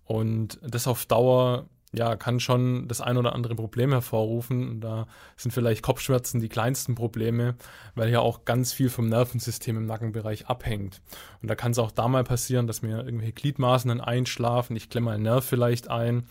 und 0.05 0.59
das 0.61 0.87
auf 0.87 1.05
Dauer 1.05 1.67
ja, 1.93 2.15
kann 2.15 2.39
schon 2.39 2.87
das 2.87 3.01
ein 3.01 3.17
oder 3.17 3.33
andere 3.33 3.55
Problem 3.55 3.91
hervorrufen. 3.91 4.69
Und 4.69 4.81
da 4.81 5.07
sind 5.37 5.51
vielleicht 5.51 5.81
Kopfschmerzen 5.81 6.39
die 6.39 6.49
kleinsten 6.49 6.95
Probleme, 6.95 7.55
weil 7.95 8.09
ja 8.09 8.19
auch 8.19 8.45
ganz 8.45 8.73
viel 8.73 8.89
vom 8.89 9.07
Nervensystem 9.07 9.77
im 9.77 9.85
Nackenbereich 9.85 10.47
abhängt. 10.47 11.01
Und 11.41 11.49
da 11.49 11.55
kann 11.55 11.71
es 11.71 11.79
auch 11.79 11.91
da 11.91 12.07
mal 12.07 12.23
passieren, 12.23 12.67
dass 12.67 12.81
mir 12.81 13.03
irgendwelche 13.03 13.33
Gliedmaßen 13.33 14.01
einschlafen, 14.01 14.75
ich 14.75 14.89
klemme 14.89 15.11
einen 15.11 15.23
Nerv 15.23 15.45
vielleicht 15.45 15.89
ein. 15.89 16.27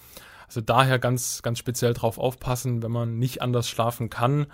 Also 0.46 0.60
daher 0.60 0.98
ganz, 0.98 1.42
ganz 1.42 1.58
speziell 1.58 1.94
drauf 1.94 2.18
aufpassen, 2.18 2.82
wenn 2.82 2.92
man 2.92 3.18
nicht 3.18 3.42
anders 3.42 3.68
schlafen 3.68 4.10
kann, 4.10 4.46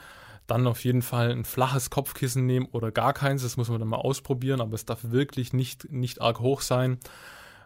dann 0.46 0.66
auf 0.66 0.84
jeden 0.84 1.02
Fall 1.02 1.30
ein 1.30 1.44
flaches 1.44 1.90
Kopfkissen 1.90 2.46
nehmen 2.46 2.66
oder 2.72 2.90
gar 2.90 3.12
keins. 3.12 3.42
Das 3.42 3.56
muss 3.56 3.68
man 3.68 3.78
dann 3.78 3.88
mal 3.88 3.96
ausprobieren, 3.96 4.60
aber 4.60 4.74
es 4.74 4.84
darf 4.84 5.00
wirklich 5.04 5.52
nicht, 5.52 5.90
nicht 5.92 6.20
arg 6.20 6.40
hoch 6.40 6.60
sein. 6.60 6.98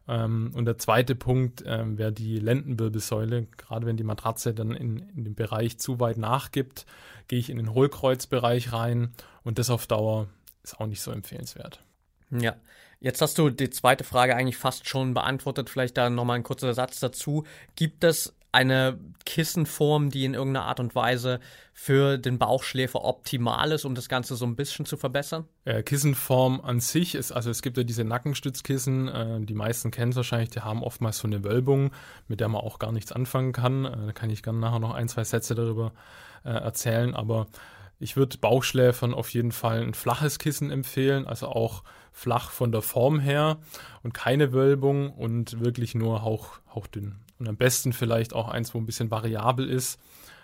Ähm, 0.08 0.52
und 0.54 0.66
der 0.66 0.78
zweite 0.78 1.14
Punkt 1.14 1.64
ähm, 1.66 1.98
wäre 1.98 2.12
die 2.12 2.38
Lendenwirbelsäule. 2.38 3.46
Gerade 3.56 3.86
wenn 3.86 3.96
die 3.96 4.04
Matratze 4.04 4.54
dann 4.54 4.72
in, 4.72 4.98
in 5.16 5.24
dem 5.24 5.34
Bereich 5.34 5.78
zu 5.78 6.00
weit 6.00 6.18
nachgibt, 6.18 6.86
gehe 7.28 7.38
ich 7.38 7.50
in 7.50 7.56
den 7.56 7.72
Hohlkreuzbereich 7.72 8.72
rein 8.72 9.12
und 9.42 9.58
das 9.58 9.70
auf 9.70 9.86
Dauer 9.86 10.28
ist 10.62 10.80
auch 10.80 10.86
nicht 10.86 11.00
so 11.00 11.10
empfehlenswert. 11.10 11.82
Ja, 12.30 12.56
jetzt 13.00 13.20
hast 13.20 13.38
du 13.38 13.50
die 13.50 13.70
zweite 13.70 14.04
Frage 14.04 14.36
eigentlich 14.36 14.56
fast 14.56 14.88
schon 14.88 15.14
beantwortet. 15.14 15.70
Vielleicht 15.70 15.96
da 15.96 16.10
nochmal 16.10 16.36
ein 16.36 16.42
kurzer 16.42 16.74
Satz 16.74 17.00
dazu. 17.00 17.44
Gibt 17.74 18.04
es 18.04 18.34
eine 18.56 18.98
Kissenform, 19.26 20.08
die 20.08 20.24
in 20.24 20.32
irgendeiner 20.32 20.64
Art 20.64 20.80
und 20.80 20.94
Weise 20.94 21.40
für 21.74 22.16
den 22.16 22.38
Bauchschläfer 22.38 23.04
optimal 23.04 23.70
ist, 23.70 23.84
um 23.84 23.94
das 23.94 24.08
Ganze 24.08 24.34
so 24.34 24.46
ein 24.46 24.56
bisschen 24.56 24.86
zu 24.86 24.96
verbessern? 24.96 25.44
Äh, 25.66 25.82
Kissenform 25.82 26.62
an 26.62 26.80
sich 26.80 27.14
ist, 27.14 27.32
also 27.32 27.50
es 27.50 27.60
gibt 27.60 27.76
ja 27.76 27.84
diese 27.84 28.02
Nackenstützkissen, 28.04 29.08
äh, 29.08 29.40
die 29.42 29.52
meisten 29.52 29.90
kennen 29.90 30.12
es 30.12 30.16
wahrscheinlich, 30.16 30.48
die 30.48 30.60
haben 30.60 30.82
oftmals 30.82 31.18
so 31.18 31.26
eine 31.26 31.44
Wölbung, 31.44 31.90
mit 32.28 32.40
der 32.40 32.48
man 32.48 32.62
auch 32.62 32.78
gar 32.78 32.92
nichts 32.92 33.12
anfangen 33.12 33.52
kann. 33.52 33.84
Äh, 33.84 34.06
da 34.06 34.12
kann 34.12 34.30
ich 34.30 34.42
gerne 34.42 34.58
nachher 34.58 34.78
noch 34.78 34.94
ein, 34.94 35.08
zwei 35.08 35.24
Sätze 35.24 35.54
darüber 35.54 35.92
äh, 36.42 36.48
erzählen, 36.48 37.14
aber 37.14 37.48
ich 37.98 38.16
würde 38.16 38.38
Bauchschläfern 38.38 39.12
auf 39.12 39.28
jeden 39.30 39.52
Fall 39.52 39.82
ein 39.82 39.92
flaches 39.92 40.38
Kissen 40.38 40.70
empfehlen, 40.70 41.26
also 41.26 41.48
auch 41.48 41.82
flach 42.16 42.50
von 42.50 42.72
der 42.72 42.80
Form 42.80 43.20
her 43.20 43.58
und 44.02 44.14
keine 44.14 44.54
Wölbung 44.54 45.12
und 45.12 45.60
wirklich 45.60 45.94
nur 45.94 46.22
hauch, 46.22 46.60
hauchdünn. 46.74 47.16
Und 47.38 47.46
am 47.46 47.58
besten 47.58 47.92
vielleicht 47.92 48.32
auch 48.32 48.48
eins, 48.48 48.72
wo 48.72 48.78
ein 48.78 48.86
bisschen 48.86 49.10
variabel 49.10 49.68
ist, 49.68 50.00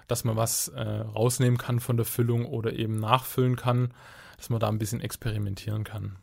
dass 0.06 0.22
man 0.22 0.36
was 0.36 0.68
äh, 0.68 0.82
rausnehmen 0.82 1.56
kann 1.56 1.80
von 1.80 1.96
der 1.96 2.04
Füllung 2.04 2.44
oder 2.44 2.74
eben 2.74 3.00
nachfüllen 3.00 3.56
kann, 3.56 3.94
dass 4.36 4.50
man 4.50 4.60
da 4.60 4.68
ein 4.68 4.78
bisschen 4.78 5.00
experimentieren 5.00 5.82
kann. 5.84 6.16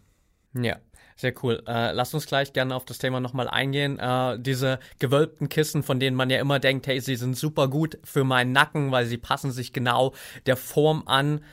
Ja, 0.53 0.77
sehr 1.15 1.33
cool. 1.41 1.63
Äh, 1.67 1.93
lasst 1.93 2.13
uns 2.13 2.27
gleich 2.27 2.53
gerne 2.53 2.75
auf 2.75 2.85
das 2.85 2.99
Thema 2.99 3.19
nochmal 3.19 3.47
eingehen. 3.47 3.97
Äh, 3.97 4.37
diese 4.39 4.77
gewölbten 4.99 5.49
Kissen, 5.49 5.81
von 5.81 5.99
denen 5.99 6.15
man 6.15 6.29
ja 6.29 6.39
immer 6.39 6.59
denkt, 6.59 6.85
hey, 6.85 7.01
sie 7.01 7.15
sind 7.15 7.35
super 7.35 7.69
gut 7.69 7.97
für 8.03 8.23
meinen 8.23 8.51
Nacken, 8.51 8.91
weil 8.91 9.07
sie 9.07 9.17
passen 9.17 9.51
sich 9.51 9.73
genau 9.73 10.13
der 10.45 10.57
Form 10.57 11.07
an. 11.07 11.43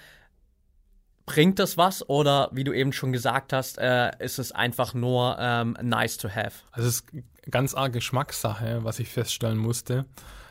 Bringt 1.26 1.58
das 1.58 1.76
was 1.76 2.08
oder 2.08 2.48
wie 2.52 2.64
du 2.64 2.72
eben 2.72 2.92
schon 2.92 3.12
gesagt 3.12 3.52
hast, 3.52 3.78
äh, 3.78 4.12
ist 4.20 4.38
es 4.38 4.52
einfach 4.52 4.94
nur 4.94 5.36
ähm, 5.40 5.76
nice 5.82 6.16
to 6.18 6.28
have? 6.28 6.52
Also 6.70 6.88
es 6.88 7.00
ist 7.00 7.06
ganz 7.50 7.74
arg 7.74 7.92
Geschmackssache, 7.92 8.80
was 8.82 9.00
ich 9.00 9.08
feststellen 9.08 9.58
musste. 9.58 10.06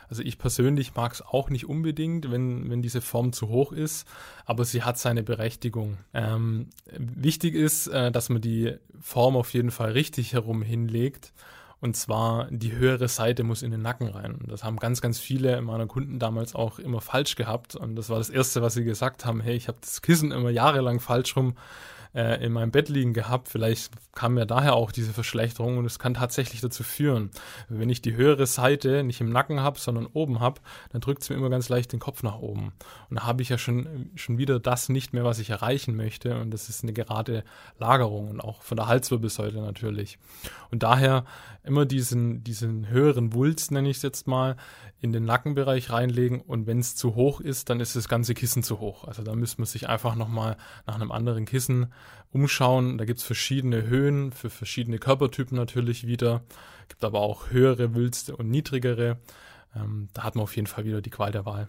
Also 0.08 0.22
ich 0.22 0.38
persönlich 0.38 0.94
mag 0.94 1.12
es 1.12 1.22
auch 1.22 1.50
nicht 1.50 1.68
unbedingt, 1.68 2.30
wenn, 2.30 2.70
wenn 2.70 2.82
diese 2.82 3.00
Form 3.00 3.32
zu 3.32 3.48
hoch 3.48 3.72
ist, 3.72 4.06
aber 4.44 4.64
sie 4.64 4.82
hat 4.82 4.98
seine 4.98 5.22
Berechtigung. 5.22 5.98
Ähm, 6.14 6.68
wichtig 6.96 7.54
ist, 7.54 7.88
äh, 7.88 8.12
dass 8.12 8.28
man 8.28 8.40
die 8.40 8.76
Form 9.00 9.36
auf 9.36 9.52
jeden 9.52 9.70
Fall 9.70 9.92
richtig 9.92 10.32
herum 10.32 10.62
hinlegt 10.62 11.32
und 11.80 11.96
zwar 11.96 12.50
die 12.50 12.72
höhere 12.72 13.08
Seite 13.08 13.44
muss 13.44 13.62
in 13.62 13.70
den 13.70 13.82
Nacken 13.82 14.08
rein. 14.08 14.38
Das 14.48 14.64
haben 14.64 14.78
ganz, 14.78 15.00
ganz 15.00 15.18
viele 15.18 15.60
meiner 15.60 15.86
Kunden 15.86 16.18
damals 16.18 16.54
auch 16.54 16.78
immer 16.78 17.00
falsch 17.00 17.36
gehabt. 17.36 17.76
Und 17.76 17.96
das 17.96 18.08
war 18.08 18.18
das 18.18 18.30
Erste, 18.30 18.62
was 18.62 18.74
sie 18.74 18.84
gesagt 18.84 19.24
haben, 19.26 19.40
hey, 19.40 19.54
ich 19.54 19.68
habe 19.68 19.78
das 19.80 20.00
Kissen 20.00 20.32
immer 20.32 20.50
jahrelang 20.50 21.00
falsch 21.00 21.36
rum 21.36 21.54
äh, 22.16 22.42
in 22.42 22.52
meinem 22.52 22.70
Bett 22.70 22.88
liegen 22.88 23.12
gehabt. 23.12 23.48
Vielleicht 23.48 23.92
kam 24.14 24.34
mir 24.34 24.46
daher 24.46 24.74
auch 24.74 24.90
diese 24.90 25.12
Verschlechterung 25.12 25.76
und 25.76 25.84
es 25.84 25.98
kann 25.98 26.14
tatsächlich 26.14 26.62
dazu 26.62 26.82
führen. 26.82 27.30
Wenn 27.68 27.90
ich 27.90 28.00
die 28.00 28.16
höhere 28.16 28.46
Seite 28.46 29.04
nicht 29.04 29.20
im 29.20 29.28
Nacken 29.28 29.60
habe, 29.60 29.78
sondern 29.78 30.06
oben 30.06 30.40
habe, 30.40 30.62
dann 30.90 31.02
drückt 31.02 31.22
es 31.22 31.28
mir 31.28 31.36
immer 31.36 31.50
ganz 31.50 31.68
leicht 31.68 31.92
den 31.92 32.00
Kopf 32.00 32.22
nach 32.22 32.38
oben. 32.38 32.72
Und 33.10 33.20
da 33.20 33.26
habe 33.26 33.42
ich 33.42 33.50
ja 33.50 33.58
schon, 33.58 34.10
schon 34.14 34.38
wieder 34.38 34.58
das 34.58 34.88
nicht 34.88 35.12
mehr, 35.12 35.24
was 35.24 35.38
ich 35.38 35.50
erreichen 35.50 35.94
möchte. 35.94 36.40
Und 36.40 36.50
das 36.52 36.70
ist 36.70 36.82
eine 36.82 36.94
gerade 36.94 37.44
Lagerung 37.78 38.30
und 38.30 38.40
auch 38.40 38.62
von 38.62 38.76
der 38.76 38.86
Halswirbelsäule 38.86 39.60
natürlich. 39.60 40.18
Und 40.70 40.82
daher 40.82 41.24
immer 41.64 41.84
diesen, 41.84 42.42
diesen 42.44 42.88
höheren 42.88 43.34
Wulst, 43.34 43.72
nenne 43.72 43.90
ich 43.90 43.98
es 43.98 44.02
jetzt 44.02 44.26
mal, 44.26 44.56
in 45.00 45.12
den 45.12 45.24
Nackenbereich 45.24 45.90
reinlegen 45.90 46.40
und 46.40 46.66
wenn 46.66 46.78
es 46.78 46.96
zu 46.96 47.14
hoch 47.14 47.40
ist, 47.40 47.68
dann 47.68 47.80
ist 47.80 47.96
das 47.96 48.08
ganze 48.08 48.34
Kissen 48.34 48.62
zu 48.62 48.80
hoch. 48.80 49.04
Also 49.04 49.22
da 49.22 49.34
müsste 49.34 49.60
man 49.60 49.66
sich 49.66 49.88
einfach 49.88 50.14
nochmal 50.14 50.56
nach 50.86 50.94
einem 50.94 51.12
anderen 51.12 51.44
Kissen 51.44 51.92
umschauen. 52.32 52.98
Da 52.98 53.04
gibt 53.04 53.20
es 53.20 53.24
verschiedene 53.24 53.84
Höhen 53.84 54.32
für 54.32 54.50
verschiedene 54.50 54.98
Körpertypen 54.98 55.56
natürlich 55.56 56.06
wieder. 56.06 56.42
Gibt 56.88 57.04
aber 57.04 57.20
auch 57.20 57.50
höhere 57.50 57.94
Wülste 57.94 58.36
und 58.36 58.50
niedrigere. 58.50 59.18
Ähm, 59.74 60.08
da 60.14 60.24
hat 60.24 60.34
man 60.34 60.44
auf 60.44 60.56
jeden 60.56 60.66
Fall 60.66 60.84
wieder 60.84 61.02
die 61.02 61.10
Qual 61.10 61.32
der 61.32 61.46
Wahl. 61.46 61.68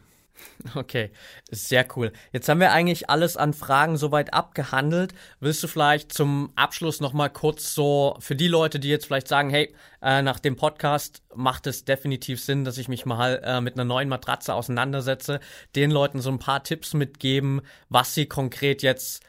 Okay, 0.76 1.12
sehr 1.50 1.86
cool. 1.96 2.12
Jetzt 2.32 2.50
haben 2.50 2.60
wir 2.60 2.72
eigentlich 2.72 3.10
alles 3.10 3.38
an 3.38 3.54
Fragen 3.54 3.98
soweit 3.98 4.34
abgehandelt. 4.34 5.14
Willst 5.40 5.64
du 5.64 5.68
vielleicht 5.68 6.14
zum 6.14 6.52
Abschluss 6.56 7.00
nochmal 7.00 7.30
kurz 7.30 7.74
so 7.74 8.16
für 8.20 8.36
die 8.36 8.48
Leute, 8.48 8.80
die 8.80 8.90
jetzt 8.90 9.06
vielleicht 9.06 9.28
sagen, 9.28 9.50
hey, 9.50 9.74
äh, 10.02 10.22
nach 10.22 10.40
dem 10.40 10.56
Podcast 10.56 11.24
macht 11.34 11.68
es 11.68 11.86
definitiv 11.86 12.44
Sinn, 12.44 12.66
dass 12.66 12.78
ich 12.78 12.88
mich 12.88 13.06
mal 13.06 13.42
äh, 13.44 13.62
mit 13.62 13.76
einer 13.76 13.86
neuen 13.86 14.10
Matratze 14.10 14.54
auseinandersetze, 14.54 15.40
den 15.76 15.92
Leuten 15.92 16.22
so 16.22 16.30
ein 16.30 16.40
paar 16.40 16.64
Tipps 16.64 16.94
mitgeben, 16.94 17.62
was 17.90 18.14
sie 18.14 18.28
konkret 18.28 18.84
jetzt 18.84 19.24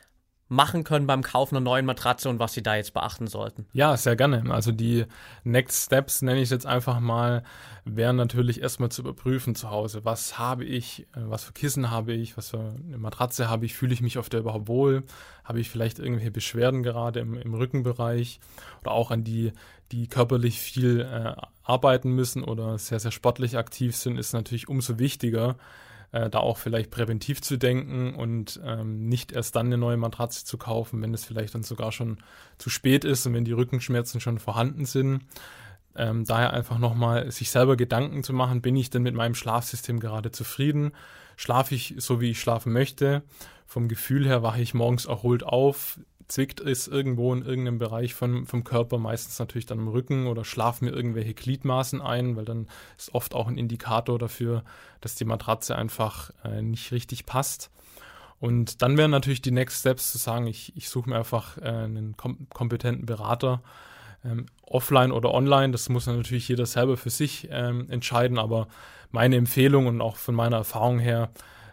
machen 0.49 0.83
können 0.83 1.07
beim 1.07 1.23
Kauf 1.23 1.53
einer 1.53 1.61
neuen 1.61 1.85
Matratze 1.85 2.29
und 2.29 2.39
was 2.39 2.55
sie 2.55 2.63
da 2.63 2.75
jetzt 2.77 2.95
beachten 2.95 3.27
sollten? 3.27 3.67
Ja, 3.73 3.97
sehr 3.97 4.17
gerne. 4.17 4.45
Also 4.51 4.73
die 4.73 5.05
Next 5.45 5.87
Steps 5.87 6.23
nenne 6.23 6.41
ich 6.41 6.51
jetzt 6.51 6.67
einfach 6.67 7.01
mal, 7.01 7.43
wären 7.85 8.17
natürlich 8.17 8.63
erstmal 8.63 8.91
zu 8.91 9.03
überprüfen 9.03 9.55
zu 9.55 9.71
Hause. 9.71 10.05
Was 10.05 10.39
habe 10.39 10.65
ich, 10.65 11.07
äh, 11.15 11.21
was 11.29 11.45
für 11.45 11.53
Kissen 11.53 11.91
habe 11.91 12.15
ich, 12.15 12.37
was 12.37 12.51
für 12.51 12.59
eine 12.59 12.99
Matratze 12.99 13.49
habe 13.49 13.67
ich, 13.67 13.75
fühle 13.75 13.93
ich 13.93 14.01
mich 14.01 14.17
auf 14.19 14.31
der 14.31 14.41
überhaupt 14.41 14.69
wohl? 14.69 15.05
Habe 15.45 15.61
ich 15.61 15.69
vielleicht 15.69 15.99
irgendwelche 15.99 16.31
Beschwerden 16.31 16.83
gerade 16.83 17.21
im, 17.21 17.35
im 17.35 17.55
Rückenbereich 17.55 18.41
oder 18.81 18.93
auch 18.93 19.11
an 19.11 19.25
die, 19.25 19.53
die 19.93 20.07
körperlich 20.07 20.59
viel 20.59 21.01
äh, 21.01 21.35
arbeiten 21.63 22.13
müssen 22.13 22.43
oder 22.43 22.79
sehr, 22.79 23.01
sehr 23.01 23.11
sportlich 23.11 23.59
aktiv 23.59 23.95
sind, 23.95 24.19
ist 24.19 24.33
natürlich 24.33 24.69
umso 24.69 24.99
wichtiger, 24.99 25.57
äh, 26.13 26.31
da 26.31 26.39
auch 26.39 26.59
vielleicht 26.59 26.91
präventiv 26.91 27.43
zu 27.43 27.57
denken 27.57 28.15
und 28.15 28.61
ähm, 28.65 29.09
nicht 29.09 29.33
erst 29.33 29.57
dann 29.57 29.67
eine 29.67 29.79
neue 29.79 29.97
Matratze 29.97 30.45
zu 30.45 30.57
kaufen, 30.59 31.03
wenn 31.03 31.15
es 31.15 31.25
vielleicht 31.25 31.55
dann 31.55 31.63
sogar 31.63 31.93
schon 31.93 32.19
zu 32.57 32.71
spät 32.71 33.05
ist 33.05 33.27
und 33.27 33.35
wenn 33.35 33.45
die 33.45 33.53
Rückenschmerzen 33.53 34.21
schon 34.21 34.39
vorhanden 34.39 34.85
sind. 34.85 35.23
Ähm, 35.97 36.25
daher 36.25 36.53
einfach 36.53 36.79
nochmal 36.79 37.31
sich 37.31 37.51
selber 37.51 37.77
Gedanken 37.77 38.23
zu 38.23 38.33
machen, 38.33 38.63
bin 38.63 38.77
ich 38.77 38.91
denn 38.91 39.03
mit 39.03 39.15
meinem 39.15 39.35
Schlafsystem 39.35 40.01
gerade 40.01 40.31
zufrieden? 40.31 40.93
Schlafe 41.37 41.75
ich 41.75 41.95
so, 41.99 42.21
wie 42.21 42.31
ich 42.31 42.41
schlafen 42.41 42.73
möchte? 42.73 43.23
Vom 43.67 43.89
Gefühl 43.89 44.27
her 44.27 44.43
wache 44.43 44.63
ich 44.63 44.75
morgens 44.75 45.07
erholt 45.07 45.43
auf, 45.43 45.99
zwickt 46.29 46.61
es 46.61 46.87
irgendwo 46.87 47.33
in 47.33 47.43
irgendeinem 47.43 47.79
Bereich 47.79 48.15
von, 48.15 48.47
vom 48.47 48.63
Körper, 48.63 48.99
meistens 48.99 49.39
natürlich 49.39 49.67
dann 49.67 49.79
im 49.79 49.89
Rücken 49.89 50.27
oder 50.27 50.45
schlafen 50.45 50.85
mir 50.85 50.93
irgendwelche 50.93 51.35
Gliedmaßen 51.35 52.03
ein, 52.03 52.37
weil 52.37 52.45
dann 52.45 52.69
ist 52.99 53.15
oft 53.15 53.35
auch 53.35 53.49
ein 53.49 53.57
Indikator 53.57 54.19
dafür, 54.19 54.63
dass 55.01 55.15
die 55.15 55.25
Matratze 55.25 55.75
einfach 55.77 56.31
äh, 56.45 56.63
nicht 56.63 56.93
richtig 56.93 57.25
passt. 57.25 57.71
Und 58.41 58.83
dann 58.83 58.97
wären 58.97 59.11
natürlich 59.11 59.43
die 59.43 59.51
Next 59.51 59.81
Steps 59.81 60.13
zu 60.13 60.19
sagen, 60.19 60.47
ich, 60.47 60.77
ich 60.77 60.89
suche 60.89 61.09
mir 61.11 61.17
einfach 61.17 61.59
äh, 61.59 61.63
einen 61.63 62.17
kom 62.17 62.47
kompetenten 62.51 63.07
Berater, 63.07 63.63
ähm, 64.25 64.47
offline 64.63 65.13
oder 65.13 65.33
online. 65.33 65.73
Das 65.73 65.89
muss 65.89 66.07
natürlich 66.07 66.49
jeder 66.49 66.67
selber 66.67 66.97
für 66.97 67.11
sich 67.11 67.49
ähm, 67.51 67.91
entscheiden, 67.91 68.39
aber 68.39 68.69
meine 69.11 69.37
Empfehlung 69.37 69.87
und 69.87 70.01
auch 70.01 70.17
von 70.17 70.35
meiner 70.35 70.59
Erfahrung 70.59 70.99
her, 70.99 71.31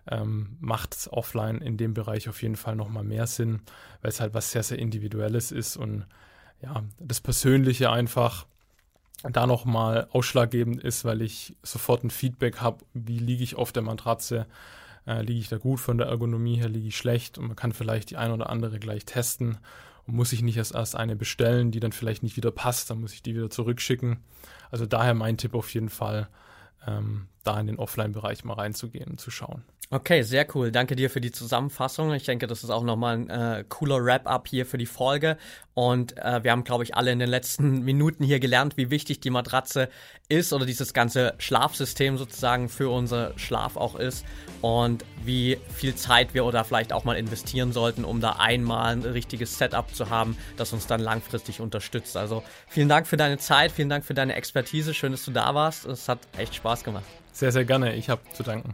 ähm, 0.10 0.58
macht 0.60 0.94
es 0.94 1.12
offline 1.12 1.58
in 1.58 1.78
dem 1.78 1.94
Bereich 1.94 2.30
auf 2.30 2.42
jeden 2.42 2.56
Fall 2.56 2.76
nochmal 2.76 3.04
mehr 3.04 3.28
Sinn, 3.28 3.62
weil 4.02 4.10
es 4.10 4.20
halt 4.20 4.34
was 4.34 4.52
sehr, 4.52 4.64
sehr 4.64 4.80
Individuelles 4.80 5.52
ist 5.52 5.78
und 5.78 6.06
ja, 6.62 6.84
das 7.00 7.22
Persönliche 7.22 7.92
einfach 7.92 8.46
da 9.24 9.48
nochmal 9.48 10.08
ausschlaggebend 10.12 10.84
ist, 10.84 11.06
weil 11.06 11.22
ich 11.22 11.56
sofort 11.64 12.04
ein 12.04 12.10
Feedback 12.10 12.62
habe, 12.62 12.86
wie 12.94 13.20
liege 13.20 13.44
ich 13.44 13.56
auf 13.56 13.72
der 13.72 13.84
Matratze, 13.84 14.46
äh, 15.08 15.22
liege 15.22 15.40
ich 15.40 15.50
da 15.50 15.58
gut 15.58 15.80
von 15.80 15.98
der 15.98 16.08
Ergonomie 16.08 16.58
her, 16.58 16.70
liege 16.70 16.88
ich 16.88 16.98
schlecht 16.98 17.38
und 17.38 17.48
man 17.48 17.56
kann 17.56 17.72
vielleicht 17.72 18.10
die 18.12 18.18
ein 18.18 18.32
oder 18.32 18.50
andere 18.50 18.80
gleich 18.80 19.06
testen 19.06 19.58
und 20.06 20.16
muss 20.16 20.34
ich 20.34 20.42
nicht 20.42 20.58
erst, 20.58 20.76
erst 20.76 20.96
eine 20.96 21.16
bestellen, 21.16 21.72
die 21.72 21.80
dann 21.80 21.92
vielleicht 21.92 22.24
nicht 22.24 22.38
wieder 22.38 22.52
passt, 22.52 22.90
dann 22.90 23.02
muss 23.02 23.14
ich 23.14 23.24
die 23.24 23.36
wieder 23.36 23.50
zurückschicken. 23.50 24.18
Also 24.70 24.86
daher 24.86 25.14
mein 25.14 25.38
Tipp 25.38 25.56
auf 25.56 25.74
jeden 25.74 25.90
Fall, 25.90 26.28
ähm, 26.86 27.28
da 27.44 27.60
in 27.60 27.68
den 27.68 27.80
Offline-Bereich 27.80 28.44
mal 28.44 28.54
reinzugehen 28.54 29.12
und 29.12 29.20
zu 29.20 29.32
schauen. 29.32 29.64
Okay, 29.92 30.24
sehr 30.24 30.48
cool. 30.56 30.72
Danke 30.72 30.96
dir 30.96 31.12
für 31.12 31.22
die 31.22 31.32
Zusammenfassung. 31.32 32.12
Ich 32.14 32.24
denke, 32.24 32.48
das 32.48 32.64
ist 32.64 32.72
auch 32.72 32.84
nochmal 32.84 33.18
ein 33.18 33.30
äh, 33.30 33.64
cooler 33.70 34.04
Wrap-up 34.04 34.48
hier 34.48 34.66
für 34.66 34.80
die 34.80 34.88
Folge. 34.88 35.38
Und 35.76 36.18
äh, 36.18 36.44
wir 36.44 36.52
haben, 36.52 36.64
glaube 36.64 36.84
ich, 36.84 36.96
alle 36.96 37.12
in 37.12 37.20
den 37.20 37.30
letzten 37.30 37.82
Minuten 37.86 38.24
hier 38.24 38.40
gelernt, 38.40 38.78
wie 38.78 38.90
wichtig 38.90 39.20
die 39.20 39.30
Matratze 39.30 39.90
ist 40.28 40.54
oder 40.54 40.66
dieses 40.66 40.94
ganze 40.94 41.36
Schlafsystem 41.38 42.18
sozusagen 42.18 42.68
für 42.68 42.90
unser 42.90 43.38
Schlaf 43.38 43.78
auch 43.78 43.96
ist 43.96 44.26
und 44.62 45.06
wie 45.24 45.60
viel 45.76 45.94
Zeit 45.94 46.34
wir 46.34 46.46
oder 46.46 46.64
vielleicht 46.64 46.92
auch 46.92 47.04
mal 47.04 47.16
investieren 47.16 47.72
sollten, 47.72 48.06
um 48.06 48.22
da 48.22 48.38
einmal 48.40 48.94
ein 48.94 49.04
richtiges 49.04 49.60
Setup 49.60 49.94
zu 49.94 50.10
haben, 50.10 50.36
das 50.58 50.74
uns 50.74 50.88
dann 50.88 51.00
langfristig 51.00 51.62
unterstützt. 51.62 52.18
Also 52.18 52.44
vielen 52.68 52.90
Dank 52.90 53.06
für 53.06 53.18
deine 53.18 53.38
Zeit, 53.38 53.72
vielen 53.72 53.90
Dank 53.90 54.04
für 54.04 54.16
deine 54.16 54.34
Expertise. 54.34 54.96
Schön, 54.96 55.12
dass 55.12 55.26
du 55.26 55.32
da 55.32 55.54
warst. 55.54 55.86
Es 55.86 56.10
hat 56.10 56.20
echt 56.38 56.56
Spaß 56.56 56.84
gemacht. 56.84 57.06
Sehr, 57.34 57.52
sehr 57.52 57.66
gerne. 57.66 57.94
Ich 57.94 58.10
habe 58.10 58.22
zu 58.34 58.42
danken. 58.42 58.74